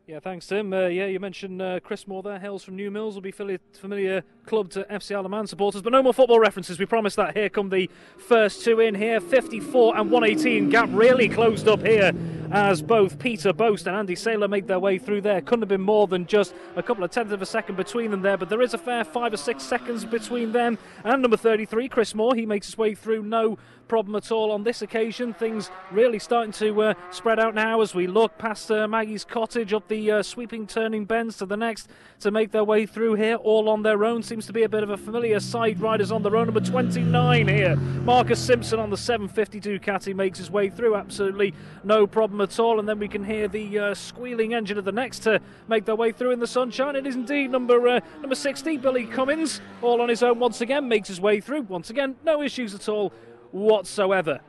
[0.05, 0.73] Yeah, thanks, Tim.
[0.73, 4.23] Uh, yeah, you mentioned uh, Chris Moore there, hails from New Mills, will be familiar
[4.45, 5.81] club to FC Isle of Man supporters.
[5.81, 6.77] But no more football references.
[6.77, 7.37] We promised that.
[7.37, 9.21] Here come the first two in here.
[9.21, 10.69] 54 and 118.
[10.69, 12.11] Gap really closed up here
[12.51, 15.39] as both Peter Boast and Andy Saylor made their way through there.
[15.41, 18.21] Couldn't have been more than just a couple of tenths of a second between them
[18.21, 21.87] there, but there is a fair five or six seconds between them and number 33,
[21.87, 22.35] Chris Moore.
[22.35, 25.33] He makes his way through no problem at all on this occasion.
[25.33, 29.73] Things really starting to uh, spread out now as we look past uh, Maggie's cottage
[29.73, 31.89] up the uh, sweeping turning bends to the next
[32.21, 34.23] to make their way through here all on their own.
[34.23, 36.47] Seems to be a bit of a familiar side riders on their own.
[36.47, 37.75] Number 29 here.
[37.75, 41.53] Marcus Simpson on the 750 Ducati makes his way through absolutely
[41.83, 42.79] no problem at all.
[42.79, 45.95] And then we can hear the uh, squealing engine of the next to make their
[45.95, 46.95] way through in the sunshine.
[46.95, 50.87] It is indeed number uh, number 60, Billy Cummins, all on his own once again,
[50.87, 51.63] makes his way through.
[51.63, 53.11] Once again, no issues at all
[53.53, 54.41] whatsoever.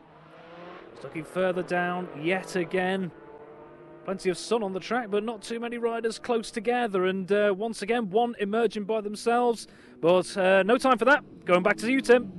[1.02, 3.12] looking further down yet again.
[4.04, 7.06] Plenty of sun on the track, but not too many riders close together.
[7.06, 9.66] And uh, once again, one emerging by themselves.
[10.00, 11.22] But uh, no time for that.
[11.44, 12.30] Going back to you, Tim.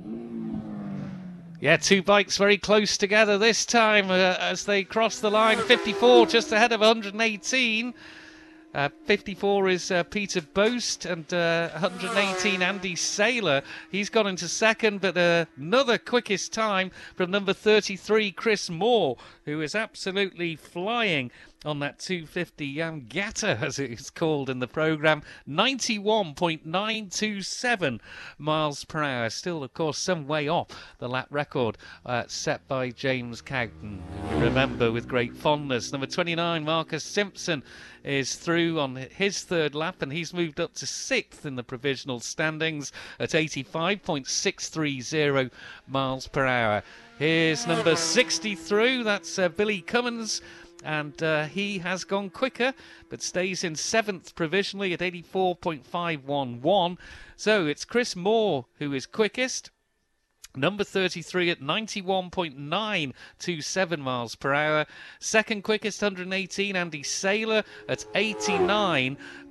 [1.58, 5.58] Yeah, two bikes very close together this time uh, as they cross the line.
[5.58, 7.94] 54 just ahead of 118.
[8.74, 13.62] Uh, 54 is uh, Peter Boast and uh, 118 Andy Saylor.
[13.90, 19.16] He's gone into second, but uh, another quickest time from number 33 Chris Moore,
[19.46, 21.30] who is absolutely flying
[21.64, 25.22] on that 250 Yamagata, as it is called in the programme.
[25.48, 28.00] 91.927
[28.38, 29.30] miles per hour.
[29.30, 30.68] Still, of course, some way off
[30.98, 34.02] the lap record uh, set by James Cowton,
[34.32, 35.92] remember with great fondness.
[35.92, 37.62] Number 29, Marcus Simpson,
[38.04, 42.20] is through on his third lap, and he's moved up to sixth in the provisional
[42.20, 45.50] standings at 85.630
[45.88, 46.84] miles per hour.
[47.18, 49.02] Here's number 60 through.
[49.02, 50.42] That's uh, Billy Cummins
[50.86, 52.72] and uh, he has gone quicker
[53.10, 56.96] but stays in seventh provisionally at 84.511.
[57.36, 59.70] So it's Chris Moore who is quickest.
[60.54, 64.86] Number 33 at 91.927 miles per hour.
[65.20, 68.06] Second quickest 118, Andy Saylor at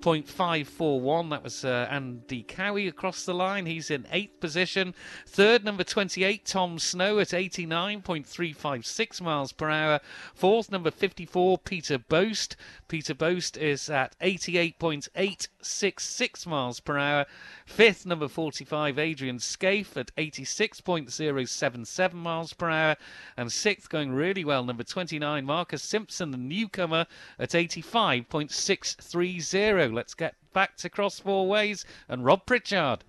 [0.01, 1.29] 89.541.
[1.29, 3.65] That was uh, Andy Cowie across the line.
[3.65, 4.93] He's in eighth position.
[5.25, 9.99] Third, number 28, Tom Snow at 89.356 miles per hour.
[10.33, 12.55] Fourth, number 54, Peter Boast.
[12.87, 17.25] Peter Boast is at 88.866 miles per hour.
[17.65, 22.95] Fifth, number 45, Adrian Scaife at 86.077 miles per hour.
[23.35, 27.07] And sixth, going really well, number 29, Marcus Simpson, the newcomer,
[27.39, 29.94] at 85.630.
[29.95, 33.05] Let's get back to cross four ways and Rob Pritchard.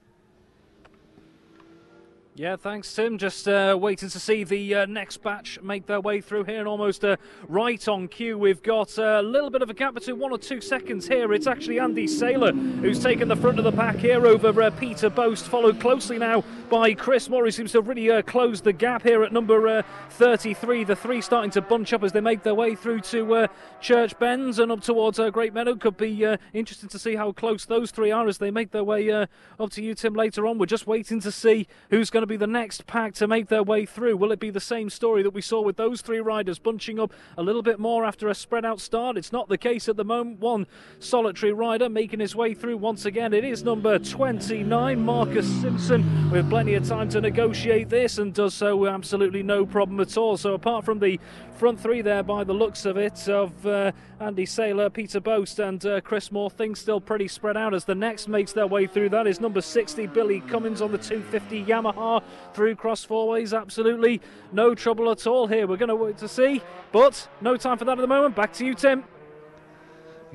[2.38, 3.16] Yeah, thanks, Tim.
[3.16, 6.68] Just uh, waiting to see the uh, next batch make their way through here, and
[6.68, 7.16] almost uh,
[7.48, 8.36] right on cue.
[8.36, 11.32] We've got a little bit of a gap between one or two seconds here.
[11.32, 15.08] It's actually Andy Saylor who's taken the front of the pack here over uh, Peter
[15.08, 19.02] Boast, followed closely now by Chris who seems to have really uh, closed the gap
[19.02, 20.84] here at number uh, 33.
[20.84, 23.48] The three starting to bunch up as they make their way through to
[23.80, 25.74] Church Bends and up towards Great Meadow.
[25.74, 26.22] Could be
[26.52, 29.82] interesting to see how close those three are as they make their way up to
[29.82, 30.58] you, Tim, later on.
[30.58, 33.62] We're just waiting to see who's going to be the next pack to make their
[33.62, 34.16] way through?
[34.16, 37.12] Will it be the same story that we saw with those three riders bunching up
[37.36, 39.16] a little bit more after a spread out start?
[39.16, 40.40] It's not the case at the moment.
[40.40, 40.66] One
[40.98, 43.32] solitary rider making his way through once again.
[43.32, 48.55] It is number 29, Marcus Simpson, with plenty of time to negotiate this and does
[48.55, 50.36] so with absolutely no problem at all.
[50.36, 51.20] So, apart from the
[51.57, 55.85] front three there, by the looks of it, of uh, Andy Saylor, Peter Boast, and
[55.86, 59.09] uh, Chris Moore, things still pretty spread out as the next makes their way through.
[59.09, 62.15] That is number 60, Billy Cummins on the 250 Yamaha
[62.55, 63.55] through cross four ways.
[63.55, 64.20] Absolutely
[64.52, 65.66] no trouble at all here.
[65.66, 66.62] We're going to wait to see,
[66.93, 68.34] but no time for that at the moment.
[68.34, 69.05] Back to you, Tim.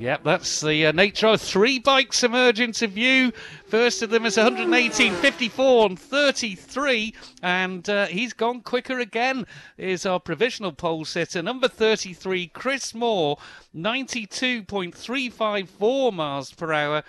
[0.01, 3.31] Yep, that's the uh, nature of three bikes emerge into view.
[3.67, 7.13] First of them is 118, 54, and 33,
[7.43, 9.45] and uh, he's gone quicker again.
[9.77, 13.37] Is our provisional pole sitter number 33, Chris Moore,
[13.75, 17.03] 92.354 miles per hour.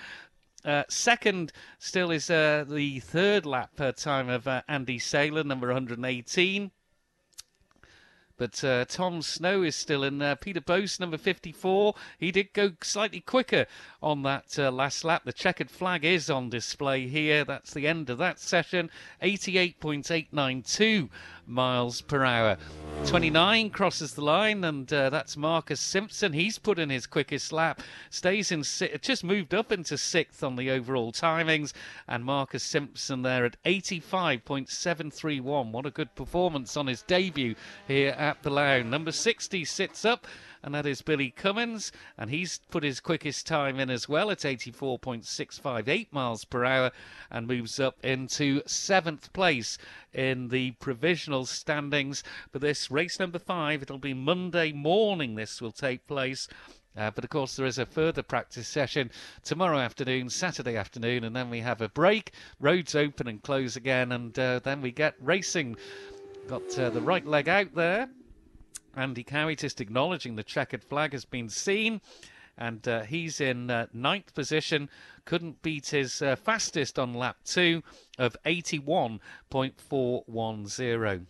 [0.64, 5.68] Uh, second still is uh, the third lap per time of uh, Andy Saylor, number
[5.68, 6.70] 118.
[8.42, 10.34] But uh, Tom Snow is still in there.
[10.34, 11.94] Peter Boast, number 54.
[12.18, 13.66] He did go slightly quicker
[14.02, 15.22] on that uh, last lap.
[15.24, 17.44] The checkered flag is on display here.
[17.44, 18.90] That's the end of that session.
[19.22, 21.08] 88.892
[21.46, 22.56] miles per hour.
[23.06, 26.32] 29 crosses the line, and uh, that's Marcus Simpson.
[26.32, 30.54] He's put in his quickest lap, stays in si- just moved up into sixth on
[30.56, 31.72] the overall timings,
[32.06, 35.72] and Marcus Simpson there at 85.731.
[35.72, 37.56] What a good performance on his debut
[37.88, 38.90] here at the Billown.
[38.90, 40.26] Number 60 sits up
[40.62, 44.38] and that is Billy Cummins, and he's put his quickest time in as well at
[44.38, 46.92] 84.658 miles per hour
[47.30, 49.78] and moves up into seventh place
[50.12, 53.82] in the provisional standings for this race number five.
[53.82, 56.48] It'll be Monday morning, this will take place.
[56.96, 59.10] Uh, but of course, there is a further practice session
[59.42, 62.32] tomorrow afternoon, Saturday afternoon, and then we have a break.
[62.60, 65.76] Roads open and close again, and uh, then we get racing.
[66.48, 68.10] Got uh, the right leg out there.
[68.96, 72.02] Andy Cowie just acknowledging the checkered flag has been seen.
[72.58, 74.90] And uh, he's in uh, ninth position.
[75.24, 77.82] Couldn't beat his uh, fastest on lap two
[78.18, 81.26] of 81.410.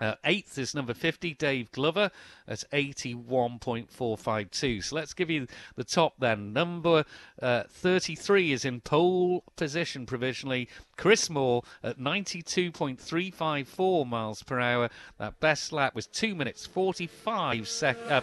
[0.00, 2.10] Uh, eighth is number 50, Dave Glover,
[2.48, 4.82] at 81.452.
[4.82, 5.46] So let's give you
[5.76, 6.54] the top then.
[6.54, 7.04] Number
[7.42, 10.70] uh, 33 is in pole position provisionally.
[10.96, 14.88] Chris Moore at 92.354 miles per hour.
[15.18, 18.22] That best lap was 2 minutes 45 sec- uh,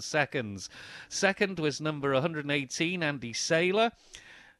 [0.00, 0.70] seconds.
[1.08, 3.90] Second was number 118, Andy Saylor.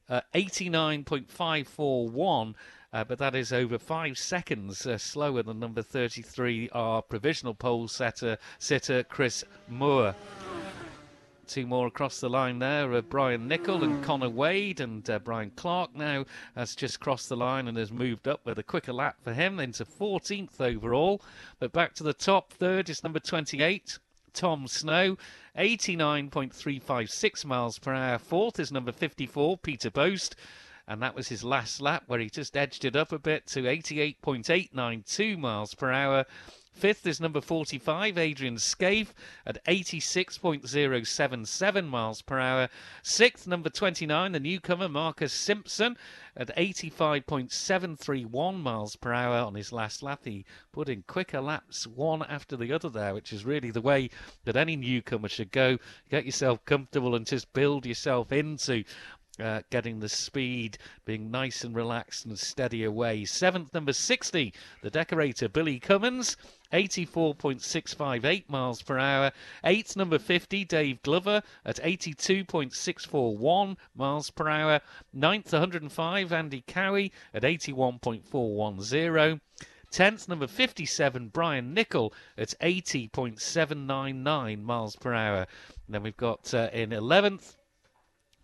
[0.07, 2.53] Uh, 89.541
[2.95, 7.89] uh, but that is over five seconds uh, slower than number 33, our provisional pole
[7.89, 10.15] setter, sitter Chris Moore.
[11.45, 15.51] Two more across the line there uh, Brian Nicol and Connor Wade, and uh, Brian
[15.57, 16.23] Clark now
[16.55, 19.59] has just crossed the line and has moved up with a quicker lap for him
[19.59, 21.21] into 14th overall.
[21.59, 23.99] But back to the top, third is number 28.
[24.31, 25.17] Tom Snow,
[25.57, 28.17] 89.356 miles per hour.
[28.19, 30.37] Fourth is number 54, Peter Boast
[30.87, 33.63] and that was his last lap where he just edged it up a bit to
[33.63, 36.25] 88.892 miles per hour.
[36.75, 39.13] Fifth is number 45, Adrian Scaife,
[39.45, 42.67] at 86.077 miles per hour.
[43.01, 45.95] Sixth, number 29, the newcomer Marcus Simpson,
[46.35, 50.25] at 85.731 miles per hour on his last lap.
[50.25, 50.43] He
[50.73, 54.09] put in quicker laps one after the other there, which is really the way
[54.43, 55.77] that any newcomer should go.
[56.09, 58.83] Get yourself comfortable and just build yourself into
[59.39, 63.25] uh, getting the speed, being nice and relaxed and steady away.
[63.25, 66.37] Seventh, number 60, the decorator Billy Cummins,
[66.71, 69.31] 84.658 miles per hour.
[69.63, 74.81] Eighth, number 50, Dave Glover at 82.641 miles per hour.
[75.13, 79.39] Ninth, 105, Andy Cowie at 81.410.
[79.91, 85.47] 10th, number 57, Brian Nicol at 80.799 miles per hour.
[85.87, 87.55] And then we've got uh, in 11th,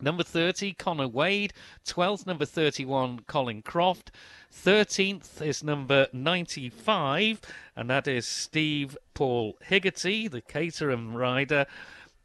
[0.02, 1.54] Number 30, Connor Wade.
[1.86, 4.12] 12th, number 31, Colin Croft.
[4.54, 7.40] 13th is number 95,
[7.76, 11.68] and that is Steve Paul Higgerty, the Caterham rider.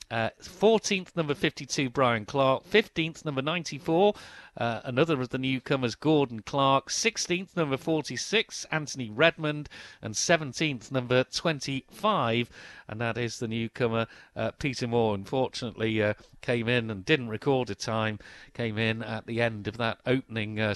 [0.08, 2.64] Uh, 14th, number 52, Brian Clark.
[2.70, 4.14] 15th, number 94,
[4.56, 6.90] uh, another of the newcomers, Gordon Clark.
[6.90, 9.68] 16th, number 46, Anthony Redmond.
[10.00, 12.48] And 17th, number 25,
[12.88, 14.06] and that is the newcomer,
[14.36, 15.16] uh, Peter Moore.
[15.16, 18.20] Unfortunately, uh, came in and didn't record a time,
[18.54, 20.74] came in at the end of that opening uh,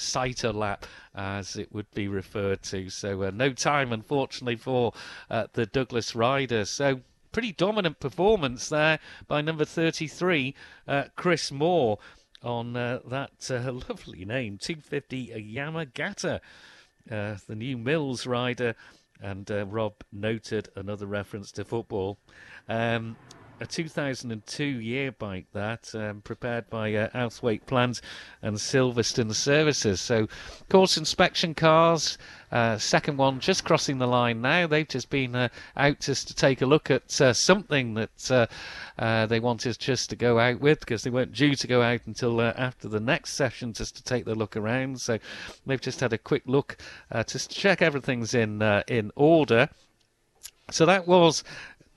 [0.53, 2.91] lap, as it would be referred to.
[2.91, 4.93] So, uh, no time, unfortunately, for
[5.31, 6.65] uh, the Douglas rider.
[6.65, 7.01] So,
[7.33, 10.55] pretty dominant performance there by number 33,
[10.87, 11.99] uh, Chris Moore,
[12.43, 16.41] on uh, that uh, lovely name, 250 Yamagata,
[17.11, 18.75] uh, the new Mills rider.
[19.23, 22.19] And uh, Rob noted another reference to football.
[22.69, 23.17] Um,
[23.61, 28.01] a 2002 year bike that um, prepared by uh, Outhwaite Plant
[28.43, 30.01] and Silverstone Services.
[30.01, 30.29] So,
[30.71, 32.17] course inspection cars.
[32.51, 34.67] Uh, second one just crossing the line now.
[34.67, 38.47] They've just been uh, out just to take a look at uh, something that uh,
[38.99, 42.01] uh, they wanted just to go out with because they weren't due to go out
[42.07, 45.01] until uh, after the next session just to take the look around.
[45.01, 45.19] So
[45.67, 46.79] they've just had a quick look
[47.15, 49.69] to check everything's in in order.
[50.71, 51.45] So that was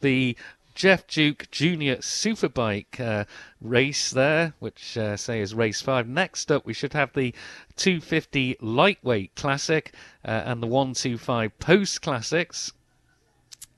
[0.01, 0.35] the
[0.75, 3.25] Geoff Duke Junior Superbike uh,
[3.61, 6.07] race there, which uh, say is race five.
[6.07, 7.33] Next up, we should have the
[7.75, 9.93] 250 Lightweight Classic
[10.25, 12.73] uh, and the 125 Post Classics,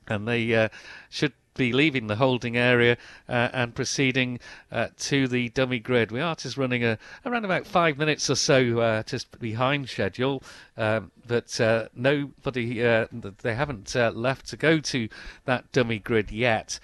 [0.08, 0.68] and they uh,
[1.10, 2.96] should be leaving the holding area
[3.28, 4.38] uh, and proceeding
[4.70, 6.12] uh, to the dummy grid.
[6.12, 10.42] We are just running a, around about five minutes or so uh, just behind schedule,
[10.76, 13.06] um, but uh, nobody, uh,
[13.42, 15.08] they haven't uh, left to go to
[15.44, 16.78] that dummy grid yet.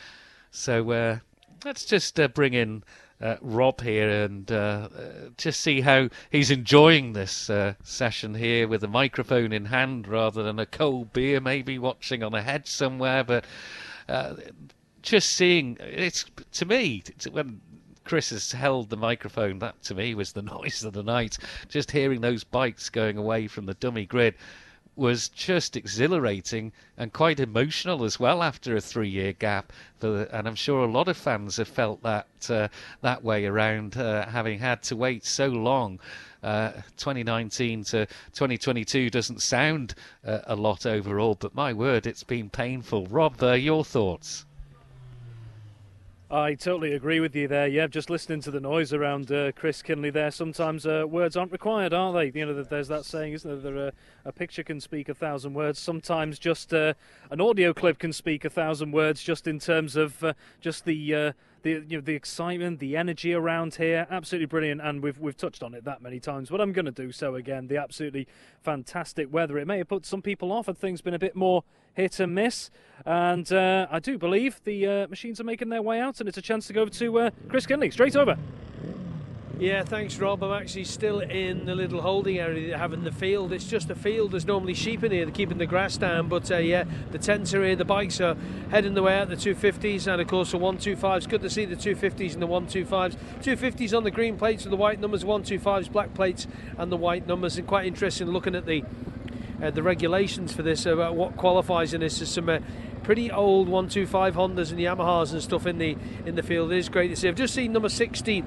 [0.51, 1.21] So
[1.65, 2.83] let's just bring in.
[3.41, 4.49] Rob here and
[5.37, 7.49] just see how he's enjoying this
[7.85, 12.35] session here with a microphone in hand rather than a cold beer, maybe watching on
[12.35, 13.23] a hedge somewhere.
[13.23, 13.45] But
[14.09, 14.35] uh,
[15.03, 17.61] just seeing it's to me when
[18.05, 21.39] Chris has held the microphone, that to me was the noise of the night.
[21.69, 24.35] Just hearing those bikes going away from the dummy grid
[24.95, 29.73] was just exhilarating and quite emotional as well after a three-year gap.
[30.03, 32.69] And I'm sure a lot of fans have felt that uh,
[33.01, 35.99] that way around, uh, having had to wait so long.
[36.43, 39.95] Uh, 2019 to 2022 doesn't sound
[40.27, 43.07] uh, a lot overall, but my word, it's been painful.
[43.07, 44.45] Rob, uh, your thoughts?
[46.33, 47.67] I totally agree with you there.
[47.67, 50.31] Yeah, just listening to the noise around uh, Chris Kinley there.
[50.31, 52.33] Sometimes uh, words aren't required, are they?
[52.35, 53.73] You know, there's that saying, isn't there?
[53.73, 53.91] That uh,
[54.25, 55.79] a picture can speak a thousand words.
[55.79, 56.95] Sometimes just uh,
[57.31, 61.15] an audio clip can speak a thousand words, just in terms of uh, just the
[61.15, 61.33] uh,
[61.63, 64.81] the you know the excitement, the energy around here, absolutely brilliant.
[64.81, 67.35] And we've we've touched on it that many times, but I'm going to do so
[67.35, 67.69] again.
[67.69, 68.27] The absolutely
[68.61, 69.59] fantastic weather.
[69.59, 71.65] It may have put some people off, had things been a bit more
[71.95, 72.71] hit and miss.
[73.05, 76.39] And uh, I do believe the uh, machines are making their way out, and it's
[76.39, 77.91] a chance to go over to uh, Chris Kinley.
[77.91, 78.37] Straight over.
[79.59, 80.43] Yeah, thanks, Rob.
[80.43, 83.53] I'm actually still in the little holding area in the field.
[83.53, 84.33] It's just a field.
[84.33, 85.25] There's normally sheep in here.
[85.25, 86.29] They're keeping the grass down.
[86.29, 87.77] But uh, yeah, the tents are here.
[87.77, 88.37] The bikes are
[88.71, 89.29] heading the way out.
[89.29, 91.29] The 250s and of course the 125s.
[91.29, 93.17] Good to see the 250s and the 125s.
[93.43, 95.23] 250s on the green plates with the white numbers.
[95.23, 96.47] 125s black plates
[96.79, 97.57] and the white numbers.
[97.57, 98.83] And quite interesting looking at the
[99.63, 102.19] uh, the regulations for this about what qualifies in this.
[102.19, 102.49] There's some.
[102.49, 102.61] Uh,
[103.05, 106.71] pretty old 125 Hondas and Yamahas and stuff in the in the field.
[106.73, 107.27] It is great to see.
[107.27, 108.47] I've just seen number 16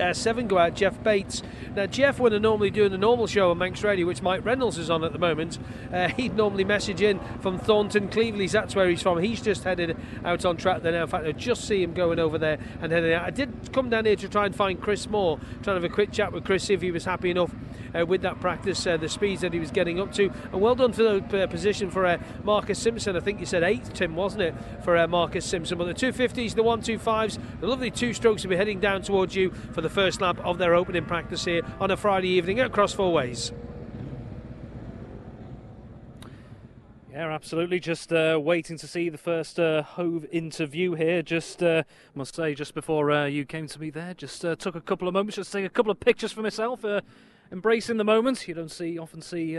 [0.00, 1.42] uh, seven go out, Jeff Bates.
[1.74, 4.78] Now, Jeff, when they're normally doing the normal show on Manx Radio, which Mike Reynolds
[4.78, 5.58] is on at the moment,
[5.92, 8.52] uh, he'd normally message in from Thornton, Cleveleys.
[8.52, 9.18] That's where he's from.
[9.18, 11.02] He's just headed out on track there now.
[11.02, 13.24] In fact, I just see him going over there and heading out.
[13.24, 15.88] I did come down here to try and find Chris Moore, trying to have a
[15.88, 17.54] quick chat with Chris, see if he was happy enough
[17.98, 20.30] uh, with that practice, uh, the speeds that he was getting up to.
[20.52, 23.16] And well done for the uh, position for uh, Marcus Simpson.
[23.16, 24.54] I think you said eighth, Tim, wasn't it,
[24.84, 25.78] for uh, Marcus Simpson?
[25.78, 29.52] But the 250s, the 125s, the lovely two strokes will be heading down towards you
[29.72, 32.94] for the first lap of their opening practice here on a Friday evening at Cross
[32.94, 33.52] Four Ways.
[37.10, 37.80] Yeah, absolutely.
[37.80, 41.20] Just uh, waiting to see the first uh, Hove interview here.
[41.22, 41.82] Just uh,
[42.14, 45.08] must say, just before uh, you came to me there, just uh, took a couple
[45.08, 46.84] of moments just take a couple of pictures for myself.
[46.84, 47.00] Uh,
[47.50, 48.48] embracing the moment.
[48.48, 49.58] You don't see often see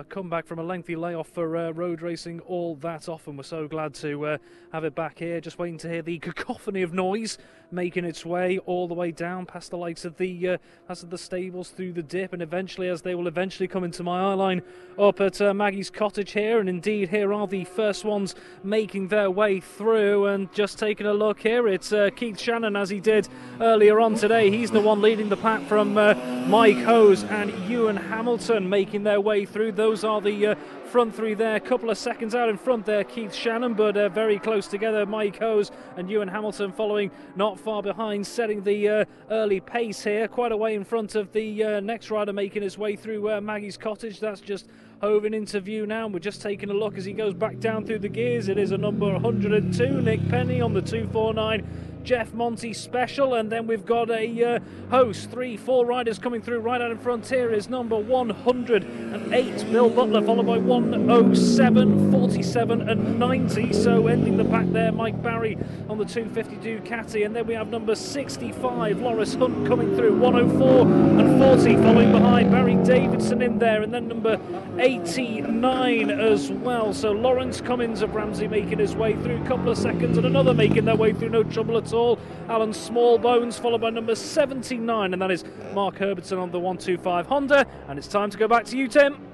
[0.00, 3.36] a comeback from a lengthy layoff for uh, road racing all that often.
[3.36, 4.38] We're so glad to uh,
[4.72, 5.42] have it back here.
[5.42, 7.36] Just waiting to hear the cacophony of noise
[7.72, 10.58] making its way all the way down past the likes of the uh,
[10.88, 14.20] past the stables through the dip, and eventually, as they will eventually come into my
[14.30, 14.62] eye line
[14.98, 16.60] up at uh, Maggie's cottage here.
[16.60, 20.26] And indeed, here are the first ones making their way through.
[20.26, 23.28] And just taking a look here, it's uh, Keith Shannon as he did
[23.60, 24.50] earlier on today.
[24.50, 26.14] He's the one leading the pack from uh,
[26.46, 29.72] Mike Hose and Ewan Hamilton making their way through.
[29.72, 30.54] Those are the uh,
[30.86, 31.56] front three there.
[31.56, 35.04] A couple of seconds out in front there, Keith Shannon, but uh, very close together.
[35.04, 40.28] Mike Hose and Ewan Hamilton following not far behind, setting the uh, early pace here.
[40.28, 43.40] Quite a way in front of the uh, next rider making his way through uh,
[43.40, 44.20] Maggie's cottage.
[44.20, 44.68] That's just
[45.00, 46.06] Hove in view now.
[46.08, 48.48] We're just taking a look as he goes back down through the gears.
[48.48, 51.99] It is a number 102, Nick Penny on the 249.
[52.02, 54.60] Geoff Monty special, and then we've got a uh,
[54.90, 57.26] host, three, four riders coming through right out in front.
[57.28, 63.72] Here is number 108, Bill Butler, followed by 107, 47, and 90.
[63.72, 65.56] So ending the pack there, Mike Barry
[65.88, 70.80] on the 252 Ducati, and then we have number 65, Loris Hunt coming through, 104
[71.20, 72.50] and 40 following behind.
[72.50, 74.40] Barry Davidson in there, and then number
[74.78, 76.92] 89 as well.
[76.92, 80.54] So Lawrence Cummins of Ramsey making his way through, a couple of seconds, and another
[80.54, 82.18] making their way through, no trouble at all.
[82.48, 87.66] Alan Smallbones, followed by number 79, and that is Mark Herbertson on the 125 Honda.
[87.88, 89.26] And it's time to go back to you, Tim.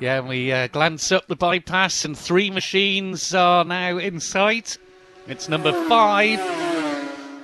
[0.00, 4.78] Yeah, and we uh, glance up the bypass, and three machines are now in sight.
[5.26, 6.40] It's number five,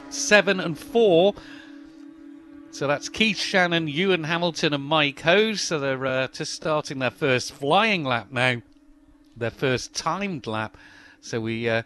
[0.09, 1.35] seven, and four.
[2.71, 5.61] So that's Keith Shannon, Ewan Hamilton, and Mike Hose.
[5.61, 8.63] So they're uh, just starting their first flying lap now,
[9.37, 10.77] their first timed lap.
[11.21, 11.83] So we uh,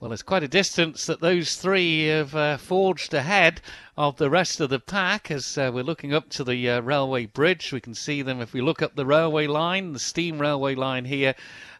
[0.00, 3.60] well, it's quite a distance that those three have uh, forged ahead
[3.98, 7.26] of the rest of the pack as uh, we're looking up to the uh, railway
[7.26, 7.70] bridge.
[7.70, 11.04] We can see them if we look up the railway line, the steam railway line
[11.04, 11.34] here,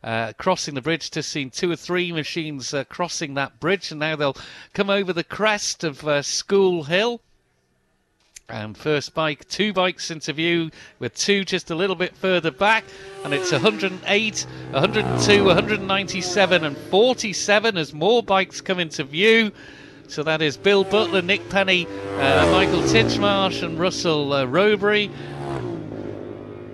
[0.05, 1.11] uh, crossing the bridge.
[1.11, 4.37] Just seen two or three machines uh, crossing that bridge, and now they'll
[4.75, 7.23] come over the crest of uh, School Hill.
[8.51, 12.85] And first bike, two bikes into view, with two just a little bit further back.
[13.25, 19.53] And it's 108, 102, 197, and 47 as more bikes come into view.
[20.09, 25.09] So that is Bill Butler, Nick Penny, uh, Michael Titchmarsh, and Russell uh, Robery.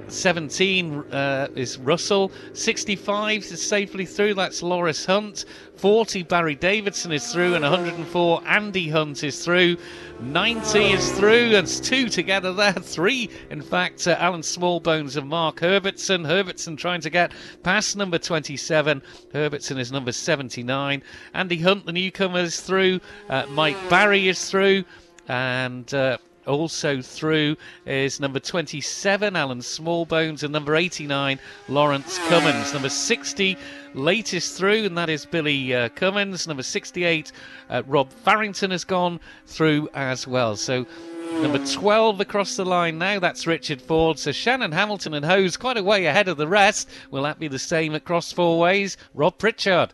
[0.08, 2.30] 17 uh, is Russell.
[2.52, 4.34] 65 is safely through.
[4.34, 5.44] That's Loris Hunt.
[5.76, 9.76] 40 Barry Davidson is through, and 104 Andy Hunt is through.
[10.20, 11.50] 90 is through.
[11.50, 12.72] That's two together there.
[12.72, 16.24] Three, in fact, uh, Alan Smallbones and Mark Herbertson.
[16.24, 19.02] Herbertson trying to get past number 27.
[19.32, 21.02] Herbertson is number 79.
[21.34, 23.00] Andy Hunt, the newcomer, is through.
[23.28, 24.84] Uh, Mike Barry is through.
[25.28, 32.72] And uh, also through is number 27, Alan Smallbones, and number 89, Lawrence Cummins.
[32.72, 33.56] Number 60,
[33.94, 36.46] latest through, and that is Billy uh, Cummins.
[36.46, 37.32] Number 68,
[37.70, 40.56] uh, Rob Farrington has gone through as well.
[40.56, 40.86] So
[41.32, 44.18] Number 12 across the line now, that's Richard Ford.
[44.18, 46.88] So Shannon Hamilton and Hose quite a way ahead of the rest.
[47.10, 48.96] Will that be the same across four ways?
[49.12, 49.92] Rob Pritchard.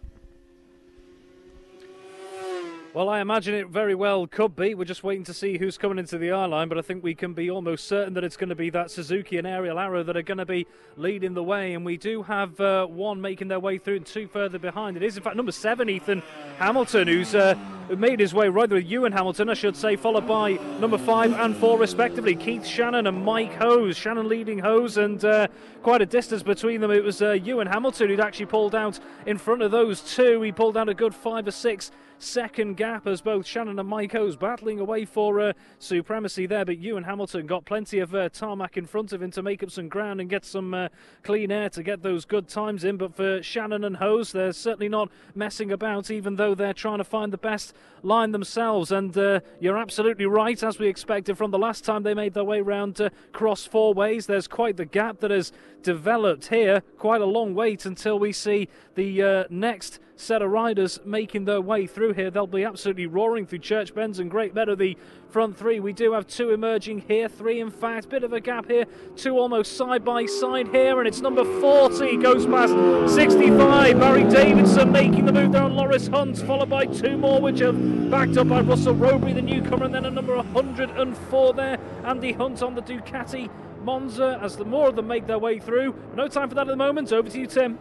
[2.94, 4.74] Well, I imagine it very well could be.
[4.74, 7.14] We're just waiting to see who's coming into the eye line, but I think we
[7.14, 10.14] can be almost certain that it's going to be that Suzuki and Ariel Arrow that
[10.14, 10.66] are going to be
[10.98, 11.72] leading the way.
[11.72, 14.98] And we do have uh, one making their way through and two further behind.
[14.98, 16.22] It is, in fact, number seven, Ethan
[16.58, 17.54] Hamilton, who's uh,
[17.96, 21.56] made his way right with Ewan Hamilton, I should say, followed by number five and
[21.56, 22.36] four, respectively.
[22.36, 23.96] Keith Shannon and Mike Hose.
[23.96, 25.48] Shannon leading Hose, and uh,
[25.82, 26.90] quite a distance between them.
[26.90, 30.40] It was uh, Ewan Hamilton who'd actually pulled out in front of those two.
[30.42, 31.90] He pulled out a good five or six
[32.22, 36.64] second gap as both Shannon and Mike battling away for uh, supremacy there.
[36.64, 39.70] But Ewan Hamilton got plenty of uh, tarmac in front of him to make up
[39.70, 40.88] some ground and get some uh,
[41.22, 42.96] clean air to get those good times in.
[42.96, 47.04] But for Shannon and Hose, they're certainly not messing about, even though they're trying to
[47.04, 48.92] find the best line themselves.
[48.92, 52.44] And uh, you're absolutely right, as we expected from the last time they made their
[52.44, 54.26] way round uh, cross four ways.
[54.26, 55.52] There's quite the gap that has
[55.82, 56.82] developed here.
[56.98, 61.60] Quite a long wait until we see the uh, next set of riders making their
[61.60, 62.30] way through here.
[62.30, 64.76] They'll be absolutely roaring through Church Bends and Great Meadow.
[64.76, 64.96] The
[65.28, 68.08] front three, we do have two emerging here, three in fact.
[68.08, 68.84] Bit of a gap here,
[69.16, 73.98] two almost side by side here, and it's number 40 goes past 65.
[73.98, 77.72] Barry Davidson making the move there on Loris Hunt, followed by two more, which are
[77.72, 81.78] backed up by Russell Robery, the newcomer, and then a number 104 there.
[82.04, 83.50] Andy Hunt on the Ducati
[83.84, 85.94] Monza as the more of them make their way through.
[86.14, 87.12] No time for that at the moment.
[87.12, 87.78] Over to you, Tim.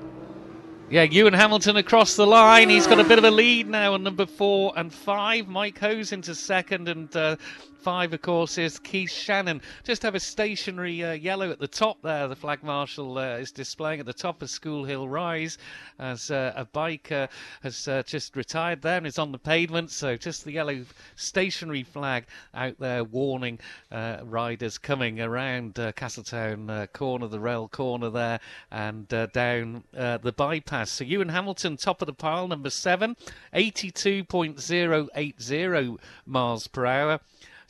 [0.89, 2.69] Yeah, Ewan Hamilton across the line.
[2.69, 5.47] He's got a bit of a lead now on number four and five.
[5.47, 7.37] Mike Hose into second and uh,
[7.81, 9.59] five, of course, is Keith Shannon.
[9.83, 12.27] Just have a stationary uh, yellow at the top there.
[12.27, 15.57] The flag marshal uh, is displaying at the top of School Hill Rise
[15.97, 17.27] as uh, a biker uh,
[17.63, 19.89] has uh, just retired there and is on the pavement.
[19.89, 20.85] So just the yellow
[21.15, 23.57] stationary flag out there warning
[23.91, 28.39] uh, riders coming around Castletown corner, the rail corner there,
[28.69, 30.91] and down the bypass.
[30.91, 33.17] So Ewan Hamilton, top of the pile, number seven,
[33.55, 35.97] 82.080
[36.27, 37.19] miles per hour.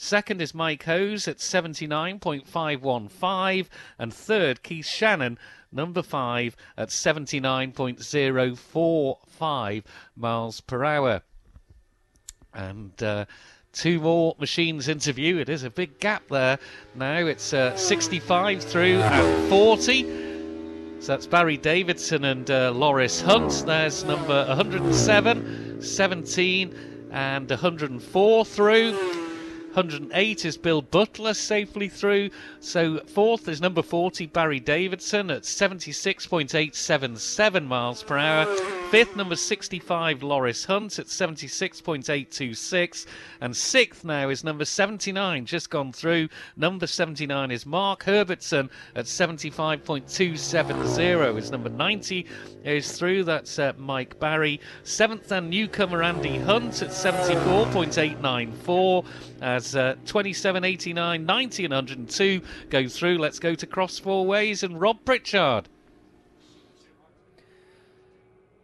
[0.03, 3.67] Second is Mike Hose at 79.515.
[3.99, 5.37] And third, Keith Shannon,
[5.71, 9.83] number five, at 79.045
[10.15, 11.21] miles per hour.
[12.51, 13.25] And uh,
[13.73, 15.37] two more machines into view.
[15.37, 16.57] It is a big gap there.
[16.95, 20.01] Now it's uh, 65 through at 40.
[20.99, 23.65] So that's Barry Davidson and uh, Loris Hunt.
[23.67, 26.75] There's number 107, 17,
[27.11, 29.21] and 104 through.
[29.73, 32.29] 108 is Bill Butler safely through.
[32.59, 38.53] So fourth is number 40 Barry Davidson at 76.877 miles per hour.
[38.91, 43.05] Fifth, number 65 Loris Hunt at 76.826.
[43.39, 46.27] And sixth now is number 79, just gone through.
[46.57, 51.37] Number 79 is Mark Herbertson at 75.270.
[51.37, 52.25] Is number 90
[52.65, 53.23] is through.
[53.23, 54.59] That's uh, Mike Barry.
[54.83, 59.05] Seventh and newcomer Andy Hunt at 74.894
[59.41, 63.17] as uh, 27, 89, 90, and 102 go through.
[63.17, 65.67] Let's go to cross four ways and Rob Pritchard.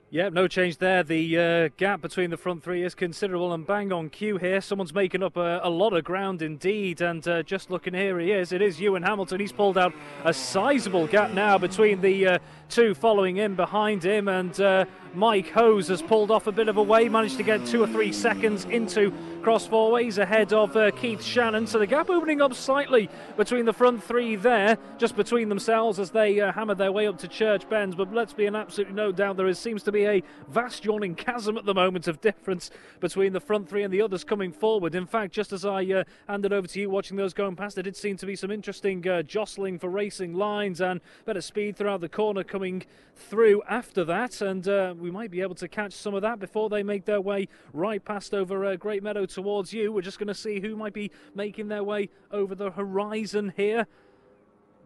[0.09, 1.03] Yep, no change there.
[1.03, 4.61] The uh, gap between the front three is considerable and bang on cue here.
[4.61, 7.01] Someone's making up a, a lot of ground indeed.
[7.01, 8.53] And uh, just looking here, he is.
[8.53, 9.41] It is Ewan Hamilton.
[9.41, 9.93] He's pulled out
[10.23, 14.27] a sizable gap now between the uh, two following in behind him.
[14.27, 17.65] And uh, Mike Hose has pulled off a bit of a way, managed to get
[17.65, 21.67] two or three seconds into cross four ways ahead of uh, Keith Shannon.
[21.67, 26.11] So the gap opening up slightly between the front three there, just between themselves as
[26.11, 27.95] they uh, hammer their way up to Church Bends.
[27.95, 31.15] But let's be in absolutely no doubt there is, seems to be a vast yawning
[31.15, 34.95] chasm at the moment of difference between the front three and the others coming forward.
[34.95, 37.83] In fact, just as I uh, handed over to you watching those going past, there
[37.83, 42.01] did seem to be some interesting uh, jostling for racing lines and better speed throughout
[42.01, 42.83] the corner coming
[43.15, 44.41] through after that.
[44.41, 47.21] And uh, we might be able to catch some of that before they make their
[47.21, 49.91] way right past over uh, Great Meadow towards you.
[49.91, 53.85] We're just going to see who might be making their way over the horizon here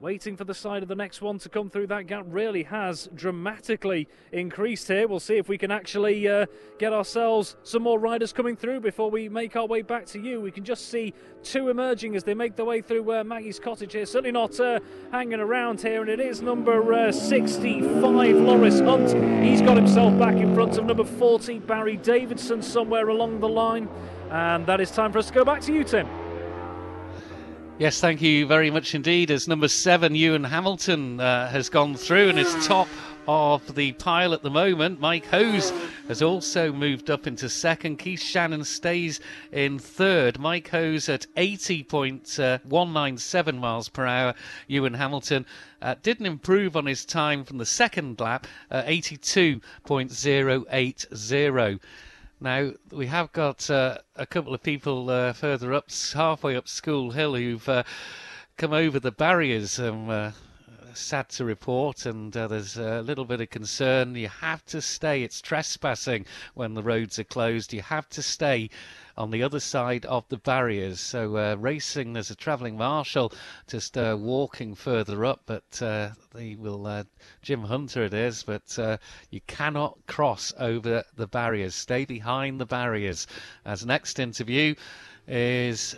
[0.02, 1.86] waiting for the side of the next one to come through.
[1.86, 5.08] That gap really has dramatically increased here.
[5.08, 6.48] We'll see if we can actually uh,
[6.80, 10.42] get ourselves some more riders coming through before we make our way back to you.
[10.42, 11.14] We can just see
[11.44, 14.08] two emerging as they make their way through uh, Maggie's cottage here.
[14.08, 14.80] Certainly not uh,
[15.12, 19.44] hanging around here, and it is number uh, 65, Loris Hunt.
[19.44, 23.88] He's got himself back in front of number 40, Barry Davidson, somewhere along the line.
[24.32, 26.21] And that is time for us to go back to you, Tim.
[27.82, 29.32] Yes, thank you very much indeed.
[29.32, 32.88] As number seven, Ewan Hamilton uh, has gone through and is top
[33.28, 35.00] of the pile at the moment.
[35.00, 35.74] Mike Hose
[36.08, 37.98] has also moved up into second.
[37.98, 39.20] Keith Shannon stays
[39.52, 40.38] in third.
[40.38, 44.36] Mike Hose at 80.197 miles per hour.
[44.68, 45.48] Ewan Hamilton
[45.82, 51.80] uh, didn't improve on his time from the second lap, uh, 82.080.
[52.44, 57.12] Now, we have got uh, a couple of people uh, further up, halfway up School
[57.12, 57.84] Hill, who've uh,
[58.58, 59.80] come over the barriers.
[59.80, 60.32] Uh,
[60.94, 64.16] sad to report, and uh, there's a little bit of concern.
[64.16, 65.24] You have to stay.
[65.24, 67.74] It's trespassing when the roads are closed.
[67.74, 68.70] You have to stay
[69.18, 71.00] on the other side of the barriers.
[71.00, 73.34] So uh, racing, there's a travelling marshal
[73.68, 77.04] just uh, walking further up, but uh, they will uh,
[77.42, 78.98] Jim Hunter it is, but uh,
[79.30, 81.76] you cannot cross over the barriers.
[81.76, 83.28] Stay behind the barriers.
[83.66, 84.76] As next interview
[85.28, 85.96] is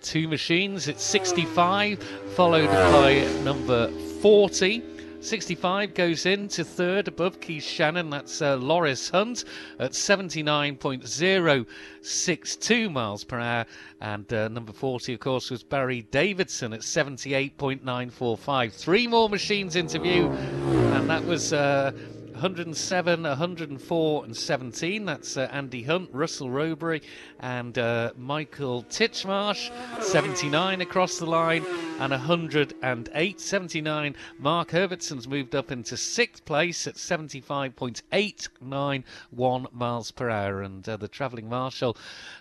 [0.00, 0.88] two machines.
[0.88, 2.02] It's 65,
[2.34, 3.90] followed by number
[4.20, 4.82] 40.
[5.22, 8.08] 65 goes in to third above Keith Shannon.
[8.08, 9.44] That's uh, Loris Hunt
[9.78, 13.66] at 79.062 miles per hour.
[14.00, 18.72] And uh, number 40, of course, was Barry Davidson at 78.945.
[18.72, 21.52] Three more machines into view, and that was.
[21.52, 21.92] Uh,
[22.40, 25.04] 107, 104, and 17.
[25.04, 27.02] That's uh, Andy Hunt, Russell Robery,
[27.38, 29.70] and uh, Michael Titchmarsh.
[30.02, 31.66] 79 across the line,
[31.98, 33.40] and 108.
[33.40, 34.16] 79.
[34.38, 41.08] Mark Herbertson's moved up into sixth place at 75.891 miles per hour, and uh, the
[41.08, 41.94] travelling marshal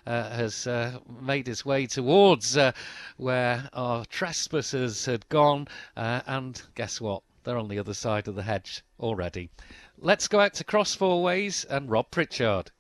[0.08, 2.72] uh, has uh, made his way towards uh,
[3.18, 5.68] where our trespassers had gone,
[5.98, 7.22] and guess what?
[7.44, 9.50] They're on the other side of the hedge already.
[10.02, 12.72] Let's go out to Cross Four Ways and Rob Pritchard.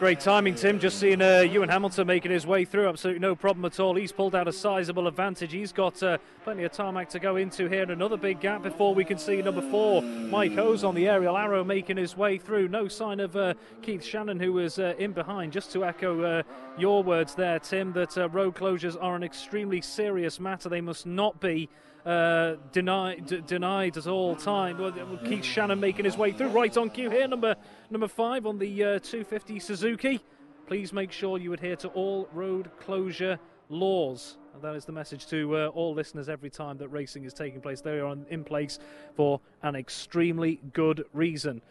[0.00, 0.80] Great timing, Tim.
[0.80, 2.88] Just seeing uh, Ewan Hamilton making his way through.
[2.88, 3.94] Absolutely no problem at all.
[3.94, 5.52] He's pulled out a sizable advantage.
[5.52, 7.82] He's got uh, plenty of tarmac to go into here.
[7.82, 11.36] And another big gap before we can see number four, Mike Hose on the Ariel
[11.36, 12.66] Arrow making his way through.
[12.66, 15.52] No sign of uh, Keith Shannon, who was uh, in behind.
[15.52, 16.42] Just to echo uh,
[16.76, 20.68] your words there, Tim, that uh, road closures are an extremely serious matter.
[20.68, 21.68] They must not be
[22.06, 24.78] uh, denied d- denied at all time.
[24.78, 24.92] Well,
[25.24, 27.56] Keith Shannon making his way through right on cue here, number
[27.90, 30.20] number five on the uh, 250 Suzuki.
[30.66, 33.38] Please make sure you adhere to all road closure
[33.68, 34.38] laws.
[34.54, 37.60] And that is the message to uh, all listeners every time that racing is taking
[37.60, 37.80] place.
[37.80, 38.78] They are in place
[39.14, 41.62] for an extremely good reason.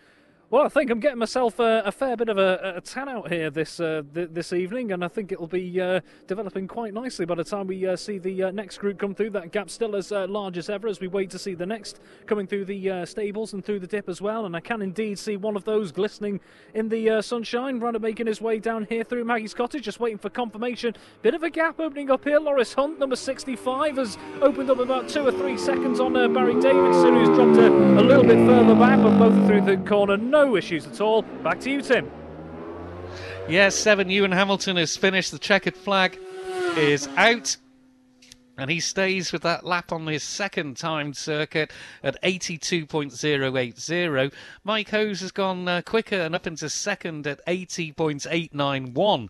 [0.50, 3.30] Well, I think I'm getting myself a, a fair bit of a, a, tan out
[3.30, 7.26] here this uh, th- this evening, and I think it'll be uh, developing quite nicely
[7.26, 9.32] by the time we uh, see the uh, next group come through.
[9.32, 12.00] That gap still as uh, large as ever as we wait to see the next
[12.28, 14.46] coming through the uh, stables and through the dip as well.
[14.46, 16.40] And I can indeed see one of those glistening
[16.74, 20.30] in the sunshine, runner making his way down here through Maggie's cottage, just waiting for
[20.30, 20.96] confirmation.
[21.24, 22.40] Bit of a gap opening up here.
[22.40, 27.16] Loris Hunt, number 65, has opened up about two or three seconds on Barry Davidson,
[27.16, 30.16] who's dropped a, a little bit further back, but both through the corner.
[30.16, 31.22] No issues at all.
[31.22, 32.12] Back to you, Tim.
[33.50, 34.10] Yes, seven.
[34.10, 35.32] Ewan Hamilton has finished.
[35.32, 36.20] The checkered flag
[36.76, 37.58] is out.
[38.58, 41.72] And he stays with that lap on his second timed circuit
[42.04, 44.34] at 82.080.
[44.64, 49.30] Mike Hose has gone uh, quicker and up into second at 80.891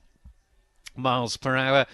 [0.96, 1.86] miles per hour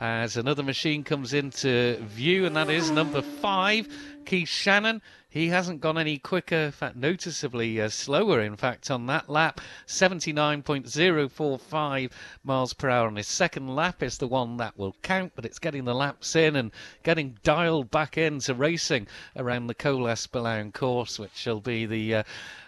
[0.00, 3.86] as another machine comes into view, and that is number five,
[4.24, 5.02] Keith Shannon.
[5.30, 9.60] He hasn't gone any quicker, in fact, noticeably uh, slower, in fact, on that lap.
[9.86, 12.10] 79.045
[12.42, 15.60] miles per hour on his second lap is the one that will count, but it's
[15.60, 16.72] getting the laps in and
[17.04, 22.16] getting dialed back into racing around the Colas Billown course, which shall be the.
[22.16, 22.24] Uh,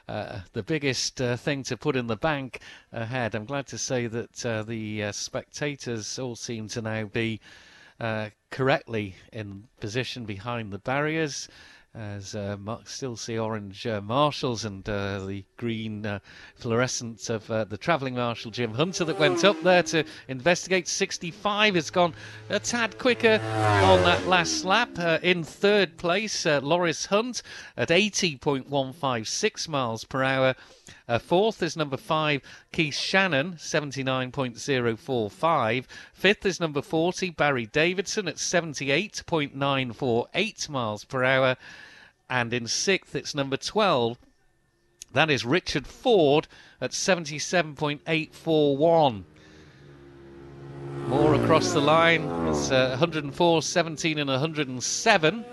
[0.09, 2.59] uh, the biggest uh, thing to put in the bank
[2.93, 3.37] ahead.
[3.37, 7.41] I'm glad to say that uh, the uh, spectators all seem to now be
[8.01, 11.49] uh, correctly in position behind the barriers
[11.95, 16.19] as uh, still see orange uh, marshals and uh, the green uh,
[16.55, 20.89] fluorescence of uh, the travelling marshal Jim Hunter that went up there to investigate.
[20.89, 22.15] 65 has gone
[22.49, 24.99] a tad quicker on that last lap.
[24.99, 27.43] Uh, in third place, Loris Hunt
[27.77, 30.55] at 80.156 miles per hour.
[31.09, 32.41] Uh, fourth is number five,
[32.73, 35.85] Keith Shannon, 79.045.
[36.13, 41.57] Fifth is number 40, Barry Davidson at 78.948 miles per hour.
[42.33, 44.17] And in sixth, it's number 12.
[45.13, 46.49] That is Richard Ford
[46.81, 49.25] at 77.841.
[51.09, 52.23] More across the line.
[52.49, 55.45] It's uh, 104, 17, and 107.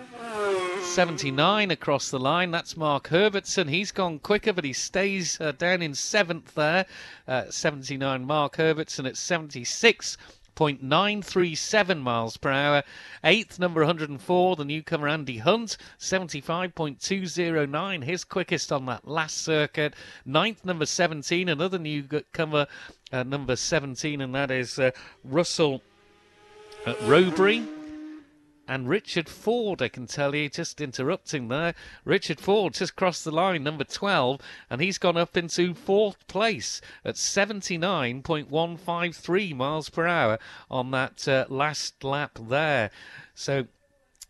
[0.82, 2.52] 79 across the line.
[2.52, 3.68] That's Mark Herbertson.
[3.68, 6.86] He's gone quicker, but he stays uh, down in seventh there.
[7.28, 10.16] Uh, 79 Mark Herbertson at 76.
[10.60, 12.84] 0.937 miles per hour.
[13.24, 19.94] Eighth, number 104, the newcomer Andy Hunt, 75.209, his quickest on that last circuit.
[20.26, 22.68] Ninth, number 17, another newcomer,
[23.14, 24.92] uh, number 17, and that is uh,
[25.24, 25.82] Russell
[26.86, 26.94] uh,
[28.70, 31.74] and Richard Ford, I can tell you, just interrupting there.
[32.06, 34.40] Richard Ford just crossed the line, number 12,
[34.70, 40.38] and he's gone up into fourth place at 79.153 miles per hour
[40.70, 42.92] on that uh, last lap there.
[43.34, 43.66] So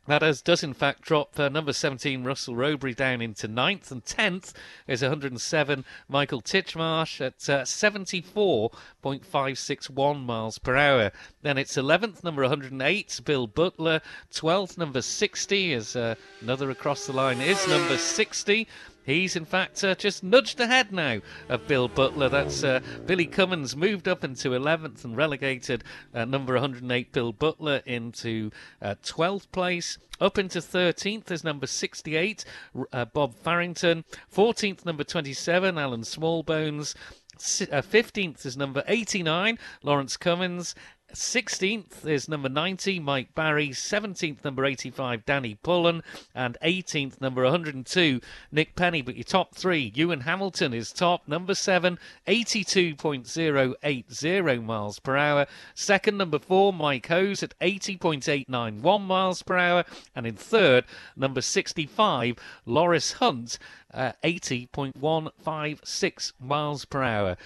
[0.09, 4.03] that has, does in fact drop uh, number 17 Russell Robery down into ninth, and
[4.03, 4.53] 10th
[4.87, 11.11] is 107 Michael Titchmarsh at uh, 74.561 miles per hour.
[11.43, 14.01] Then it's 11th, number 108, Bill Butler.
[14.33, 18.67] 12th, number 60 is uh, another across the line is number 60.
[19.09, 22.29] He's in fact uh, just nudged ahead now of Bill Butler.
[22.29, 25.83] That's uh, Billy Cummins moved up into 11th and relegated
[26.13, 28.51] uh, number 108 Bill Butler into
[28.83, 29.97] 12th uh, place.
[30.21, 32.45] Up into 13th is number 68
[32.93, 34.05] uh, Bob Farrington.
[34.31, 36.93] 14th number 27 Alan Smallbones.
[37.39, 40.75] 15th uh, is number 89 Lawrence Cummins.
[41.13, 43.69] 16th is number 90, Mike Barry.
[43.69, 46.03] 17th, number 85, Danny Pullen.
[46.35, 48.21] And 18th, number 102,
[48.51, 49.01] Nick Penny.
[49.01, 51.27] But your top three, Ewan Hamilton is top.
[51.27, 55.47] Number 7, 82.080 miles per hour.
[55.73, 59.85] Second, number 4, Mike Hose at 80.891 miles per hour.
[60.15, 63.57] And in third, number 65, Loris Hunt,
[63.93, 67.37] uh, 80.156 miles per hour.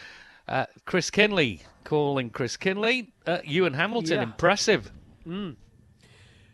[0.48, 3.11] Uh, Chris Kinley calling Chris Kinley.
[3.26, 4.24] Uh, Ewan Hamilton, yeah.
[4.24, 4.91] impressive.
[5.28, 5.56] Mm.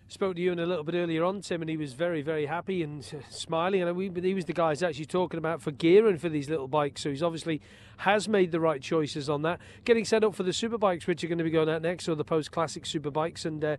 [0.07, 2.45] spoke to you in a little bit earlier on, Tim, and he was very, very
[2.45, 3.81] happy and smiling.
[3.81, 6.67] And we, he was the guy who's actually talking about for gearing for these little
[6.67, 7.01] bikes.
[7.01, 7.61] So he's obviously
[7.97, 9.59] has made the right choices on that.
[9.85, 12.07] Getting set up for the super bikes, which are going to be going out next,
[12.07, 13.63] or the post classic super bikes, and.
[13.63, 13.77] Uh,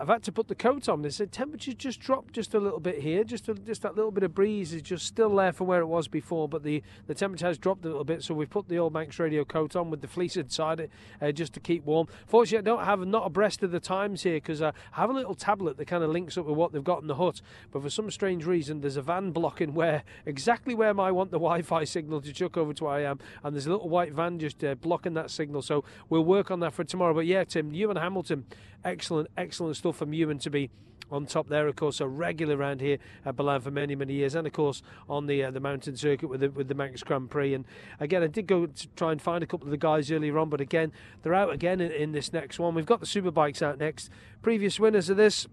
[0.00, 1.02] I've had to put the coat on.
[1.02, 3.22] They said temperatures just dropped just a little bit here.
[3.22, 5.86] Just a, just that little bit of breeze is just still there from where it
[5.86, 8.22] was before, but the, the temperature has dropped a little bit.
[8.22, 10.90] So we've put the old Manx Radio coat on with the fleece inside it
[11.20, 12.08] uh, just to keep warm.
[12.26, 15.12] Fortunately, I don't have not abreast of the times here because uh, I have a
[15.12, 17.42] little tablet that kind of links up with what they've got in the hut.
[17.70, 21.38] But for some strange reason, there's a van blocking where exactly where I want the
[21.38, 24.38] Wi-Fi signal to chuck over to where I am, and there's a little white van
[24.38, 25.60] just uh, blocking that signal.
[25.60, 27.12] So we'll work on that for tomorrow.
[27.12, 28.46] But yeah, Tim, Ewan Hamilton,
[28.84, 30.70] excellent, excellent stuff from and to be
[31.10, 31.66] on top there.
[31.66, 34.82] Of course, a regular around here at Billown for many, many years, and of course
[35.08, 37.54] on the uh, the mountain circuit with the with the Manx Grand Prix.
[37.54, 37.64] And
[37.98, 40.48] again, I did go to try and find a couple of the guys earlier on,
[40.48, 40.92] but again,
[41.22, 42.74] they're out again in, in this next one.
[42.74, 44.10] We've got the super bikes out next.
[44.42, 45.46] Previous winners of this.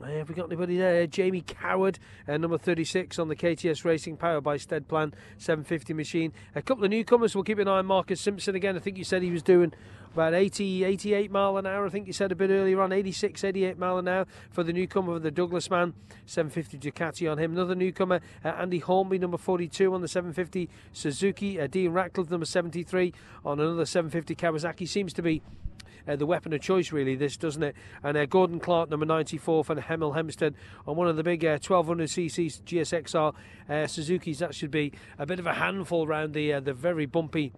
[0.00, 1.06] Uh, have we got anybody there?
[1.06, 6.32] Jamie Coward, uh, number 36 on the KTS Racing, powered by Steadplan 750 machine.
[6.54, 7.34] A couple of newcomers.
[7.34, 8.76] We'll keep an eye on Marcus Simpson again.
[8.76, 9.72] I think you said he was doing
[10.12, 11.86] about 80, 88 mile an hour.
[11.86, 14.72] I think you said a bit earlier on, 86, 88 mile an hour for the
[14.72, 15.94] newcomer, the Douglas man.
[16.26, 17.52] 750 Ducati on him.
[17.52, 21.60] Another newcomer, uh, Andy Hornby, number 42 on the 750 Suzuki.
[21.60, 23.12] Uh, Dean Ratcliffe, number 73
[23.44, 24.88] on another 750 Kawasaki.
[24.88, 25.42] Seems to be
[26.06, 27.76] uh, the weapon of choice, really, this, doesn't it?
[28.02, 30.54] And uh, Gordon Clark, number 94 for Hemel Hempstead,
[30.86, 33.34] on one of the big uh, 1200cc GSXR
[33.68, 34.38] uh, Suzuki's.
[34.40, 37.52] That should be a bit of a handful around the uh, the very bumpy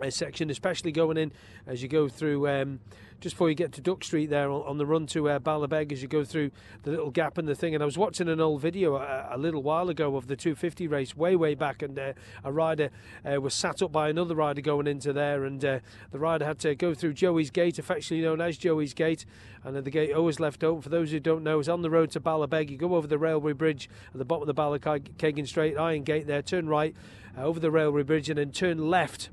[0.00, 1.32] uh, section, especially going in
[1.66, 2.80] as you go through um,
[3.20, 5.92] just before you get to Duck Street there on, on the run to uh, Ballabeg
[5.92, 6.50] as you go through
[6.82, 7.74] the little gap in the thing.
[7.74, 10.86] And I was watching an old video a, a little while ago of the 250
[10.88, 12.12] race way, way back, and uh,
[12.42, 12.90] a rider
[13.24, 15.78] uh, was sat up by another rider going into there, and uh,
[16.10, 19.24] the rider had to go through Joey's Gate, affectionately known as Joey's Gate,
[19.62, 20.82] and the gate always left open.
[20.82, 22.70] For those who don't know, it's on the road to Ballabeg.
[22.70, 26.26] You go over the railway bridge at the bottom of the Ballakeighan Straight Iron Gate
[26.26, 26.94] there, turn right
[27.36, 29.30] uh, over the railway bridge, and then turn left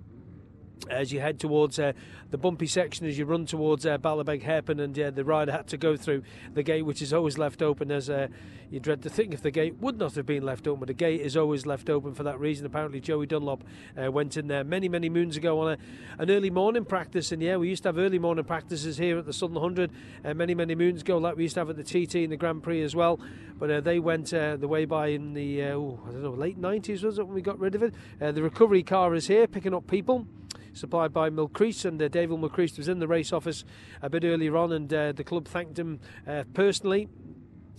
[0.90, 1.94] as you head towards uh,
[2.32, 5.68] the bumpy section as you run towards uh, Ballabeg Hairpin and uh, the rider had
[5.68, 8.28] to go through the gate which is always left open as uh,
[8.70, 10.94] you dread to think if the gate would not have been left open but the
[10.94, 12.66] gate is always left open for that reason.
[12.66, 13.64] Apparently Joey Dunlop
[14.02, 15.78] uh, went in there many many moons ago on a,
[16.18, 17.32] an early morning practice.
[17.32, 19.92] And yeah we used to have early morning practices here at the Southern 100
[20.26, 22.38] uh, many many moons ago like we used to have at the TT and the
[22.38, 23.20] Grand Prix as well.
[23.60, 27.20] But they went the way by in the oh, I don't know late 90s was
[27.20, 27.94] it when we got rid of it?
[28.20, 30.26] The recovery car is here picking up people
[30.74, 33.64] supplied by Mylchreest, and uh, David Mylchreest was in the race office
[34.02, 37.08] a bit earlier on, and uh, the club thanked him uh, personally.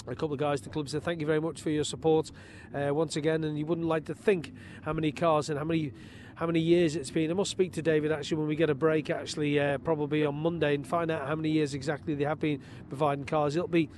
[0.09, 2.32] A couple of guys the club said thank you very much for your support
[2.74, 4.52] uh, once again and you wouldn't like to think
[4.82, 5.93] how many cars and how many
[6.35, 7.31] how many years it's been.
[7.31, 10.35] I must speak to David actually when we get a break actually uh, probably on
[10.35, 13.55] Monday and find out how many years exactly they have been providing cars.
[13.55, 13.89] It'll be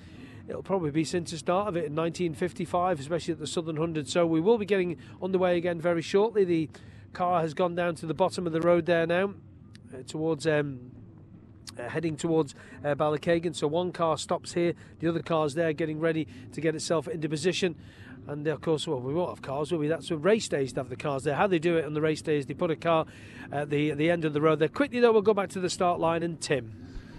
[0.47, 4.07] it'll probably be since the start of it in 1955 especially at the Southern 100
[4.07, 6.45] so we will be getting underway again very shortly.
[6.45, 6.69] The
[7.15, 9.35] car has gone down to the bottom of the road there now,
[9.93, 10.47] uh, towards.
[10.47, 10.91] Um,
[11.77, 12.55] uh, heading towards
[12.85, 13.53] uh, Ballakeighan.
[13.53, 17.29] So one car stops here, the other car's there getting ready to get itself into
[17.29, 17.75] position.
[18.29, 19.89] And of course, well, we won't have cars, will we?
[19.89, 21.35] That's what race days to have the cars there.
[21.35, 23.07] How they do it on the race days, they put a car
[23.51, 24.69] at the, at the end of the road there.
[24.69, 26.84] Quickly, though, we'll go back to the start line and Tim.